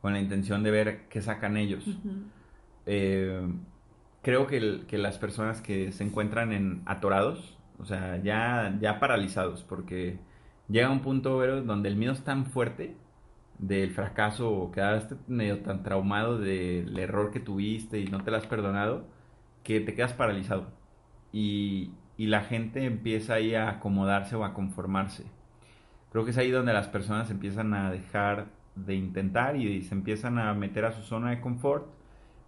con 0.00 0.12
la 0.12 0.20
intención 0.20 0.62
de 0.62 0.70
ver 0.70 1.08
qué 1.08 1.20
sacan 1.22 1.56
ellos? 1.56 1.84
eh, 2.86 3.46
creo 4.22 4.46
que, 4.46 4.84
que, 4.86 4.98
las 4.98 5.18
personas 5.18 5.60
que 5.60 5.92
se 5.92 6.04
encuentran 6.04 6.52
en 6.52 6.82
atorados, 6.86 7.58
o 7.78 7.84
sea, 7.84 8.22
ya, 8.22 8.76
ya 8.80 9.00
paralizados, 9.00 9.62
porque 9.64 10.18
llega 10.68 10.90
un 10.90 11.00
punto 11.00 11.44
donde 11.62 11.88
el 11.88 11.96
miedo 11.96 12.12
es 12.12 12.22
tan 12.24 12.46
fuerte 12.46 12.96
del 13.58 13.90
fracaso 13.92 14.50
o 14.50 14.70
quedaste 14.70 15.16
medio 15.28 15.60
tan 15.60 15.82
traumado 15.82 16.38
del 16.38 16.98
error 16.98 17.30
que 17.30 17.40
tuviste 17.40 18.00
y 18.00 18.06
no 18.06 18.22
te 18.22 18.30
lo 18.30 18.36
has 18.36 18.46
perdonado, 18.46 19.06
que 19.66 19.80
te 19.80 19.94
quedas 19.94 20.12
paralizado. 20.12 20.68
Y, 21.32 21.90
y 22.16 22.26
la 22.28 22.42
gente 22.42 22.84
empieza 22.84 23.34
ahí 23.34 23.56
a 23.56 23.68
acomodarse 23.68 24.36
o 24.36 24.44
a 24.44 24.54
conformarse. 24.54 25.24
creo 26.12 26.24
que 26.24 26.30
es 26.30 26.38
ahí 26.38 26.52
donde 26.52 26.72
las 26.72 26.86
personas 26.86 27.30
empiezan 27.30 27.74
a 27.74 27.90
dejar 27.90 28.46
de 28.76 28.94
intentar 28.94 29.56
y 29.56 29.82
se 29.82 29.94
empiezan 29.94 30.38
a 30.38 30.54
meter 30.54 30.84
a 30.84 30.92
su 30.92 31.02
zona 31.02 31.30
de 31.30 31.40
confort. 31.40 31.88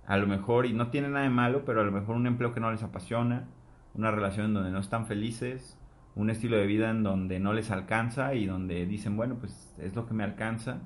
A 0.07 0.17
lo 0.17 0.29
mejor, 0.29 0.65
y 0.67 0.73
no 0.73 0.91
tiene 0.91 1.09
nada 1.09 1.25
de 1.25 1.31
malo, 1.31 1.65
pero 1.65 1.81
a 1.81 1.85
lo 1.85 1.91
mejor 1.93 2.15
un 2.15 2.29
empleo 2.29 2.55
que 2.55 2.61
no 2.61 2.71
les 2.71 2.85
apasiona, 2.85 3.49
una 3.95 4.13
relación 4.13 4.47
en 4.47 4.55
donde 4.55 4.71
no 4.71 4.79
están 4.79 5.07
felices, 5.07 5.77
un 6.15 6.31
estilo 6.31 6.57
de 6.57 6.67
vida 6.67 6.91
en 6.91 7.03
donde 7.03 7.41
no 7.41 7.53
les 7.53 7.73
alcanza 7.73 8.35
y 8.35 8.47
donde 8.47 8.87
dicen, 8.87 9.17
bueno, 9.17 9.39
pues 9.41 9.75
es 9.79 9.97
lo 9.97 10.07
que 10.07 10.15
me 10.15 10.25
alcanza, 10.25 10.83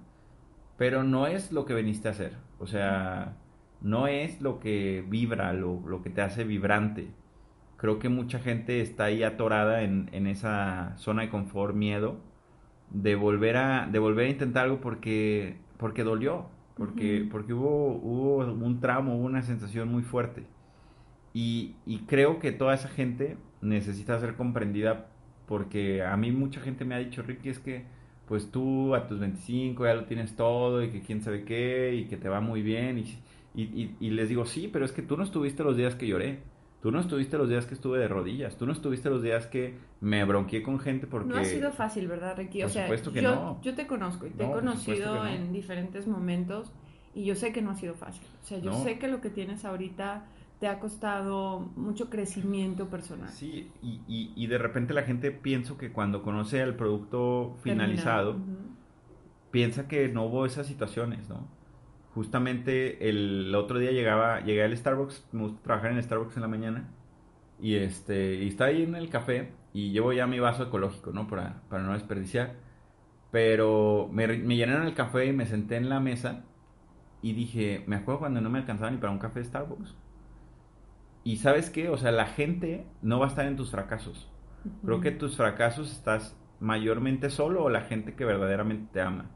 pero 0.78 1.04
no 1.04 1.26
es 1.26 1.52
lo 1.52 1.66
que 1.66 1.74
veniste 1.74 2.08
a 2.08 2.12
hacer. 2.12 2.36
O 2.58 2.66
sea, 2.66 3.36
no 3.82 4.06
es 4.06 4.40
lo 4.40 4.60
que 4.60 5.04
vibra, 5.08 5.52
lo, 5.52 5.80
lo 5.86 6.02
que 6.02 6.10
te 6.10 6.22
hace 6.22 6.44
vibrante. 6.44 7.08
Creo 7.76 7.98
que 7.98 8.08
mucha 8.08 8.38
gente 8.38 8.80
está 8.80 9.04
ahí 9.04 9.22
atorada 9.24 9.82
en, 9.82 10.08
en 10.12 10.26
esa 10.26 10.94
zona 10.98 11.22
de 11.22 11.30
confort, 11.30 11.74
miedo, 11.74 12.20
de 12.90 13.16
volver 13.16 13.56
a, 13.56 13.88
de 13.90 13.98
volver 13.98 14.26
a 14.26 14.30
intentar 14.30 14.64
algo 14.64 14.80
porque, 14.80 15.56
porque 15.78 16.04
dolió, 16.04 16.46
porque, 16.76 17.26
porque 17.30 17.54
hubo, 17.54 17.96
hubo 17.96 18.36
un 18.38 18.80
tramo, 18.80 19.16
hubo 19.16 19.24
una 19.26 19.42
sensación 19.42 19.90
muy 19.90 20.02
fuerte. 20.02 20.44
Y, 21.34 21.74
y 21.86 22.00
creo 22.00 22.38
que 22.38 22.52
toda 22.52 22.74
esa 22.74 22.88
gente 22.88 23.36
necesita 23.62 24.18
ser 24.20 24.36
comprendida 24.36 25.08
porque 25.46 26.02
a 26.02 26.16
mí 26.16 26.32
mucha 26.32 26.60
gente 26.60 26.84
me 26.84 26.94
ha 26.94 26.98
dicho, 26.98 27.22
Ricky, 27.22 27.48
es 27.48 27.58
que 27.58 27.84
pues 28.26 28.50
tú 28.50 28.94
a 28.94 29.06
tus 29.06 29.18
25 29.20 29.84
ya 29.84 29.94
lo 29.94 30.04
tienes 30.04 30.36
todo 30.36 30.82
y 30.82 30.90
que 30.90 31.02
quién 31.02 31.20
sabe 31.20 31.44
qué 31.44 31.94
y 31.94 32.04
que 32.06 32.16
te 32.16 32.28
va 32.28 32.40
muy 32.40 32.62
bien. 32.62 32.98
Y, 32.98 33.18
y, 33.55 33.96
y, 34.00 34.11
les 34.11 34.28
digo, 34.28 34.46
sí, 34.46 34.68
pero 34.72 34.84
es 34.84 34.92
que 34.92 35.03
tú 35.03 35.16
no 35.16 35.24
estuviste 35.24 35.62
los 35.62 35.76
días 35.76 35.94
que 35.94 36.07
lloré. 36.07 36.40
Tú 36.80 36.90
no 36.90 36.98
estuviste 36.98 37.38
los 37.38 37.48
días 37.48 37.66
que 37.66 37.74
estuve 37.74 37.98
de 37.98 38.09
rodillas. 38.09 38.57
Tú 38.57 38.66
no 38.66 38.72
estuviste 38.72 39.09
los 39.09 39.22
días 39.22 39.46
que 39.46 39.78
me 40.00 40.24
bronqueé 40.24 40.62
con 40.62 40.80
gente 40.80 41.07
porque... 41.07 41.28
No 41.28 41.36
ha 41.36 41.44
sido 41.44 41.70
fácil, 41.70 42.09
¿verdad, 42.09 42.36
Ricky? 42.36 42.64
o 42.64 42.68
sea, 42.68 42.88
que 42.88 43.22
yo, 43.22 43.34
no. 43.34 43.61
yo 43.62 43.74
te 43.74 43.86
conozco 43.86 44.26
y 44.26 44.30
te 44.30 44.44
he 44.44 44.50
conocido 44.50 45.26
en 45.26 45.53
diferentes 45.53 46.09
momentos 46.09 46.72
y 47.14 47.24
yo 47.24 47.36
sé 47.36 47.53
que 47.53 47.62
no 47.62 47.70
ha 47.70 47.76
sido 47.76 47.94
fácil. 47.94 48.26
O 48.42 48.44
sea, 48.44 48.59
yo 48.59 48.72
sé 48.82 48.98
que 48.98 49.07
lo 49.07 49.20
que 49.20 49.30
tienes 49.30 49.64
ahorita 49.64 50.24
te 50.59 50.66
ha 50.66 50.80
costado 50.80 51.61
mucho 51.76 52.09
crecimiento 52.09 52.88
personal. 52.88 53.28
Sí, 53.28 53.70
y, 53.82 54.00
y, 54.09 54.32
y 54.34 54.46
de 54.46 54.59
repente 54.59 54.94
la 54.94 55.03
gente 55.03 55.30
pienso 55.30 55.76
que 55.76 55.92
cuando 55.92 56.22
conoce 56.22 56.61
el 56.61 56.74
producto 56.74 57.57
finalizado, 57.62 58.36
piensa 59.50 59.86
que 59.86 60.09
no 60.09 60.24
hubo 60.24 60.46
esas 60.46 60.66
situaciones, 60.66 61.28
¿no? 61.28 61.46
Justamente 62.14 63.08
el, 63.08 63.54
otro 63.54 63.78
día 63.78 63.90
llegaba, 63.90 64.40
llegué 64.40 64.62
al 64.62 64.76
Starbucks, 64.76 65.28
me 65.32 65.42
gusta 65.42 65.62
trabajar 65.62 65.92
en 65.92 66.02
Starbucks 66.02 66.36
en 66.36 66.42
la 66.42 66.48
mañana, 66.48 66.88
y 67.60 67.76
este, 67.76 68.34
y 68.34 68.48
está 68.48 68.66
ahí 68.66 68.82
en 68.82 68.94
el 68.94 69.08
café, 69.08 69.52
y 69.72 69.92
llevo 69.92 70.12
ya 70.12 70.26
mi 70.26 70.38
vaso 70.38 70.64
ecológico, 70.64 71.12
¿no? 71.12 71.26
Para, 71.28 71.62
para 71.70 71.82
no 71.82 71.94
desperdiciar. 71.94 72.54
Pero 73.30 74.10
me, 74.12 74.26
me 74.26 74.56
llenaron 74.56 74.86
el 74.86 74.94
café 74.94 75.24
y 75.26 75.32
me 75.32 75.46
senté 75.46 75.76
en 75.76 75.88
la 75.88 76.00
mesa 76.00 76.44
y 77.22 77.32
dije, 77.32 77.84
me 77.86 77.96
acuerdo 77.96 78.20
cuando 78.20 78.40
no 78.40 78.50
me 78.50 78.58
alcanzaba 78.58 78.90
ni 78.90 78.98
para 78.98 79.12
un 79.12 79.18
café 79.18 79.40
de 79.40 79.46
Starbucks. 79.46 79.94
Y 81.24 81.36
sabes 81.36 81.70
qué, 81.70 81.88
o 81.88 81.96
sea, 81.96 82.10
la 82.10 82.26
gente 82.26 82.84
no 83.00 83.20
va 83.20 83.26
a 83.26 83.28
estar 83.28 83.46
en 83.46 83.56
tus 83.56 83.70
fracasos. 83.70 84.28
Creo 84.84 85.00
que 85.00 85.12
tus 85.12 85.36
fracasos 85.36 85.92
estás 85.92 86.36
mayormente 86.60 87.30
solo 87.30 87.64
o 87.64 87.70
la 87.70 87.82
gente 87.82 88.14
que 88.14 88.24
verdaderamente 88.24 88.88
te 88.92 89.00
ama. 89.00 89.30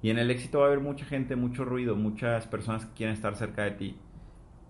Y 0.00 0.10
en 0.10 0.18
el 0.18 0.30
éxito 0.30 0.60
va 0.60 0.66
a 0.66 0.68
haber 0.68 0.80
mucha 0.80 1.04
gente, 1.04 1.34
mucho 1.34 1.64
ruido, 1.64 1.96
muchas 1.96 2.46
personas 2.46 2.86
que 2.86 2.94
quieren 2.94 3.14
estar 3.14 3.34
cerca 3.36 3.64
de 3.64 3.72
ti. 3.72 3.96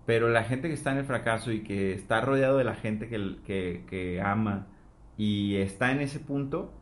Pero 0.05 0.29
la 0.29 0.43
gente 0.43 0.67
que 0.69 0.73
está 0.73 0.91
en 0.91 0.97
el 0.97 1.05
fracaso 1.05 1.51
y 1.51 1.61
que 1.61 1.93
está 1.93 2.19
rodeado 2.21 2.57
de 2.57 2.63
la 2.63 2.73
gente 2.73 3.07
que, 3.07 3.83
que, 3.87 4.21
ama 4.21 4.65
y 5.17 5.57
está 5.57 5.91
en 5.91 6.01
ese 6.01 6.19
punto, 6.19 6.73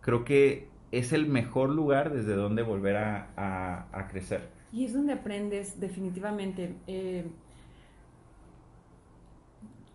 creo 0.00 0.24
que 0.24 0.68
es 0.90 1.12
el 1.12 1.26
mejor 1.26 1.68
lugar 1.68 2.10
desde 2.10 2.34
donde 2.34 2.62
volver 2.62 2.96
a, 2.96 3.88
a, 3.92 4.08
crecer. 4.08 4.48
Y 4.72 4.86
es 4.86 4.94
donde 4.94 5.12
aprendes 5.12 5.78
definitivamente. 5.78 6.74
Eh, 6.86 7.26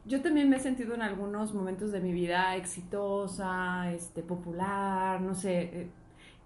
yo 0.05 0.21
también 0.21 0.47
me 0.49 0.57
he 0.57 0.59
sentido 0.59 0.93
en 0.93 1.01
algunos 1.01 1.55
momentos 1.55 1.91
de 1.91 2.01
mi 2.01 2.11
vida 2.11 2.55
exitosa, 2.55 3.91
este, 3.91 4.21
popular, 4.21 5.19
no 5.21 5.33
sé. 5.33 5.61
Eh, 5.61 5.87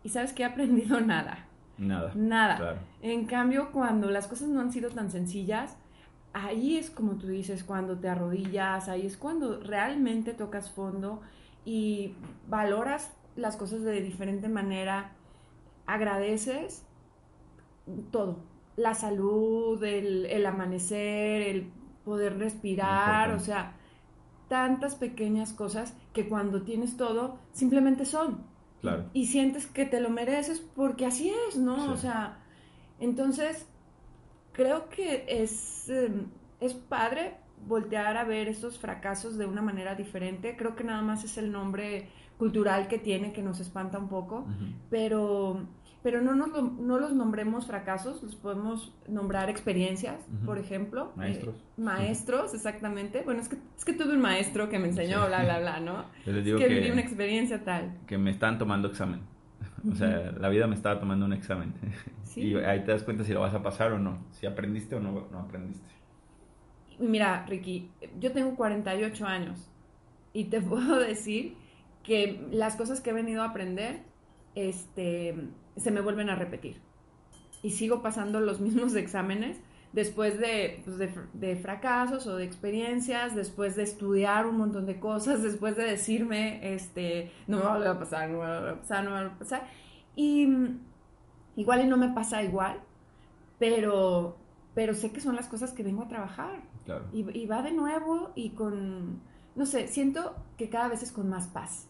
y 0.06 0.10
sabes 0.10 0.32
que 0.32 0.44
he 0.44 0.46
aprendido 0.46 1.02
nada. 1.02 1.49
Nada. 1.80 2.12
Nada. 2.14 2.82
En 3.02 3.26
cambio, 3.26 3.72
cuando 3.72 4.10
las 4.12 4.28
cosas 4.28 4.50
no 4.50 4.60
han 4.60 4.72
sido 4.72 4.90
tan 4.90 5.10
sencillas, 5.10 5.78
ahí 6.34 6.78
es 6.78 6.90
como 6.90 7.16
tú 7.16 7.28
dices, 7.28 7.64
cuando 7.64 7.98
te 7.98 8.10
arrodillas, 8.10 8.90
ahí 8.90 9.06
es 9.06 9.18
cuando 9.18 9.60
realmente 9.62 10.34
tocas 10.34 10.70
fondo 10.70 11.22
y 11.66 12.16
valoras 12.48 13.12
las 13.36 13.56
cosas 13.56 13.84
de 13.84 14.02
diferente 14.02 14.50
manera, 14.50 15.12
agradeces 15.86 16.86
todo, 18.12 18.40
la 18.76 18.94
salud, 18.94 19.82
el, 19.84 20.26
el 20.26 20.46
amanecer, 20.46 21.42
el 21.44 21.72
poder 22.04 22.38
respirar, 22.38 23.32
o 23.32 23.40
sea, 23.40 23.74
tantas 24.48 24.96
pequeñas 24.96 25.54
cosas 25.54 25.94
que 26.14 26.28
cuando 26.28 26.64
tienes 26.64 26.98
todo 26.98 27.40
simplemente 27.54 28.06
son. 28.06 28.44
Claro. 28.82 29.10
Y, 29.14 29.28
sientes 29.28 29.68
que 29.68 29.86
te 29.86 30.00
lo 30.00 30.10
mereces 30.10 30.60
porque 30.60 31.06
así 31.06 31.32
es, 31.50 31.58
¿no? 31.58 31.92
O 31.92 31.98
sea, 31.98 32.40
entonces 33.00 33.68
creo 34.54 34.90
que 34.90 35.26
es, 35.28 35.90
em, 35.90 36.28
es 36.60 36.74
padre 36.74 37.36
voltear 37.68 38.18
a 38.18 38.24
ver 38.24 38.48
estos 38.48 38.80
fracasos 38.80 39.38
de 39.38 39.46
una 39.46 39.62
manera 39.62 39.96
diferente. 39.96 40.56
Creo 40.56 40.76
que 40.76 40.84
nada 40.84 41.02
más 41.02 41.24
es 41.24 41.38
el 41.38 41.52
nombre 41.52 42.10
cultural 42.38 42.88
que 42.88 42.98
tiene 42.98 43.34
que 43.34 43.42
nos 43.42 43.60
espanta 43.60 44.00
un 44.00 44.08
poco, 44.08 44.46
pero 44.90 45.68
pero 46.02 46.22
no, 46.22 46.34
nos 46.34 46.50
no 46.80 47.00
los 47.00 47.14
nombremos 47.14 47.68
fracasos, 47.68 48.24
los 48.24 48.36
podemos 48.36 48.94
nombrar 49.08 49.50
experiencias, 49.50 50.26
por 50.46 50.58
ejemplo. 50.58 51.12
Maestros. 51.16 51.56
Eh, 51.56 51.82
maestros, 51.82 52.54
exactamente. 52.54 53.22
Bueno, 53.24 53.42
es 53.42 53.50
que, 53.50 53.58
es 53.78 53.86
que 53.86 53.94
tuve 53.94 54.14
un 54.14 54.22
maestro 54.22 54.70
que 54.70 54.80
me 54.80 54.88
enseñó, 54.88 55.28
bla, 55.28 55.44
bla, 55.44 55.60
bla, 55.60 55.80
¿no? 55.80 56.06
Yo 56.26 56.32
les 56.32 56.46
digo 56.46 56.58
que, 56.58 56.68
que 56.68 56.74
viví 56.74 56.92
una 56.92 57.02
experiencia 57.02 57.64
tal. 57.64 57.98
Que 58.08 58.18
me 58.18 58.32
estaban 58.32 58.58
tomando 58.58 58.88
examen. 58.88 59.22
O 59.90 59.96
sea, 59.96 60.32
la 60.32 60.50
vida 60.50 60.68
me 60.68 60.76
estaba 60.76 61.00
tomando 61.00 61.26
un 61.26 61.34
examen. 61.34 61.74
¿Sí? 62.24 62.42
Y 62.42 62.56
ahí 62.58 62.84
te 62.84 62.92
das 62.92 63.04
cuenta 63.04 63.24
si 63.24 63.34
lo 63.34 63.42
vas 63.42 63.54
a 63.54 63.64
pasar 63.64 63.92
o 63.92 64.00
no, 64.00 64.26
si 64.32 64.46
aprendiste 64.46 64.96
o 64.96 65.00
no, 65.00 65.28
no 65.32 65.40
aprendiste. 65.40 65.90
Mira, 67.00 67.46
Ricky, 67.48 67.90
yo 68.20 68.32
tengo 68.32 68.56
48 68.56 69.26
años 69.26 69.70
y 70.34 70.46
te 70.46 70.62
puedo 70.62 71.00
decir 71.00 71.56
que 72.04 72.48
las 72.52 72.76
cosas 72.76 73.02
que 73.02 73.10
he 73.10 73.14
venido 73.14 73.42
a 73.42 73.50
aprender, 73.50 74.02
este 74.68 75.36
se 75.78 75.92
me 75.92 76.02
vuelven 76.02 76.30
a 76.30 76.36
repetir. 76.36 76.82
Y 77.62 77.72
sigo 77.72 78.02
pasando 78.02 78.40
los 78.40 78.60
mismos 78.62 78.96
exámenes 78.96 79.60
después 79.94 80.36
pues, 80.36 80.98
de, 80.98 81.14
de, 81.34 81.56
fracasos 81.56 82.28
o 82.28 82.36
de 82.36 82.46
experiencias, 82.46 83.36
después 83.36 83.76
de 83.76 83.84
estudiar 83.84 84.46
un 84.46 84.58
montón 84.58 84.86
de 84.86 85.00
cosas, 85.00 85.42
después 85.44 85.76
de 85.76 85.84
decirme, 85.84 86.74
este, 86.74 87.32
no 87.48 87.58
me 87.58 87.64
va 87.64 87.92
a 87.92 88.00
pasar, 88.00 88.30
no 88.30 88.40
me 88.40 88.46
va 88.46 88.70
a 88.72 88.76
pasar, 88.76 89.04
no 89.04 89.12
me 89.12 89.24
va 89.24 89.28
a 89.28 89.40
pasar. 89.40 89.68
Y 90.16 90.48
igual 91.56 91.82
y 91.82 91.88
no 91.88 91.98
me 91.98 92.10
pasa 92.10 92.44
igual, 92.44 92.80
pero, 93.58 94.38
pero 94.74 94.94
sé 94.94 95.12
que 95.12 95.22
son 95.22 95.36
las 95.36 95.48
cosas 95.48 95.72
que 95.72 95.84
vengo 95.84 96.04
a 96.04 96.08
trabajar. 96.08 96.62
Y, 97.14 97.38
y 97.38 97.46
va 97.46 97.62
de 97.62 97.72
nuevo 97.72 98.32
y 98.34 98.52
con, 98.52 99.22
no 99.56 99.66
sé, 99.68 99.88
siento 99.88 100.36
que 100.58 100.70
cada 100.70 100.88
vez 100.88 101.04
es 101.04 101.12
con 101.12 101.30
más 101.30 101.48
paz. 101.48 101.89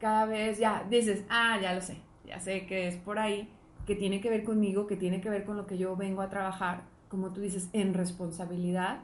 Cada 0.00 0.24
vez 0.24 0.58
ya 0.58 0.84
dices, 0.88 1.24
ah, 1.28 1.58
ya 1.60 1.74
lo 1.74 1.80
sé, 1.80 1.98
ya 2.26 2.40
sé 2.40 2.66
que 2.66 2.88
es 2.88 2.96
por 2.96 3.18
ahí, 3.18 3.48
que 3.86 3.94
tiene 3.94 4.20
que 4.20 4.30
ver 4.30 4.44
conmigo, 4.44 4.86
que 4.86 4.96
tiene 4.96 5.20
que 5.20 5.30
ver 5.30 5.44
con 5.44 5.56
lo 5.56 5.66
que 5.66 5.76
yo 5.76 5.96
vengo 5.96 6.22
a 6.22 6.30
trabajar, 6.30 6.82
como 7.08 7.32
tú 7.32 7.40
dices, 7.40 7.68
en 7.72 7.92
responsabilidad 7.92 9.00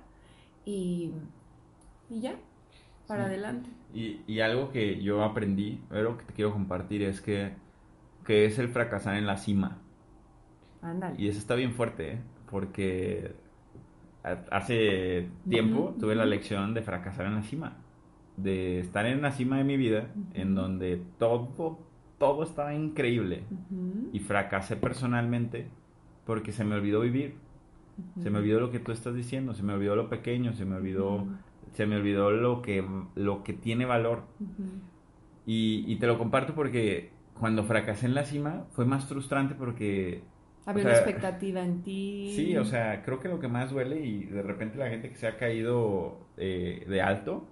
y, 0.64 1.12
y 2.08 2.20
ya, 2.20 2.36
para 3.06 3.26
adelante. 3.26 3.68
Y, 3.92 4.20
y, 4.26 4.40
algo 4.40 4.70
que 4.70 5.02
yo 5.02 5.22
aprendí, 5.22 5.80
algo 5.90 6.16
que 6.18 6.24
te 6.24 6.32
quiero 6.32 6.52
compartir 6.52 7.02
es 7.02 7.20
que, 7.20 7.52
que 8.24 8.46
es 8.46 8.58
el 8.58 8.68
fracasar 8.68 9.16
en 9.16 9.26
la 9.26 9.36
cima. 9.36 9.78
Ándale. 10.82 11.14
Y 11.18 11.28
eso 11.28 11.38
está 11.38 11.54
bien 11.54 11.72
fuerte, 11.72 12.12
¿eh? 12.12 12.18
porque 12.50 13.34
hace 14.50 15.28
tiempo 15.48 15.94
tuve 15.98 16.14
la 16.14 16.26
lección 16.26 16.74
de 16.74 16.82
fracasar 16.82 17.26
en 17.26 17.36
la 17.36 17.42
cima, 17.42 17.76
de 18.36 18.80
estar 18.80 19.06
en 19.06 19.22
la 19.22 19.32
cima 19.32 19.58
de 19.58 19.64
mi 19.64 19.76
vida, 19.76 20.08
en 20.34 20.54
donde 20.54 21.02
todo 21.18 21.78
todo 22.18 22.44
estaba 22.44 22.74
increíble 22.74 23.42
y 24.12 24.20
fracasé 24.20 24.76
personalmente 24.76 25.68
porque 26.24 26.52
se 26.52 26.64
me 26.64 26.74
olvidó 26.74 27.00
vivir. 27.00 27.36
Se 28.22 28.28
me 28.28 28.38
olvidó 28.38 28.60
lo 28.60 28.70
que 28.70 28.78
tú 28.78 28.92
estás 28.92 29.14
diciendo, 29.14 29.54
se 29.54 29.62
me 29.62 29.72
olvidó 29.72 29.96
lo 29.96 30.10
pequeño, 30.10 30.52
se 30.52 30.66
me 30.66 30.76
olvidó, 30.76 31.26
se 31.72 31.86
me 31.86 31.96
olvidó 31.96 32.30
lo 32.30 32.60
que, 32.60 32.84
lo 33.14 33.42
que 33.42 33.54
tiene 33.54 33.86
valor. 33.86 34.24
y, 35.46 35.96
te 35.96 36.06
lo 36.06 36.18
comparto 36.18 36.54
porque 36.54 37.12
cuando 37.38 37.64
fracasé 37.64 38.06
en 38.06 38.14
la 38.14 38.24
cima 38.24 38.66
fue 38.72 38.84
más 38.84 39.06
frustrante 39.06 39.54
porque... 39.54 40.22
Había 40.66 40.82
una 40.82 40.94
expectativa 40.94 41.62
en 41.62 41.82
ti. 41.82 42.32
Sí, 42.34 42.56
o 42.56 42.64
sea, 42.64 43.02
creo 43.02 43.20
que 43.20 43.28
lo 43.28 43.38
que 43.38 43.46
más 43.46 43.70
duele 43.70 44.04
y 44.04 44.24
de 44.24 44.42
repente 44.42 44.76
la 44.76 44.88
gente 44.88 45.08
que 45.08 45.14
se 45.14 45.28
ha 45.28 45.36
caído 45.36 46.26
eh, 46.36 46.84
de 46.88 47.00
alto, 47.00 47.46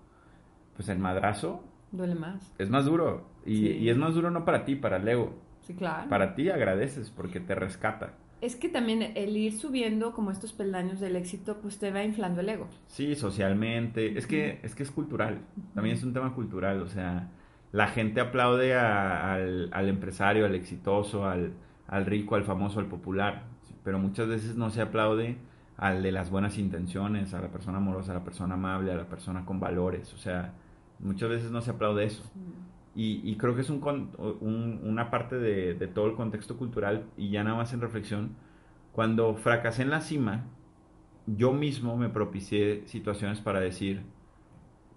pues 0.76 0.88
el 0.88 0.98
madrazo. 0.98 1.62
Duele 1.92 2.14
más. 2.14 2.52
Es 2.58 2.70
más 2.70 2.84
duro 2.86 3.28
Y, 3.46 3.68
y, 3.68 3.88
es 3.88 3.96
más 3.96 4.14
duro 4.14 4.30
no 4.30 4.44
para 4.44 4.64
ti, 4.64 4.74
para 4.74 4.96
el 4.96 5.08
ego. 5.08 5.34
Sí, 5.62 5.74
claro. 5.74 6.08
Para 6.08 6.34
ti 6.34 6.50
agradeces 6.50 7.10
porque 7.10 7.40
te 7.40 7.54
rescata. 7.54 8.14
Es 8.40 8.56
que 8.56 8.68
también 8.68 9.12
el 9.14 9.36
ir 9.36 9.58
subiendo 9.58 10.12
como 10.12 10.30
estos 10.30 10.52
peldaños 10.52 11.00
del 11.00 11.16
éxito, 11.16 11.58
pues 11.62 11.78
te 11.78 11.90
va 11.90 12.04
inflando 12.04 12.42
el 12.42 12.48
ego. 12.50 12.68
Sí, 12.88 13.14
socialmente. 13.14 14.18
Es 14.18 14.26
que 14.26 14.60
es, 14.62 14.74
que 14.74 14.82
es 14.82 14.90
cultural. 14.90 15.38
También 15.74 15.96
es 15.96 16.04
un 16.04 16.12
tema 16.12 16.34
cultural. 16.34 16.82
O 16.82 16.86
sea, 16.86 17.30
la 17.72 17.86
gente 17.86 18.20
aplaude 18.20 18.74
al, 18.74 19.70
al, 19.72 19.88
empresario, 19.88 20.44
al 20.44 20.54
exitoso, 20.54 21.26
al, 21.26 21.54
al 21.86 22.04
rico, 22.04 22.34
al 22.34 22.44
famoso, 22.44 22.80
al 22.80 22.86
popular. 22.86 23.44
Pero 23.82 23.98
muchas 23.98 24.28
veces 24.28 24.56
no 24.56 24.68
se 24.68 24.82
aplaude 24.82 25.38
al 25.76 26.02
de 26.02 26.12
las 26.12 26.30
buenas 26.30 26.58
intenciones, 26.58 27.32
a 27.32 27.40
la 27.40 27.48
persona 27.48 27.78
amorosa, 27.78 28.12
a 28.12 28.16
la 28.16 28.24
persona 28.24 28.54
amable, 28.54 28.92
a 28.92 28.96
la 28.96 29.08
persona 29.08 29.46
con 29.46 29.58
valores. 29.58 30.12
O 30.12 30.18
sea, 30.18 30.52
muchas 30.98 31.28
veces 31.28 31.50
no 31.50 31.60
se 31.60 31.70
aplaude 31.70 32.04
eso. 32.04 32.22
Y, 32.96 33.36
creo 33.36 33.56
que 33.56 33.62
es 33.62 33.70
un, 33.70 34.80
una 34.82 35.10
parte 35.10 35.36
de, 35.36 35.74
todo 35.88 36.06
el 36.06 36.14
contexto 36.14 36.56
cultural 36.56 37.06
y 37.16 37.30
ya 37.30 37.42
nada 37.42 37.56
más 37.56 37.72
en 37.72 37.80
reflexión. 37.80 38.36
Cuando 38.92 39.34
fracasé 39.34 39.82
en 39.82 39.90
la 39.90 40.00
cima, 40.00 40.44
yo 41.26 41.52
mismo 41.52 41.96
me 41.96 42.08
propicié 42.08 42.86
situaciones 42.86 43.40
para 43.40 43.58
decir, 43.58 44.02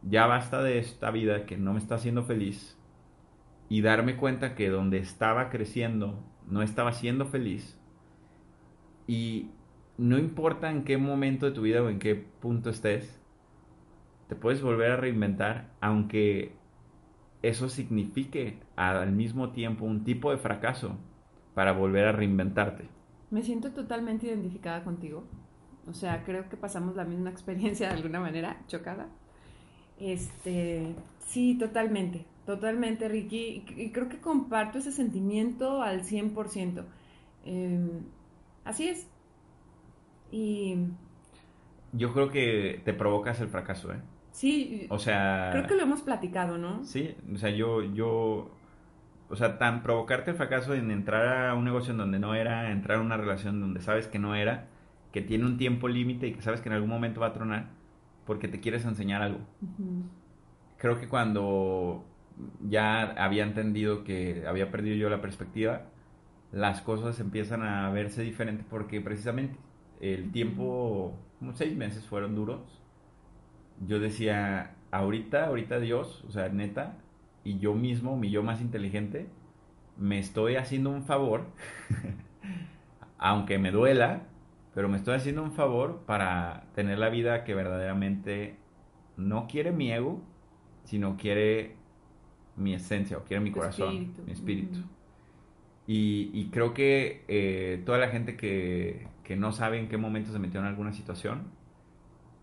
ya 0.04 0.28
basta 0.28 0.62
de 0.62 0.78
esta 0.78 1.10
vida 1.10 1.46
que 1.48 1.58
no 1.58 1.74
me 1.74 1.80
está 1.80 1.96
haciendo 1.96 2.24
feliz 2.24 2.78
y 3.68 3.82
darme 3.82 4.16
cuenta 4.16 4.54
que 4.54 4.70
donde 4.70 5.00
estaba 5.00 5.50
creciendo 5.50 6.24
no 6.48 6.62
estaba 6.62 6.94
siendo 6.94 7.26
feliz. 7.26 7.80
Y 9.08 9.50
no 9.98 10.18
importa 10.18 10.70
en 10.70 10.84
qué 10.84 10.98
momento 10.98 11.46
de 11.48 11.52
tu 11.52 11.62
vida 11.62 11.82
o 11.82 11.90
en 11.90 12.00
qué 12.00 12.16
punto 12.16 12.70
estés, 12.70 13.17
te 14.28 14.36
puedes 14.36 14.62
volver 14.62 14.92
a 14.92 14.98
reinventar 14.98 15.70
aunque 15.82 16.54
eso 17.42 17.70
signifique 17.70 18.60
al 18.76 19.12
mismo 19.12 19.52
tiempo 19.52 19.86
un 19.86 20.04
tipo 20.04 20.32
de 20.32 20.38
fracaso 20.38 20.98
para 21.54 21.72
volver 21.72 22.06
a 22.06 22.12
reinventarte. 22.12 22.90
Me 23.30 23.44
siento 23.44 23.72
totalmente 23.72 24.28
identificada 24.28 24.84
contigo. 24.84 25.24
O 25.88 25.94
sea, 25.94 26.24
creo 26.24 26.50
que 26.50 26.58
pasamos 26.58 26.96
la 26.96 27.06
misma 27.06 27.30
experiencia 27.30 27.88
de 27.88 27.96
alguna 27.96 28.20
manera, 28.20 28.62
chocada. 28.68 29.08
Este, 30.00 30.96
sí, 31.20 31.58
totalmente, 31.58 32.26
totalmente, 32.46 33.08
Ricky. 33.08 33.64
Y, 33.76 33.92
creo 33.92 34.10
que 34.10 34.20
comparto 34.20 34.80
ese 34.80 34.92
sentimiento 34.92 35.82
al 35.82 36.04
100%. 36.04 36.84
Em, 37.46 38.02
así 38.66 38.90
es. 38.90 39.08
Y... 40.32 40.76
Yo 41.94 42.14
creo 42.14 42.30
que 42.30 42.82
te 42.84 42.94
provocas 42.94 43.40
el 43.42 43.50
fracaso, 43.50 43.94
¿eh? 43.94 44.02
Sí. 44.32 44.88
O 44.90 45.00
sea. 45.00 45.50
Creo 45.52 45.68
que 45.68 45.76
lo 45.76 45.84
hemos 45.84 46.02
platicado, 46.02 46.58
¿no? 46.58 46.84
Sí, 46.84 47.16
o 47.34 47.38
sea, 47.38 47.50
yo, 47.50 47.82
yo, 47.82 48.52
o 49.30 49.36
sea, 49.36 49.58
tan 49.58 49.82
provocarte 49.84 50.32
el 50.32 50.38
fracaso 50.38 50.74
en 50.74 50.92
entrar 50.92 51.50
a 51.50 51.54
un 51.56 51.66
negocio 51.66 51.92
en 51.92 51.98
donde 51.98 52.20
no 52.20 52.36
era, 52.36 52.72
entrar 52.72 53.00
a 53.00 53.02
una 53.02 53.18
relación 53.18 53.60
donde 53.60 53.82
sabes 53.82 54.08
que 54.08 54.20
no 54.20 54.36
era, 54.36 54.68
que 55.12 55.22
tiene 55.22 55.46
un 55.46 55.58
tiempo 55.58 55.88
límite 55.88 56.28
y 56.28 56.34
que 56.34 56.42
sabes 56.42 56.62
que 56.62 56.70
en 56.70 56.76
algún 56.76 56.90
momento 56.90 57.22
va 57.22 57.28
a 57.28 57.34
tronar, 57.34 57.70
porque 58.26 58.48
te 58.48 58.60
quieres 58.60 58.86
enseñar 58.86 59.22
algo. 59.22 59.40
Creo 60.78 61.00
que 61.00 61.08
cuando 61.08 62.06
ya 62.68 63.02
había 63.02 63.44
entendido 63.44 64.04
que 64.04 64.46
había 64.48 64.70
perdido 64.70 64.96
yo 64.96 65.10
la 65.10 65.22
perspectiva, 65.22 65.84
las 66.52 66.82
cosas 66.82 67.20
empiezan 67.20 67.64
a 67.64 67.90
verse 67.90 68.22
diferente 68.22 68.64
porque 68.70 69.02
precisamente 69.02 69.58
el 70.00 70.32
tiempo, 70.32 71.18
seis 71.54 71.76
meses 71.76 72.06
fueron 72.06 72.36
duros. 72.36 72.62
Yo 73.86 74.00
decía, 74.00 74.76
ahorita, 74.92 75.46
ahorita 75.46 75.80
Dios, 75.80 76.24
o 76.28 76.32
sea, 76.32 76.50
neta, 76.50 76.98
y 77.44 77.60
yo 77.60 77.74
mismo, 77.74 78.18
mi 78.18 78.30
yo 78.30 78.44
más 78.44 78.62
inteligente, 78.62 79.28
me 79.98 80.20
estoy 80.20 80.56
haciendo 80.56 80.90
un 80.90 81.04
favor, 81.04 81.46
aunque 83.18 83.58
me 83.60 83.72
duela, 83.72 84.24
pero 84.74 84.90
me 84.90 84.98
estoy 84.98 85.16
haciendo 85.16 85.44
un 85.44 85.52
favor 85.52 86.04
para 86.06 86.66
tener 86.76 87.00
la 87.00 87.10
vida 87.10 87.44
que 87.44 87.56
verdaderamente 87.56 88.58
no 89.16 89.48
quiere 89.48 89.72
mi 89.72 89.92
ego, 89.92 90.22
sino 90.84 91.18
quiere 91.18 91.76
mi 92.56 92.74
esencia 92.74 93.18
o 93.18 93.24
quiere 93.24 93.44
mi 93.44 93.52
corazón, 93.52 94.14
mi 94.26 94.32
espíritu. 94.32 94.80
y, 95.86 96.50
creo 96.52 96.74
que 96.74 97.24
eh, 97.28 97.82
toda 97.86 97.98
la 97.98 98.10
gente 98.10 98.36
que, 98.36 99.08
que 99.28 99.36
no 99.36 99.52
sabe 99.52 99.78
en 99.78 99.90
qué 99.90 99.98
momento 99.98 100.32
se 100.32 100.40
metió 100.40 100.62
en 100.62 100.68
alguna 100.68 100.94
situación, 100.94 101.52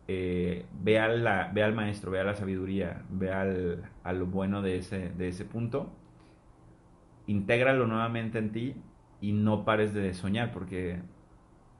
eh, 0.07 0.67
vea, 0.83 1.09
la, 1.09 1.51
ve 1.51 1.63
al 1.63 1.75
maestro, 1.75 2.11
vea 2.11 2.25
la 2.25 2.35
sabiduría, 2.35 3.05
vea 3.09 3.41
al, 3.41 3.91
a 4.03 4.13
lo 4.13 4.27
bueno 4.27 4.61
de 4.61 4.77
ese, 4.77 5.09
de 5.09 5.29
ese 5.29 5.47
punto, 5.47 5.91
intégralo 7.27 7.87
nuevamente 7.87 8.39
en 8.39 8.53
ti 8.53 8.77
y 9.23 9.33
no 9.33 9.65
pares 9.65 9.95
de 9.95 10.13
soñar, 10.13 10.53
porque 10.53 11.01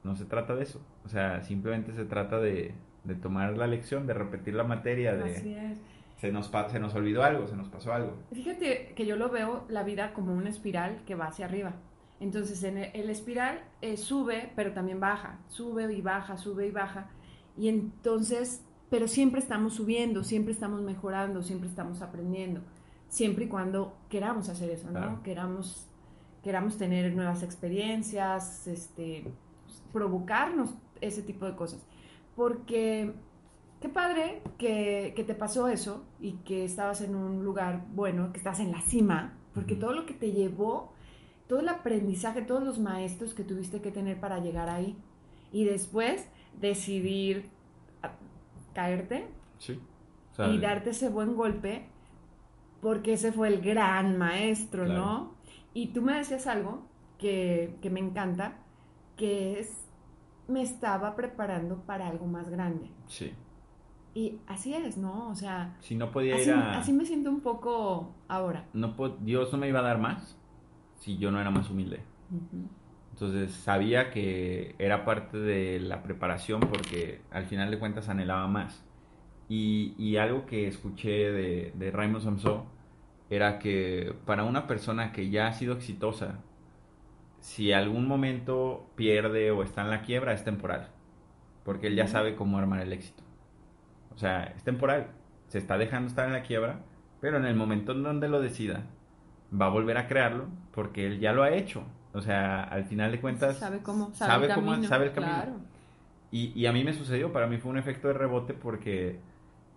no 0.03 0.15
se 0.15 0.25
trata 0.25 0.55
de 0.55 0.63
eso. 0.63 0.81
O 1.05 1.07
sea, 1.07 1.43
simplemente 1.43 1.93
se 1.93 2.05
trata 2.05 2.39
de, 2.39 2.73
de 3.03 3.13
tomar 3.13 3.55
la 3.55 3.67
lección, 3.67 4.07
de 4.07 4.15
repetir 4.15 4.55
la 4.55 4.63
materia, 4.63 5.15
de... 5.15 5.77
Se 6.15 6.31
nos, 6.31 6.49
se 6.71 6.79
nos 6.79 6.95
olvidó 6.95 7.21
algo, 7.21 7.45
se 7.45 7.55
nos 7.55 7.69
pasó 7.69 7.93
algo. 7.93 8.17
Fíjate 8.33 8.93
que 8.95 9.05
yo 9.05 9.17
lo 9.17 9.29
veo 9.29 9.65
la 9.69 9.83
vida 9.83 10.13
como 10.13 10.33
una 10.33 10.49
espiral 10.49 11.03
que 11.05 11.13
va 11.13 11.27
hacia 11.27 11.45
arriba. 11.45 11.73
Entonces, 12.25 12.63
en 12.63 12.79
el, 12.79 13.11
espiral 13.11 13.61
eh, 13.81 13.97
sube, 13.97 14.51
pero 14.55 14.73
también 14.73 14.99
baja, 14.99 15.37
sube 15.47 15.93
y 15.93 16.01
baja, 16.01 16.39
sube 16.39 16.65
y 16.65 16.71
baja. 16.71 17.07
Y 17.55 17.69
entonces, 17.69 18.63
pero 18.89 19.07
siempre 19.07 19.39
estamos 19.39 19.75
subiendo, 19.75 20.23
siempre 20.23 20.51
estamos 20.51 20.81
mejorando, 20.81 21.43
siempre 21.43 21.69
estamos 21.69 22.01
aprendiendo, 22.01 22.61
siempre 23.09 23.45
y 23.45 23.47
cuando 23.47 23.95
queramos 24.09 24.49
hacer 24.49 24.71
eso, 24.71 24.89
¿no? 24.89 25.21
Queramos, 25.21 25.87
queramos 26.43 26.79
tener 26.79 27.13
nuevas 27.13 27.43
experiencias, 27.43 28.65
este, 28.65 29.31
provocarnos 29.93 30.71
ese 31.01 31.21
tipo 31.21 31.45
de 31.45 31.55
cosas. 31.55 31.85
Porque 32.35 33.13
qué 33.81 33.89
padre 33.89 34.41
que, 34.57 35.13
que, 35.15 35.23
te 35.23 35.35
pasó 35.35 35.67
eso 35.67 36.03
y 36.19 36.37
que 36.37 36.65
estabas 36.65 37.01
en 37.01 37.13
un 37.15 37.45
lugar 37.45 37.85
bueno, 37.93 38.31
que 38.31 38.39
estás 38.39 38.59
en 38.61 38.71
la 38.71 38.81
cima, 38.81 39.37
porque 39.53 39.75
todo 39.75 39.93
lo 39.93 40.07
que 40.07 40.15
te 40.15 40.31
llevó, 40.31 40.95
todo 41.47 41.59
el 41.59 41.69
aprendizaje, 41.69 42.41
todos 42.41 42.63
los 42.63 42.79
maestros 42.79 43.33
que 43.33 43.43
tuviste 43.43 43.81
que 43.81 43.91
tener 43.91 44.19
para 44.19 44.39
llegar 44.39 44.69
ahí. 44.69 44.97
Y 45.51 45.65
después 45.65 46.27
decidir 46.59 47.49
caerte 48.73 49.27
y 50.37 50.57
darte 50.59 50.89
ese 50.89 51.09
buen 51.09 51.35
golpe, 51.35 51.87
porque 52.81 53.13
ese 53.13 53.31
fue 53.31 53.47
el 53.47 53.61
gran 53.61 54.17
maestro, 54.17 54.85
¿no? 54.85 55.35
Y 55.73 55.87
tú 55.87 56.01
me 56.01 56.17
decías 56.17 56.47
algo 56.47 56.87
que, 57.17 57.77
me 57.89 57.99
encanta, 57.99 58.57
que 59.15 59.59
es, 59.59 59.87
me 60.47 60.61
estaba 60.61 61.15
preparando 61.15 61.77
para 61.85 62.07
algo 62.07 62.25
más 62.25 62.49
grande. 62.49 62.89
Sí. 63.07 63.33
Y 64.13 64.39
así 64.47 64.73
es, 64.73 64.97
¿no? 64.97 65.29
O 65.29 65.35
sea... 65.35 65.75
Si 65.81 65.95
no 65.95 66.11
podía 66.11 66.35
así, 66.35 66.49
ir 66.49 66.53
a... 66.53 66.79
Así 66.79 66.93
me 66.93 67.05
siento 67.05 67.29
un 67.29 67.41
poco 67.41 68.13
ahora. 68.29 68.65
No 68.73 68.95
Dios 69.19 69.51
no 69.51 69.57
me 69.57 69.67
iba 69.67 69.79
a 69.79 69.83
dar 69.83 69.99
más 69.99 70.37
si 71.05 71.17
yo 71.19 71.29
no 71.29 71.39
era 71.39 71.51
más 71.51 71.69
humilde. 71.69 71.99
Entonces 73.11 73.51
sabía 73.51 74.09
que 74.09 74.73
era 74.79 75.05
parte 75.05 75.37
de 75.37 75.79
la 75.79 76.01
preparación 76.01 76.61
porque 76.61 77.21
al 77.29 77.45
final 77.45 77.69
de 77.69 77.77
cuentas 77.77 78.09
anhelaba 78.09 78.47
más. 78.47 78.83
Y, 79.47 80.17
algo 80.17 80.47
que 80.47 80.67
escuché 80.67 81.31
de, 81.31 81.71
de 81.75 81.91
Raymond 81.91 82.23
Samson 82.23 82.63
era 83.29 83.59
que 83.59 84.15
para 84.25 84.43
una 84.45 84.65
persona 84.65 85.11
que 85.11 85.29
ya 85.29 85.47
ha 85.47 85.53
sido 85.53 85.75
exitosa, 85.75 86.39
si 87.39 87.71
algún 87.71 88.07
momento 88.07 88.89
pierde 88.95 89.51
o 89.51 89.61
está 89.61 89.83
en 89.83 89.91
la 89.91 90.01
quiebra, 90.01 90.33
es 90.33 90.43
temporal. 90.43 90.89
Porque 91.63 91.87
él 91.87 91.95
ya 91.95 92.07
sabe 92.07 92.35
cómo 92.35 92.57
armar 92.57 92.81
el 92.81 92.91
éxito. 92.91 93.21
O 94.15 94.17
sea, 94.17 94.45
es 94.45 94.63
temporal. 94.63 95.11
Se 95.49 95.59
está 95.59 95.77
dejando 95.77 96.07
estar 96.07 96.25
en 96.25 96.33
la 96.33 96.41
quiebra, 96.41 96.79
pero 97.21 97.37
en 97.37 97.45
el 97.45 97.55
momento 97.55 97.91
en 97.91 98.01
donde 98.01 98.27
lo 98.27 98.41
decida, 98.41 98.85
va 99.59 99.67
a 99.67 99.69
volver 99.69 99.97
a 99.97 100.07
crearlo 100.07 100.45
porque 100.71 101.05
él 101.05 101.19
ya 101.19 101.33
lo 101.33 101.43
ha 101.43 101.51
hecho. 101.51 101.83
O 102.13 102.21
sea, 102.21 102.63
al 102.63 102.85
final 102.85 103.11
de 103.11 103.19
cuentas... 103.19 103.57
Sabe 103.57 103.79
cómo, 103.79 104.13
sabe, 104.13 104.45
el 104.45 104.53
camino. 104.53 104.83
Sabe 104.83 105.05
el 105.07 105.11
camino. 105.11 105.59
Y, 106.31 106.65
a 106.65 106.73
mí 106.73 106.83
me 106.83 106.93
sucedió, 106.93 107.31
para 107.31 107.47
mí 107.47 107.57
fue 107.57 107.71
un 107.71 107.77
efecto 107.77 108.09
de 108.09 108.13
rebote 108.13 108.53
porque 108.53 109.19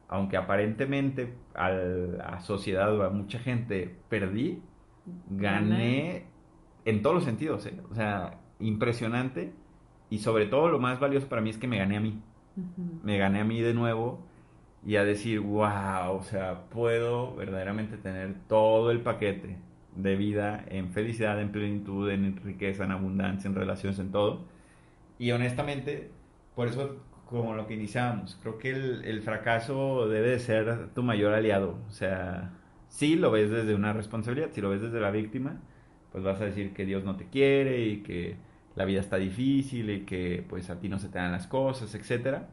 aunque 0.08 0.36
aparentemente 0.36 1.34
a 1.54 2.40
sociedad 2.40 2.96
o 2.96 3.04
a 3.04 3.10
mucha 3.10 3.38
gente 3.38 3.96
perdí, 4.08 4.62
gané 5.30 6.26
en 6.84 7.02
todos 7.02 7.16
los 7.16 7.24
sentidos. 7.24 7.66
¿eh? 7.66 7.80
O 7.90 7.94
sea, 7.94 8.38
impresionante. 8.60 9.52
Y 10.10 10.18
sobre 10.18 10.46
todo 10.46 10.68
lo 10.68 10.78
más 10.78 10.98
valioso 10.98 11.28
para 11.28 11.42
mí 11.42 11.50
es 11.50 11.58
que 11.58 11.68
me 11.68 11.78
gané 11.78 11.96
a 11.96 12.00
mí. 12.00 12.20
Me 13.04 13.18
gané 13.18 13.40
a 13.40 13.44
mí 13.44 13.60
de 13.60 13.74
nuevo 13.74 14.20
y 14.84 14.96
a 14.96 15.04
decir, 15.04 15.40
wow, 15.40 16.12
o 16.12 16.22
sea, 16.22 16.64
puedo 16.70 17.36
verdaderamente 17.36 17.98
tener 17.98 18.34
todo 18.48 18.90
el 18.90 19.00
paquete 19.00 19.67
de 19.98 20.16
vida, 20.16 20.64
en 20.68 20.90
felicidad, 20.92 21.40
en 21.40 21.50
plenitud, 21.52 22.10
en 22.10 22.36
riqueza, 22.38 22.84
en 22.84 22.92
abundancia, 22.92 23.48
en 23.48 23.54
relaciones, 23.54 23.98
en 23.98 24.12
todo. 24.12 24.46
Y 25.18 25.32
honestamente, 25.32 26.10
por 26.54 26.68
eso, 26.68 26.96
como 27.26 27.54
lo 27.54 27.66
que 27.66 27.74
iniciábamos, 27.74 28.38
creo 28.42 28.58
que 28.58 28.70
el, 28.70 29.22
fracaso 29.22 30.08
debe 30.08 30.30
de 30.30 30.38
ser 30.38 30.90
tu 30.94 31.02
mayor 31.02 31.34
aliado. 31.34 31.78
O 31.88 31.90
sea, 31.92 32.52
Si 32.88 33.16
lo 33.16 33.30
ves 33.30 33.50
desde 33.50 33.74
una 33.74 33.92
responsabilidad, 33.92 34.50
si 34.52 34.60
lo 34.60 34.70
ves 34.70 34.80
desde 34.82 35.00
la 35.00 35.10
víctima, 35.10 35.60
pues 36.12 36.24
vas 36.24 36.40
a 36.40 36.46
decir 36.46 36.72
que 36.74 36.86
Dios 36.86 37.04
no 37.04 37.16
te 37.16 37.26
quiere 37.28 37.86
y 37.86 38.02
que 38.02 38.36
la 38.76 38.84
vida 38.84 39.00
está 39.00 39.16
difícil 39.18 39.90
y 39.90 40.00
que 40.06 40.44
pues 40.48 40.70
a 40.70 40.80
ti 40.80 40.88
no 40.88 40.98
se 40.98 41.08
te 41.08 41.18
dan 41.18 41.32
las 41.32 41.46
cosas, 41.46 41.94
etcétera. 41.94 42.48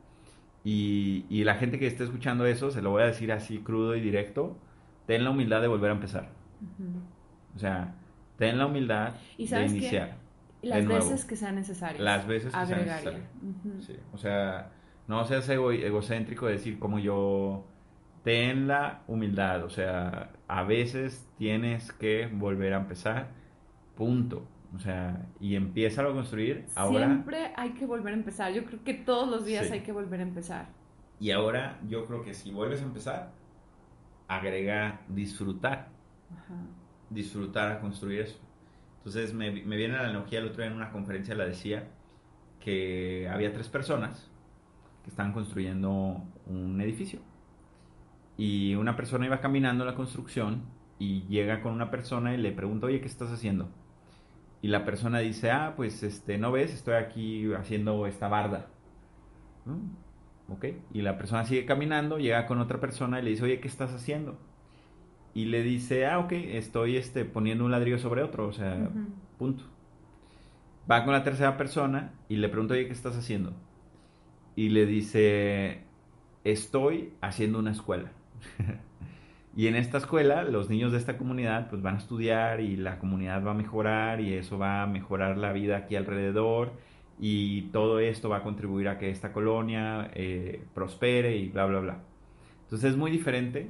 Y, 0.63 1.25
y 1.29 1.43
la 1.45 1.55
gente 1.55 1.79
que 1.79 1.87
esté 1.87 2.03
escuchando 2.03 2.45
eso, 2.45 2.71
se 2.71 2.81
lo 2.81 2.91
voy 2.91 3.03
a 3.03 3.07
decir 3.07 3.31
así 3.31 3.59
crudo 3.59 3.95
y 3.95 4.01
directo, 4.01 4.57
ten 5.07 5.23
la 5.23 5.31
humildad 5.31 5.61
de 5.61 5.67
volver 5.67 5.91
a 5.91 5.93
empezar. 5.93 6.29
O 7.55 7.59
sea, 7.59 7.95
ten 8.37 8.57
la 8.57 8.65
humildad 8.65 9.13
de 9.37 9.65
iniciar. 9.65 10.17
Las 10.61 10.87
veces 10.87 11.25
que 11.25 11.35
sean 11.35 11.55
necesarias. 11.55 12.01
Las 12.01 12.27
veces 12.27 12.53
que 12.53 12.65
sean 12.65 12.85
necesarias. 12.85 13.29
O 14.13 14.17
sea, 14.17 14.71
no 15.07 15.23
seas 15.25 15.47
egocéntrico 15.49 16.47
de 16.47 16.53
decir 16.53 16.79
como 16.79 16.99
yo. 16.99 17.65
Ten 18.23 18.67
la 18.67 19.03
humildad. 19.07 19.63
O 19.63 19.69
sea, 19.69 20.31
a 20.47 20.63
veces 20.63 21.27
tienes 21.37 21.91
que 21.91 22.27
volver 22.27 22.73
a 22.73 22.77
empezar. 22.77 23.29
Punto. 23.95 24.47
O 24.75 24.79
sea, 24.79 25.25
y 25.39 25.55
empieza 25.55 26.01
a 26.01 26.05
construir. 26.11 26.65
Ahora, 26.75 27.05
Siempre 27.05 27.53
hay 27.55 27.73
que 27.73 27.85
volver 27.85 28.13
a 28.13 28.17
empezar. 28.17 28.51
Yo 28.51 28.65
creo 28.65 28.83
que 28.83 28.95
todos 28.95 29.29
los 29.29 29.45
días 29.45 29.71
hay 29.71 29.81
que 29.81 29.91
volver 29.91 30.19
a 30.19 30.23
empezar. 30.23 30.67
Y 31.19 31.31
ahora 31.31 31.79
yo 31.87 32.05
creo 32.07 32.23
que 32.23 32.33
si 32.33 32.51
vuelves 32.51 32.81
a 32.81 32.85
empezar, 32.85 33.31
agrega 34.27 35.01
disfrutar. 35.07 35.89
Disfrutar 37.09 37.71
a 37.71 37.79
construir 37.79 38.21
eso. 38.21 38.39
Entonces 38.97 39.33
me, 39.33 39.51
me 39.51 39.77
viene 39.77 39.95
la 39.95 40.01
analogía, 40.01 40.39
el 40.39 40.47
otro 40.47 40.63
día 40.63 40.71
en 40.71 40.77
una 40.77 40.91
conferencia 40.91 41.35
la 41.35 41.45
decía, 41.45 41.87
que 42.59 43.29
había 43.29 43.53
tres 43.53 43.69
personas 43.69 44.29
que 45.03 45.11
estaban 45.11 45.33
construyendo 45.33 46.23
un 46.47 46.81
edificio. 46.81 47.19
Y 48.37 48.75
una 48.75 48.95
persona 48.95 49.27
iba 49.27 49.39
caminando 49.39 49.85
la 49.85 49.95
construcción 49.95 50.63
y 50.97 51.21
llega 51.27 51.61
con 51.61 51.73
una 51.73 51.91
persona 51.91 52.33
y 52.33 52.37
le 52.37 52.51
pregunta, 52.51 52.87
oye, 52.87 53.01
¿qué 53.01 53.07
estás 53.07 53.31
haciendo? 53.31 53.69
Y 54.61 54.69
la 54.69 54.83
persona 54.83 55.19
dice, 55.19 55.51
ah, 55.51 55.73
pues 55.75 56.01
este, 56.01 56.39
no 56.39 56.51
ves, 56.51 56.73
estoy 56.73 56.95
aquí 56.95 57.53
haciendo 57.53 58.07
esta 58.07 58.27
barda. 58.27 58.67
Ok. 60.49 60.65
Y 60.91 61.03
la 61.03 61.17
persona 61.17 61.45
sigue 61.45 61.65
caminando, 61.65 62.17
llega 62.17 62.47
con 62.47 62.59
otra 62.59 62.79
persona 62.79 63.19
y 63.19 63.23
le 63.23 63.29
dice, 63.29 63.43
oye, 63.43 63.59
¿qué 63.59 63.67
estás 63.67 63.93
haciendo? 63.93 64.39
Y 65.35 65.45
le 65.45 65.63
dice, 65.63 66.07
ah, 66.07 66.19
ok, 66.19 66.31
estoy 66.31 66.95
este, 66.95 67.25
poniendo 67.25 67.65
un 67.65 67.71
ladrillo 67.71 67.99
sobre 67.99 68.23
otro, 68.23 68.47
o 68.47 68.53
sea, 68.53 68.89
punto. 69.37 69.65
Va 70.89 71.03
con 71.03 71.11
la 71.11 71.23
tercera 71.23 71.57
persona 71.57 72.13
y 72.29 72.37
le 72.37 72.47
pregunta, 72.47 72.73
oye, 72.73 72.87
¿qué 72.87 72.93
estás 72.93 73.17
haciendo? 73.17 73.51
Y 74.55 74.69
le 74.69 74.85
dice, 74.85 75.81
estoy 76.45 77.11
haciendo 77.19 77.59
una 77.59 77.71
escuela. 77.71 78.13
y 79.57 79.67
en 79.67 79.75
esta 79.75 79.97
escuela, 79.97 80.43
los 80.43 80.69
niños 80.69 80.93
de 80.93 80.99
esta 80.99 81.17
comunidad 81.17 81.69
pues 81.69 81.81
van 81.81 81.95
a 81.95 81.97
estudiar 81.97 82.61
y 82.61 82.77
la 82.77 82.97
comunidad 82.97 83.43
va 83.45 83.51
a 83.51 83.55
mejorar 83.55 84.21
y 84.21 84.35
eso 84.35 84.57
va 84.57 84.83
a 84.83 84.87
mejorar 84.87 85.37
la 85.37 85.51
vida 85.51 85.75
aquí 85.75 85.97
alrededor 85.97 86.71
y 87.19 87.63
todo 87.73 87.99
esto 87.99 88.29
va 88.29 88.37
a 88.37 88.43
contribuir 88.43 88.87
a 88.87 88.97
que 88.97 89.09
esta 89.09 89.33
colonia 89.33 90.09
eh, 90.13 90.63
prospere 90.73 91.35
y 91.35 91.49
bla, 91.49 91.65
bla, 91.65 91.79
bla. 91.81 91.97
Entonces 92.63 92.91
es 92.91 92.97
muy 92.97 93.11
diferente 93.11 93.69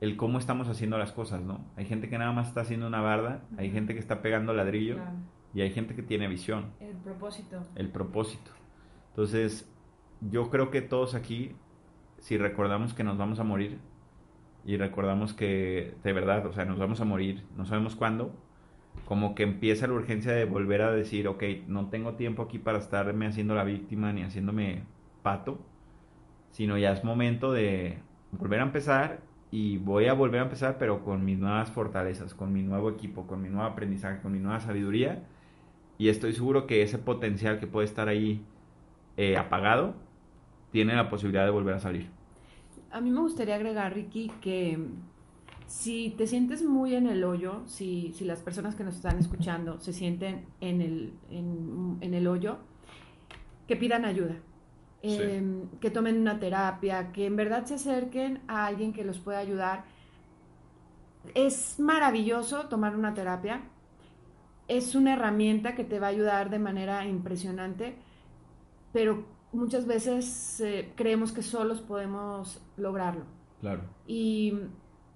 el 0.00 0.16
cómo 0.16 0.38
estamos 0.38 0.68
haciendo 0.68 0.98
las 0.98 1.12
cosas, 1.12 1.42
¿no? 1.42 1.64
Hay 1.76 1.86
gente 1.86 2.08
que 2.08 2.18
nada 2.18 2.32
más 2.32 2.48
está 2.48 2.62
haciendo 2.62 2.86
una 2.86 3.00
barda, 3.00 3.42
hay 3.56 3.70
gente 3.70 3.94
que 3.94 4.00
está 4.00 4.22
pegando 4.22 4.52
ladrillo 4.52 4.98
y 5.54 5.60
hay 5.60 5.70
gente 5.70 5.94
que 5.94 6.02
tiene 6.02 6.28
visión. 6.28 6.72
El 6.80 6.96
propósito. 6.96 7.62
El 7.74 7.88
propósito. 7.88 8.50
Entonces, 9.10 9.70
yo 10.20 10.50
creo 10.50 10.70
que 10.70 10.82
todos 10.82 11.14
aquí, 11.14 11.52
si 12.18 12.36
recordamos 12.36 12.94
que 12.94 13.04
nos 13.04 13.16
vamos 13.16 13.38
a 13.38 13.44
morir 13.44 13.78
y 14.64 14.76
recordamos 14.76 15.32
que 15.34 15.94
de 16.02 16.12
verdad, 16.12 16.44
o 16.46 16.52
sea, 16.52 16.64
nos 16.64 16.78
vamos 16.78 17.00
a 17.00 17.04
morir, 17.04 17.44
no 17.56 17.64
sabemos 17.64 17.94
cuándo, 17.94 18.34
como 19.04 19.34
que 19.34 19.42
empieza 19.42 19.86
la 19.86 19.94
urgencia 19.94 20.32
de 20.32 20.44
volver 20.44 20.82
a 20.82 20.92
decir, 20.92 21.28
ok, 21.28 21.42
no 21.66 21.88
tengo 21.88 22.14
tiempo 22.14 22.42
aquí 22.42 22.58
para 22.58 22.78
estarme 22.78 23.26
haciendo 23.26 23.54
la 23.54 23.64
víctima 23.64 24.12
ni 24.12 24.22
haciéndome 24.22 24.84
pato, 25.22 25.58
sino 26.50 26.78
ya 26.78 26.92
es 26.92 27.04
momento 27.04 27.52
de 27.52 27.98
volver 28.32 28.60
a 28.60 28.64
empezar 28.64 29.20
y 29.50 29.78
voy 29.78 30.06
a 30.06 30.14
volver 30.14 30.40
a 30.40 30.44
empezar, 30.44 30.78
pero 30.78 31.04
con 31.04 31.24
mis 31.24 31.38
nuevas 31.38 31.70
fortalezas, 31.70 32.34
con 32.34 32.52
mi 32.52 32.62
nuevo 32.62 32.90
equipo, 32.90 33.26
con 33.26 33.40
mi 33.42 33.48
nuevo 33.48 33.64
aprendizaje, 33.64 34.20
con 34.20 34.32
mi 34.32 34.38
nueva 34.38 34.60
sabiduría. 34.60 35.22
Y 35.96 36.08
estoy 36.08 36.32
seguro 36.32 36.66
que 36.66 36.82
ese 36.82 36.98
potencial 36.98 37.60
que 37.60 37.66
puede 37.66 37.86
estar 37.86 38.08
ahí 38.08 38.44
eh, 39.16 39.36
apagado 39.36 39.94
tiene 40.72 40.96
la 40.96 41.08
posibilidad 41.08 41.44
de 41.44 41.50
volver 41.50 41.74
a 41.74 41.78
salir. 41.78 42.08
A 42.90 43.00
mí 43.00 43.10
me 43.10 43.20
gustaría 43.20 43.54
agregar, 43.54 43.94
Ricky, 43.94 44.30
que 44.40 44.78
si 45.66 46.14
te 46.18 46.26
sientes 46.26 46.64
muy 46.64 46.94
en 46.94 47.06
el 47.06 47.22
hoyo, 47.22 47.62
si, 47.66 48.12
si 48.12 48.24
las 48.24 48.42
personas 48.42 48.74
que 48.74 48.82
nos 48.82 48.96
están 48.96 49.18
escuchando 49.18 49.78
se 49.78 49.92
sienten 49.92 50.46
en 50.60 50.80
el, 50.80 51.12
en, 51.30 51.98
en 52.00 52.14
el 52.14 52.26
hoyo, 52.26 52.58
que 53.68 53.76
pidan 53.76 54.04
ayuda 54.04 54.36
Em, 55.06 55.68
que 55.80 55.90
tomen 55.90 56.18
una 56.18 56.38
terapia, 56.38 57.12
que 57.12 57.26
en 57.26 57.36
verdad 57.36 57.66
se 57.66 57.74
acerquen 57.74 58.40
a 58.48 58.64
alguien 58.64 58.94
que 58.94 59.04
los 59.04 59.18
pueda 59.18 59.38
ayudar. 59.38 59.84
Es 61.34 61.78
maravilloso 61.78 62.68
tomar 62.68 62.96
una 62.96 63.12
terapia, 63.12 63.64
es 64.66 64.94
una 64.94 65.12
herramienta 65.12 65.74
que 65.74 65.84
te 65.84 66.00
va 66.00 66.06
a 66.06 66.10
ayudar 66.10 66.48
de 66.48 66.58
manera 66.58 67.06
impresionante, 67.06 67.96
pero 68.94 69.26
muchas 69.52 69.86
veces 69.86 70.60
eh, 70.60 70.92
creemos 70.96 71.32
que 71.32 71.42
solos 71.42 71.82
podemos 71.82 72.62
lograrlo. 72.78 73.26
Claro. 73.60 73.82
Y, 74.06 74.54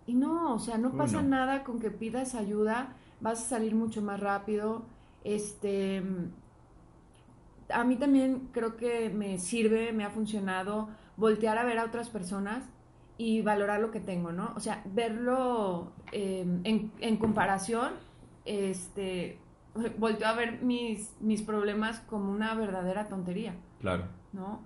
y 0.06 0.14
no, 0.14 0.54
o 0.54 0.58
sea, 0.58 0.76
no 0.76 0.92
pasa 0.98 1.22
nada 1.22 1.64
con 1.64 1.80
que 1.80 1.90
pidas 1.90 2.34
ayuda, 2.34 2.94
vas 3.20 3.42
a 3.42 3.48
salir 3.48 3.74
mucho 3.74 4.02
más 4.02 4.20
rápido. 4.20 4.84
Este, 5.24 6.02
a 7.70 7.84
mí 7.84 7.96
también 7.96 8.48
creo 8.52 8.76
que 8.76 9.10
me 9.10 9.38
sirve, 9.38 9.92
me 9.92 10.04
ha 10.04 10.10
funcionado 10.10 10.88
voltear 11.16 11.58
a 11.58 11.64
ver 11.64 11.78
a 11.78 11.84
otras 11.84 12.08
personas 12.08 12.64
y 13.18 13.42
valorar 13.42 13.80
lo 13.80 13.90
que 13.90 14.00
tengo, 14.00 14.32
¿no? 14.32 14.52
O 14.56 14.60
sea, 14.60 14.82
verlo 14.86 15.92
em, 16.12 16.62
en, 16.64 17.16
comparación, 17.16 17.92
este, 18.44 19.38
volteo 19.98 20.28
a 20.28 20.34
ver 20.34 20.62
mis, 20.62 21.16
mis 21.20 21.42
problemas 21.42 22.00
como 22.00 22.30
una 22.30 22.54
verdadera 22.54 23.08
tontería. 23.08 23.56
Claro. 23.80 24.04
¿No? 24.32 24.62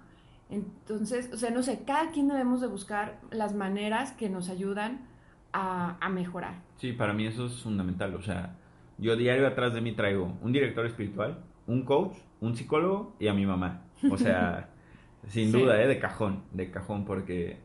Entonces, 0.51 1.31
o 1.33 1.39
sea, 1.39 1.51
no 1.51 1.63
sé, 1.63 1.85
cada 1.87 2.11
quien 2.11 2.29
debemos 2.29 2.61
de 2.61 2.67
buscar 2.67 3.21
las 3.31 3.55
maneras 3.55 4.13
que 4.13 4.29
nos 4.29 4.51
ayudan 4.51 5.07
a, 5.55 5.97
a 5.99 6.11
mejorar. 6.11 6.57
Sí, 6.77 6.93
para 6.93 7.15
mí 7.15 7.27
eso 7.27 7.47
es 7.47 7.63
fundamental. 7.63 8.15
O 8.15 8.23
sea, 8.23 8.57
yo 8.99 9.17
diario 9.17 9.47
atrás 9.47 9.73
de 9.73 9.81
mí 9.81 9.93
traigo 9.93 10.37
un 10.43 10.53
director 10.53 10.85
espiritual, 10.85 11.43
un 11.67 11.83
coach, 11.85 12.17
un 12.41 12.57
psicólogo 12.57 13.15
y 13.19 13.29
a 13.29 13.35
mi 13.35 13.47
mamá. 13.47 13.83
O 14.11 14.17
sea, 14.17 14.71
sin 15.29 15.53
duda, 15.53 15.83
¿eh? 15.83 15.89
De 15.89 15.99
cajón, 15.99 16.43
de 16.53 16.71
cajón, 16.71 17.05
porque 17.05 17.59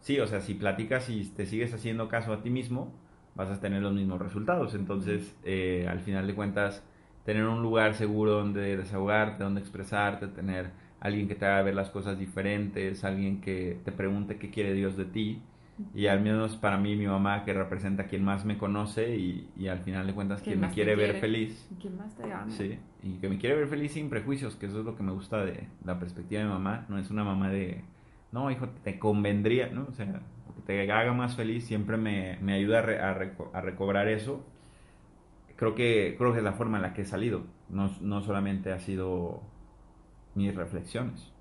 sí, 0.00 0.20
o 0.20 0.26
sea, 0.26 0.40
si 0.40 0.54
platicas 0.54 1.08
y 1.08 1.24
te 1.24 1.46
sigues 1.46 1.72
haciendo 1.72 2.08
caso 2.08 2.32
a 2.32 2.42
ti 2.42 2.50
mismo, 2.50 2.92
vas 3.34 3.50
a 3.50 3.60
tener 3.60 3.82
los 3.82 3.92
mismos 3.92 4.20
resultados. 4.20 4.74
Entonces, 4.74 5.36
eh, 5.44 5.86
al 5.88 6.00
final 6.00 6.26
de 6.26 6.34
cuentas, 6.34 6.84
tener 7.24 7.46
un 7.46 7.62
lugar 7.62 7.94
seguro 7.94 8.32
donde 8.32 8.76
desahogarte, 8.76 9.42
donde 9.42 9.60
expresarte, 9.60 10.28
tener 10.28 10.70
alguien 11.00 11.28
que 11.28 11.34
te 11.34 11.46
haga 11.46 11.62
ver 11.62 11.74
las 11.74 11.90
cosas 11.90 12.18
diferentes, 12.18 13.04
alguien 13.04 13.40
que 13.40 13.78
te 13.84 13.92
pregunte 13.92 14.38
qué 14.38 14.50
quiere 14.50 14.72
Dios 14.72 14.96
de 14.96 15.04
ti, 15.04 15.42
y 15.92 16.06
al 16.06 16.20
menos 16.20 16.56
para 16.56 16.78
mí, 16.78 16.94
mi 16.94 17.06
mamá, 17.06 17.44
que 17.44 17.52
representa 17.52 18.04
a 18.04 18.06
quien 18.06 18.24
más 18.24 18.44
me 18.44 18.56
conoce 18.56 19.16
y, 19.16 19.50
y 19.56 19.66
al 19.66 19.80
final 19.80 20.06
de 20.06 20.14
cuentas 20.14 20.40
quien 20.40 20.60
me 20.60 20.70
quiere, 20.70 20.94
ver 20.94 21.16
feliz. 21.16 21.68
Quien 21.80 21.96
más 21.96 22.14
te 22.14 22.32
ama. 22.32 22.48
Sí, 22.48 22.78
y 23.02 23.14
que 23.14 23.28
me 23.28 23.38
quiere 23.38 23.56
ver 23.56 23.66
feliz 23.66 23.92
sin 23.92 24.08
prejuicios, 24.08 24.54
que 24.54 24.66
eso 24.66 24.80
es 24.80 24.84
lo 24.84 24.96
que 24.96 25.02
me 25.02 25.10
gusta 25.10 25.44
de 25.44 25.66
la 25.84 25.98
perspectiva 25.98 26.42
de 26.42 26.46
mi 26.46 26.52
mamá. 26.52 26.86
No 26.88 26.98
es 26.98 27.10
una 27.10 27.24
mamá 27.24 27.50
de, 27.50 27.82
no, 28.30 28.50
hijo, 28.50 28.68
te 28.84 28.98
convendría, 29.00 29.68
¿no? 29.68 29.86
O 29.90 29.94
sea, 29.94 30.06
que 30.06 30.62
te 30.64 30.92
haga 30.92 31.12
más 31.12 31.34
feliz 31.34 31.64
siempre 31.64 31.96
me, 31.96 32.38
me 32.40 32.54
ayuda 32.54 32.78
a, 32.78 33.58
a, 33.58 33.60
recobrar 33.60 34.06
eso. 34.06 34.46
Creo 35.56 35.74
que, 35.74 36.14
creo 36.16 36.32
que 36.32 36.38
es 36.38 36.44
la 36.44 36.52
forma 36.52 36.78
en 36.78 36.82
la 36.82 36.94
que 36.94 37.02
he 37.02 37.06
salido. 37.06 37.42
No, 37.68 37.90
no 38.00 38.22
solamente 38.22 38.70
ha 38.72 38.78
sido 38.78 39.42
mis 40.36 40.54
reflexiones 40.54 41.33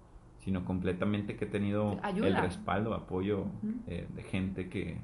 sino 0.44 0.66
completamente 0.66 1.38
que 1.38 1.46
he 1.46 1.48
tenido 1.48 1.98
el 2.16 2.36
respaldo, 2.36 2.94
apoyo 2.94 3.46
eh, 3.88 4.08
de 4.14 4.24
gente 4.24 4.70
que, 4.70 4.98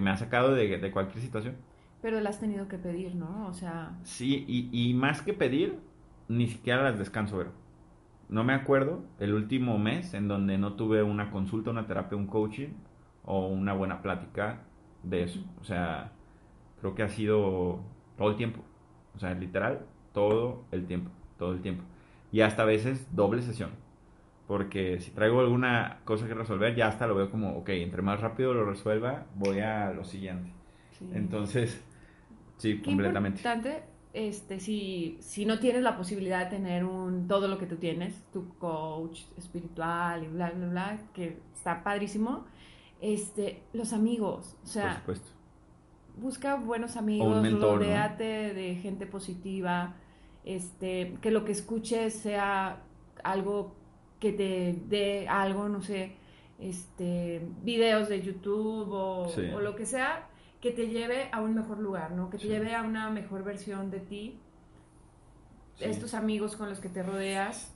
me 0.00 0.10
ha 0.10 0.16
sacado 0.16 0.54
de, 0.54 0.90
cualquier 0.90 1.22
situación. 1.22 1.56
Pero 2.02 2.20
las 2.20 2.36
has 2.36 2.40
tenido 2.40 2.68
que 2.68 2.78
pedir, 2.78 3.14
¿no? 3.14 3.46
O 3.46 3.52
sea... 3.52 3.98
Sí, 4.02 4.44
y, 4.46 4.68
y 4.72 4.94
más 4.94 5.22
que 5.22 5.32
pedir, 5.32 5.78
ni 6.28 6.46
siquiera 6.46 6.82
las 6.82 6.98
descanso, 6.98 7.36
pero 7.36 7.52
no 8.28 8.44
me 8.44 8.52
acuerdo 8.52 9.04
el 9.18 9.34
último 9.34 9.78
mes 9.78 10.14
en 10.14 10.28
donde 10.28 10.58
no 10.58 10.74
tuve 10.74 11.02
una 11.02 11.30
consulta, 11.30 11.70
una 11.70 11.86
terapia, 11.86 12.18
un 12.18 12.26
coaching 12.26 12.68
o 13.24 13.46
una 13.46 13.72
buena 13.74 14.02
plática 14.02 14.62
de 15.02 15.24
eso. 15.24 15.40
O 15.60 15.64
sea, 15.64 16.12
creo 16.80 16.94
que 16.94 17.02
ha 17.02 17.08
sido 17.08 17.80
todo 18.16 18.30
el 18.30 18.36
tiempo. 18.36 18.60
O 19.14 19.18
sea, 19.18 19.34
literal, 19.34 19.86
todo 20.12 20.64
el 20.72 20.86
tiempo, 20.86 21.10
todo 21.38 21.52
el 21.52 21.60
tiempo. 21.60 21.84
Y 22.30 22.40
hasta 22.42 22.62
a 22.62 22.66
veces 22.66 23.08
doble 23.14 23.42
sesión 23.42 23.70
Porque 24.48 24.98
si 24.98 25.10
traigo 25.10 25.40
alguna 25.40 26.00
cosa 26.06 26.26
que 26.26 26.32
resolver, 26.32 26.74
ya 26.74 26.88
hasta 26.88 27.06
lo 27.06 27.14
veo 27.14 27.30
como, 27.30 27.58
ok, 27.58 27.68
entre 27.68 28.00
más 28.00 28.20
rápido 28.20 28.54
lo 28.54 28.64
resuelva, 28.64 29.26
voy 29.36 29.60
a 29.60 29.92
lo 29.92 30.04
siguiente. 30.04 30.50
Entonces, 31.12 31.84
sí, 32.56 32.80
completamente. 32.80 33.40
Importante, 33.40 33.82
este, 34.14 34.58
si, 34.58 35.18
si 35.20 35.44
no 35.44 35.58
tienes 35.58 35.82
la 35.82 35.98
posibilidad 35.98 36.46
de 36.46 36.56
tener 36.56 36.86
un, 36.86 37.28
todo 37.28 37.46
lo 37.46 37.58
que 37.58 37.66
tú 37.66 37.76
tienes, 37.76 38.24
tu 38.32 38.48
coach 38.56 39.20
espiritual 39.36 40.24
y 40.24 40.28
bla, 40.28 40.50
bla, 40.50 40.66
bla, 40.66 40.98
que 41.12 41.38
está 41.54 41.84
padrísimo, 41.84 42.46
este, 43.02 43.62
los 43.74 43.92
amigos, 43.92 44.56
o 44.64 44.66
sea, 44.66 44.84
Por 45.04 45.16
supuesto. 45.16 45.30
busca 46.16 46.56
buenos 46.56 46.96
amigos, 46.96 47.52
rodeate 47.52 48.54
de 48.54 48.76
gente 48.76 49.06
positiva, 49.06 49.94
este, 50.44 51.18
que 51.20 51.30
lo 51.30 51.44
que 51.44 51.52
escuches 51.52 52.14
sea 52.14 52.82
algo 53.22 53.77
que 54.20 54.32
te 54.32 54.78
dé 54.88 55.28
algo, 55.28 55.68
no 55.68 55.82
sé, 55.82 56.16
este, 56.58 57.46
videos 57.62 58.08
de 58.08 58.20
YouTube 58.20 58.90
o, 58.90 59.60
lo 59.60 59.76
que 59.76 59.86
sea, 59.86 60.28
que 60.60 60.72
te 60.72 60.88
lleve 60.88 61.28
a 61.32 61.40
un 61.40 61.54
mejor 61.54 61.78
lugar, 61.78 62.12
¿no? 62.12 62.30
Que 62.30 62.38
te 62.38 62.48
lleve 62.48 62.74
a 62.74 62.82
una 62.82 63.10
mejor 63.10 63.44
versión 63.44 63.90
de 63.90 64.00
ti. 64.00 64.40
Estos 65.78 66.14
amigos 66.14 66.56
con 66.56 66.68
los 66.68 66.80
que 66.80 66.88
te 66.88 67.04
rodeas, 67.04 67.72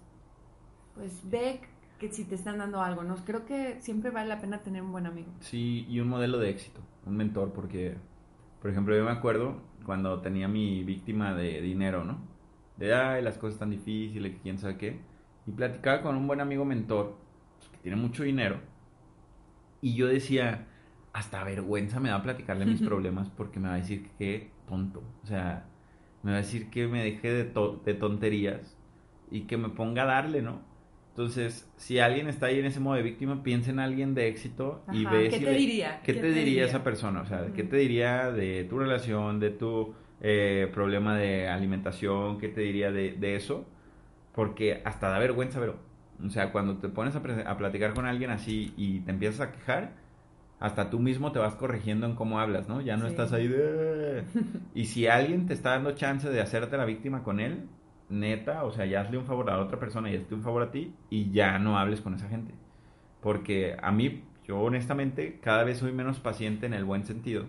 pues 0.95 1.21
ve 1.31 1.61
que 2.01 2.11
si 2.11 2.25
te 2.25 2.35
están 2.35 2.59
dando 2.59 2.83
algo, 2.83 3.05
¿no? 3.05 3.15
Creo 3.25 3.45
que 3.45 3.81
siempre 3.81 4.11
vale 4.11 4.29
la 4.29 4.41
pena 4.41 4.61
tener 4.61 4.83
un 4.83 4.91
buen 4.91 5.07
amigo. 5.07 5.31
Sí, 5.39 5.87
y 5.89 6.01
un 6.01 6.09
modelo 6.09 6.39
de 6.39 6.51
éxito, 6.51 6.81
un 7.07 7.17
mentor, 7.17 7.53
porque, 7.53 7.97
por 8.61 8.73
ejemplo, 8.73 8.97
yo 8.97 9.05
me 9.05 9.13
acuerdo 9.13 9.63
cuando 9.87 10.21
tenía 10.21 10.49
mi 10.49 10.83
víctima 10.83 11.33
de 11.35 11.61
dinero, 11.61 12.05
¿no? 12.05 12.19
De, 12.77 12.93
ay, 12.93 13.23
las 13.23 13.39
cosas 13.39 13.55
están 13.55 13.71
difíciles, 13.71 14.41
quién 14.43 14.59
sabe 14.59 14.79
qué. 14.79 15.12
Y 15.47 15.53
platicaba 15.53 16.03
con 16.03 16.17
un 16.17 16.27
buen 16.27 16.41
amigo 16.41 16.65
mentor, 16.65 17.17
pues, 17.59 17.71
que 17.71 17.79
tiene 17.79 17.97
mucho 17.97 18.23
dinero, 18.23 18.61
y 19.81 19.95
yo 19.95 20.07
decía, 20.07 20.67
hasta 21.13 21.43
vergüenza 21.45 22.01
me 22.01 22.09
da 22.09 22.23
platicarle 22.23 22.65
mis 22.65 22.81
problemas 22.81 23.29
porque 23.31 23.59
me 23.59 23.69
va 23.69 23.75
a 23.75 23.79
decir 23.79 24.09
que 24.19 24.51
tonto. 24.67 25.03
O 25.23 25.27
sea, 25.27 25.67
me 26.23 26.31
va 26.31 26.39
a 26.39 26.41
decir 26.41 26.71
que 26.71 26.87
me 26.87 27.03
deje 27.03 27.33
de, 27.33 27.45
de 27.85 27.95
tonterías 27.95 28.79
y 29.31 29.43
que 29.43 29.57
me 29.57 29.69
ponga 29.71 30.05
a 30.05 30.07
darle, 30.07 30.41
¿no? 30.41 30.61
Entonces, 31.11 31.71
si 31.77 31.99
alguien 31.99 32.29
está 32.29 32.47
ahí 32.47 32.59
en 32.59 32.65
ese 32.65 32.81
modo 32.81 32.97
de 32.97 33.03
víctima, 33.03 33.43
piensa 33.43 33.71
en 33.71 33.81
alguien 33.81 34.15
de 34.15 34.29
éxito 34.29 34.83
y 34.93 35.05
ve 35.05 35.29
¿Qué 35.29 35.41
te 35.41 35.53
diría? 35.53 36.01
¿Qué, 36.03 36.15
te, 36.15 36.33
diría, 36.33 36.65
esa 36.65 36.83
persona? 36.83 37.21
O 37.21 37.27
sea, 37.27 37.49
¿qué 37.55 37.65
te 37.65 37.77
diría 37.77 38.31
de 38.31 38.65
tu 38.65 38.79
relación, 38.79 39.39
de 39.39 39.51
tu 39.51 39.95
eh, 40.23 40.71
problema 40.73 41.19
de 41.19 41.49
alimentación? 41.49 42.39
¿Qué 42.39 42.49
te 42.49 42.63
diría 42.63 42.91
de, 42.93 43.13
de, 43.13 43.37
eso? 43.37 43.67
Porque 44.35 44.83
hasta 44.85 45.09
da 45.09 45.19
vergüenza, 45.19 45.61
pero, 45.61 45.77
o 46.25 46.31
sea, 46.31 46.53
cuando 46.53 46.79
te 46.79 46.89
pones 46.89 47.15
a, 47.17 47.19
a, 47.19 47.57
platicar 47.57 47.95
con 47.95 48.07
alguien 48.07 48.31
así 48.31 48.73
y 48.77 49.01
te 49.01 49.11
empiezas 49.11 49.41
a 49.41 49.53
quejar, 49.53 49.93
hasta 50.63 50.91
tú 50.91 51.01
mismo 51.01 51.33
te 51.33 51.39
vas 51.39 51.57
corrigiendo 51.57 52.07
en 52.07 52.15
cómo 52.15 52.39
hablas, 52.39 52.69
¿no? 52.69 52.81
Ya 52.81 52.97
no 52.97 53.07
estás 53.07 53.33
ahí 53.33 53.49
de... 53.49 54.25
Y 54.75 54.85
si 54.85 55.09
alguien 55.09 55.47
te 55.47 55.55
está 55.55 55.71
dando 55.71 55.93
chance 55.93 56.31
de 56.31 56.41
hacerte 56.41 56.77
la 56.77 56.85
víctima 56.85 57.25
con 57.25 57.41
él, 57.41 57.69
neta, 58.09 58.65
o 58.65 58.71
sea, 58.71 58.87
ya 58.87 59.01
hazle 59.01 59.19
un 59.19 59.25
favor 59.25 59.51
a 59.51 59.59
otra 59.59 59.81
persona 59.81 60.11
y 60.11 60.17
hazle 60.17 60.37
un 60.37 60.43
favor 60.43 60.63
a 60.63 60.71
ti 60.71 60.95
y 61.11 61.33
ya 61.33 61.59
no 61.59 61.79
hables 61.79 62.01
con 62.01 62.15
esa 62.15 62.29
gente. 62.29 62.55
Porque 63.21 63.77
a 63.83 63.91
mí, 63.91 64.23
yo 64.47 64.61
honestamente, 64.61 65.41
cada 65.41 65.65
vez 65.65 65.79
soy 65.79 65.93
menos 65.93 66.21
paciente 66.21 66.67
en 66.67 66.75
el 66.75 66.85
buen 66.85 67.05
sentido. 67.05 67.47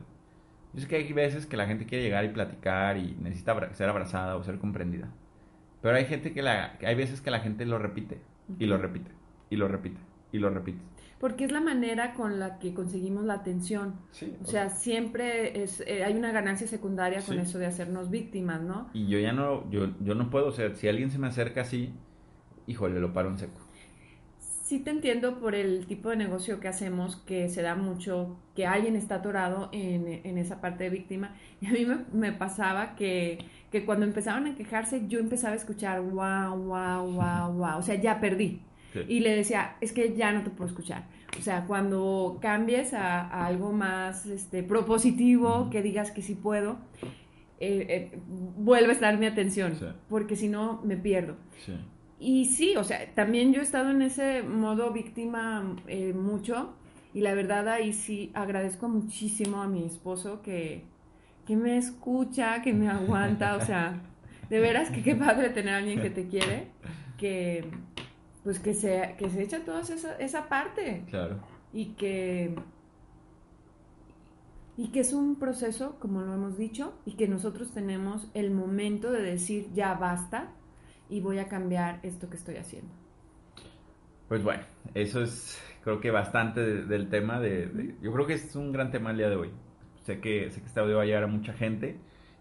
Yo 0.73 0.81
sé 0.81 0.88
que 0.88 0.95
hay 0.95 1.13
veces 1.13 1.45
que 1.45 1.55
la 1.55 1.67
gente 1.67 1.86
quiere 1.86 2.03
llegar 2.03 2.25
y 2.25 2.29
platicar 2.29 2.97
y 2.97 3.15
necesita 3.21 3.73
ser 3.75 3.89
abrazada 3.89 4.36
o 4.38 4.43
ser 4.43 4.57
comprendida. 4.57 5.09
Pero 5.84 5.95
hay 5.95 6.05
gente 6.05 6.34
que 6.34 6.41
la, 6.41 6.79
hay 6.84 6.95
veces 6.95 7.21
que 7.21 7.29
la 7.29 7.41
gente 7.41 7.65
lo 7.67 7.77
repite 7.77 8.19
y 8.57 8.65
lo 8.65 8.79
repite 8.79 9.11
y 9.51 9.57
lo 9.57 9.67
repite 9.67 9.99
y 10.31 10.39
lo 10.39 10.49
repite 10.49 10.79
porque 11.23 11.45
es 11.45 11.53
la 11.53 11.61
manera 11.61 12.15
con 12.15 12.38
la 12.38 12.59
que 12.59 12.73
conseguimos 12.73 13.23
la 13.23 13.36
atención. 13.36 13.95
o 14.41 14.45
sea, 14.45 14.69
siempre 14.69 15.63
es, 15.63 15.81
eh, 15.88 16.03
hay 16.03 16.17
una 16.17 16.34
ganancia 16.34 16.67
secundaria 16.67 17.21
con 17.21 17.39
eso 17.39 17.57
de 17.59 17.65
hacernos 17.65 18.09
víctimas, 18.09 18.61
¿no? 18.61 18.89
Y 18.93 19.07
yo 19.07 19.17
ya 19.19 19.31
no, 19.31 19.71
yo, 19.71 19.88
yo 20.01 20.15
no 20.15 20.29
puedo, 20.29 20.47
o 20.47 20.51
sea, 20.51 20.75
si 20.75 20.89
alguien 20.89 21.11
se 21.11 21.19
me 21.19 21.27
acerca 21.27 21.61
así, 21.61 21.93
híjole, 22.67 22.99
lo 22.99 23.13
paro 23.13 23.29
en 23.29 23.38
seco. 23.38 23.62
Sí 24.64 24.80
te 24.80 24.91
entiendo 24.91 25.39
por 25.39 25.55
el 25.55 25.86
tipo 25.86 26.09
de 26.09 26.16
negocio 26.16 26.59
que 26.59 26.68
hacemos, 26.68 27.18
que 27.18 27.49
se 27.49 27.61
da 27.61 27.76
mucho, 27.76 28.38
que 28.55 28.66
alguien 28.66 28.95
está 28.95 29.16
atorado 29.16 29.70
en, 29.74 30.07
en 30.07 30.38
esa 30.38 30.61
parte 30.61 30.86
de 30.86 30.89
víctima. 30.89 31.36
Y 31.61 31.68
a 31.68 31.72
mí 31.72 31.86
me, 31.86 31.97
me 32.14 32.32
pasaba 32.32 32.95
que, 32.95 33.39
que 33.72 33.86
cuando 33.86 34.05
empezaban 34.05 34.47
a 34.47 34.55
quejarse, 34.55 35.07
yo 35.07 35.20
empezaba 35.20 35.53
a 35.53 35.57
escuchar, 35.57 36.01
wow, 36.01 36.57
wow, 36.57 37.11
wow, 37.11 37.53
wow, 37.53 37.78
o 37.78 37.82
sea, 37.82 37.95
ya 37.95 38.20
perdí 38.20 38.61
y 39.07 39.22
le 39.22 39.36
decía, 39.36 39.76
es 39.82 39.91
que 39.91 40.16
ya 40.16 40.32
no 40.32 40.43
te 40.43 40.49
puedo 40.49 40.70
escuchar. 40.70 41.05
O 41.38 41.41
sea, 41.41 41.66
cuando 41.66 42.38
cambies 42.41 42.93
a, 42.93 43.45
algo 43.45 43.72
más 43.72 44.26
este, 44.26 44.64
propositivo, 44.64 45.70
que 45.70 45.82
digas 45.82 46.11
que 46.11 46.22
sí 46.22 46.36
puedo, 46.36 46.78
eh, 47.59 47.86
eh, 47.89 48.20
vuelve 48.28 48.89
a 48.89 48.93
estar 48.93 49.18
mi 49.18 49.26
atención, 49.26 49.74
porque 50.09 50.36
si 50.36 50.47
no 50.47 50.82
me 50.84 50.97
pierdo. 50.97 51.38
Y 52.24 52.45
sí, 52.45 52.78
o 52.78 52.86
sea, 52.86 53.13
también 53.15 53.51
yo 53.51 53.59
he 53.59 53.63
estado 53.63 53.91
en 53.91 54.01
ese 54.01 54.43
modo 54.43 54.93
víctima 54.93 55.76
eh, 55.88 56.13
mucho 56.13 56.74
y 57.13 57.19
la 57.19 57.34
verdad 57.34 57.67
ahí 57.67 57.91
sí 57.91 58.32
agradezco 58.34 58.88
muchísimo 58.88 59.61
a 59.61 59.67
mi 59.67 59.84
esposo 59.84 60.41
que, 60.41 60.86
que 61.45 61.57
me 61.57 61.78
escucha, 61.78 62.61
que 62.61 62.71
me 62.71 62.88
aguanta, 62.88 63.57
o 63.57 63.65
sea, 63.65 64.01
de 64.49 64.59
veras 64.61 64.89
que 64.89 65.03
qué 65.03 65.15
padre 65.17 65.49
tener 65.49 65.74
a 65.74 65.78
alguien 65.80 66.01
que 66.01 66.09
te 66.09 66.30
quiere, 66.30 66.69
que, 67.17 67.69
pues 68.45 68.57
que 68.59 68.74
se, 68.74 69.15
que 69.17 69.30
se 69.30 69.43
echa 69.43 69.65
toda 69.65 69.82
esa, 69.82 70.15
esa 70.15 70.47
parte. 70.47 71.03
Claro. 71.09 71.41
Y 71.74 71.88
que, 71.88 72.55
y 74.78 74.88
que 74.88 75.01
es 75.01 75.11
un 75.11 75.36
proceso, 75.36 75.97
como 75.99 76.21
lo 76.21 76.34
hemos 76.34 76.57
dicho, 76.57 76.93
y 77.05 77.15
que 77.15 77.28
nosotros 77.28 77.71
tenemos 77.71 78.30
el 78.34 78.51
momento 78.51 79.11
de 79.11 79.24
decir 79.24 79.67
ya 79.74 79.93
basta 79.95 80.53
y 81.10 81.22
voy 81.22 81.39
a 81.39 81.47
cambiar 81.47 81.99
esto 82.04 82.30
que 82.30 82.38
estoy 82.38 82.58
haciendo. 82.58 82.91
Pues 84.28 84.43
bueno, 84.43 84.64
eso 84.93 85.22
es 85.22 85.62
creo 85.84 85.99
que 85.99 86.12
bastante 86.12 86.62
del 86.62 87.10
tema 87.10 87.39
de, 87.39 87.95
Yo 88.01 88.14
creo 88.14 88.26
que 88.26 88.34
es 88.34 88.56
un 88.56 88.72
gran 88.72 88.91
tema 88.91 89.12
el 89.12 89.18
día 89.18 89.30
de 89.30 89.36
hoy. 89.36 89.51
Sé 90.04 90.20
que, 90.20 90.49
sé 90.49 90.62
que 90.62 90.68
este 90.68 90.80
audio 90.80 90.97
va 90.97 91.04
a 91.04 91.06
llegar 91.06 91.24
a 91.24 91.28
mucha 91.28 91.54
gente 91.54 91.97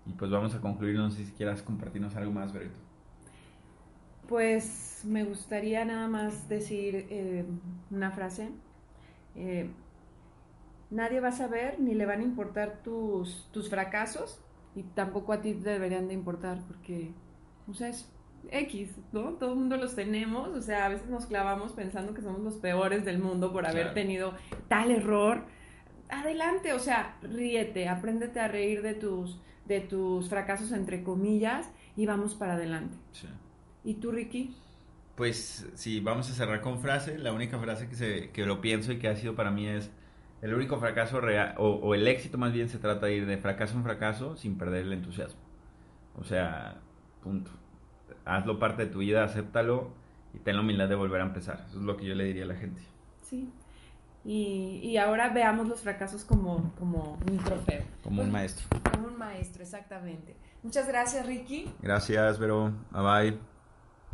y 0.07 0.13
pues 0.13 0.31
vamos 0.31 0.55
a 0.55 0.61
concluir. 0.61 0.97
No 0.97 1.11
sé 1.11 1.25
si 1.25 1.33
quieras 1.33 1.63
compartirnos 1.63 2.15
algo 2.17 2.33
más, 2.33 2.53
Berito. 2.53 2.79
Pues 4.29 5.03
me 5.05 5.25
gustaría 5.25 5.85
nada 5.85 6.09
más 6.09 6.49
decir 6.49 7.07
eh, 7.11 7.45
una 7.91 8.11
frase. 8.13 8.51
Eh, 9.35 9.71
nadie 10.91 11.21
va 11.21 11.29
a 11.29 11.33
saber 11.33 11.81
ni 11.81 11.95
le 11.95 12.07
van 12.07 12.21
a 12.21 12.25
importar 12.25 12.83
tus, 12.83 13.49
tus 13.53 13.69
fracasos 13.69 14.41
y 14.75 14.83
tampoco 14.83 15.33
a 15.33 15.41
ti 15.41 15.55
te 15.55 15.71
deberían 15.71 16.09
de 16.09 16.15
importar 16.15 16.61
porque, 16.67 17.13
o 17.69 17.75
sea, 17.75 17.89
es 17.89 18.11
X, 18.51 18.97
¿no? 19.13 19.35
Todo 19.35 19.53
el 19.53 19.59
mundo 19.59 19.77
los 19.77 19.95
tenemos, 19.95 20.49
o 20.49 20.61
sea, 20.61 20.87
a 20.87 20.89
veces 20.89 21.09
nos 21.09 21.27
clavamos 21.27 21.73
pensando 21.73 22.15
que 22.15 22.23
somos 22.23 22.41
los 22.41 22.57
peores 22.57 23.05
del 23.05 23.19
mundo 23.19 23.53
por 23.53 23.67
haber 23.67 23.95
tenido 23.95 24.35
tal 24.69 24.91
error. 24.91 25.45
Adelante, 26.09 26.73
o 26.73 26.79
sea, 26.79 27.17
ríete, 27.23 27.89
apréndete 27.89 28.41
a 28.41 28.49
reír 28.49 28.83
de 28.83 28.95
tus, 28.95 29.41
de 29.67 29.81
tus 29.81 30.29
fracasos 30.29 30.73
entre 30.73 31.03
comillas 31.03 31.71
y 31.97 32.07
vamos 32.07 32.35
para 32.35 32.55
adelante. 32.55 32.97
Sí. 33.13 33.29
¿Y 33.85 33.95
tú, 33.95 34.13
Ricky? 34.13 34.55
Pues 35.17 35.71
sí, 35.75 36.01
vamos 36.01 36.31
a 36.31 36.35
cerrar 36.35 36.61
con 36.61 36.81
frase. 36.81 37.19
La 37.19 37.33
única 37.33 37.59
frase 37.59 37.89
que, 37.89 37.95
se, 37.95 38.31
que 38.31 38.45
lo 38.45 38.61
pienso 38.61 38.93
y 38.93 38.99
que 38.99 39.09
ha 39.09 39.17
sido 39.17 39.35
para 39.35 39.51
mí 39.51 39.67
es, 39.67 39.91
el 40.43 40.55
único 40.55 40.79
fracaso 40.79 41.21
real, 41.21 41.55
o, 41.59 41.95
el 41.95 42.07
éxito 42.09 42.37
más 42.37 42.53
bien 42.53 42.69
se 42.69 42.79
trata 42.79 43.07
de 43.07 43.17
ir 43.17 43.27
de 43.27 43.39
fracaso 43.39 43.77
en 43.77 43.85
fracaso 43.85 44.37
sin 44.37 44.59
perder 44.59 44.87
el 44.87 44.93
entusiasmo. 44.93 45.41
O 46.17 46.25
sea, 46.25 46.81
punto. 47.23 47.53
Hazlo 48.25 48.59
parte 48.59 48.87
de 48.87 48.93
tu 48.93 48.99
vida, 48.99 49.25
acéptalo 49.25 49.91
y 50.35 50.39
ten 50.39 50.57
la 50.57 50.63
humildad 50.63 50.89
de 50.89 50.95
volver 50.95 51.21
a 51.21 51.25
empezar. 51.25 51.65
Eso 51.69 51.79
es 51.79 51.85
lo 51.85 51.97
que 51.97 52.07
yo 52.07 52.15
le 52.15 52.25
diría 52.25 52.45
a 52.45 52.47
la 52.47 52.55
gente. 52.55 52.83
Sí. 53.23 53.51
Y, 54.25 54.81
y 54.83 54.97
ahora 54.99 55.31
veamos 55.31 55.69
los 55.69 55.81
fracasos 55.81 56.25
como, 56.25 56.73
como 56.79 57.19
un 57.29 57.39
trofeo. 57.39 57.83
Como 58.05 58.23
un 58.23 58.31
maestro. 58.31 58.67
Como 58.93 59.09
un 59.09 59.19
maestro, 59.19 59.63
exactamente. 59.63 60.37
Muchas 60.63 60.87
gracias, 60.87 61.27
Ricky. 61.27 61.73
Gracias, 61.83 62.39
Vero. 62.39 62.73
Bye 62.93 63.03
bye. 63.31 63.52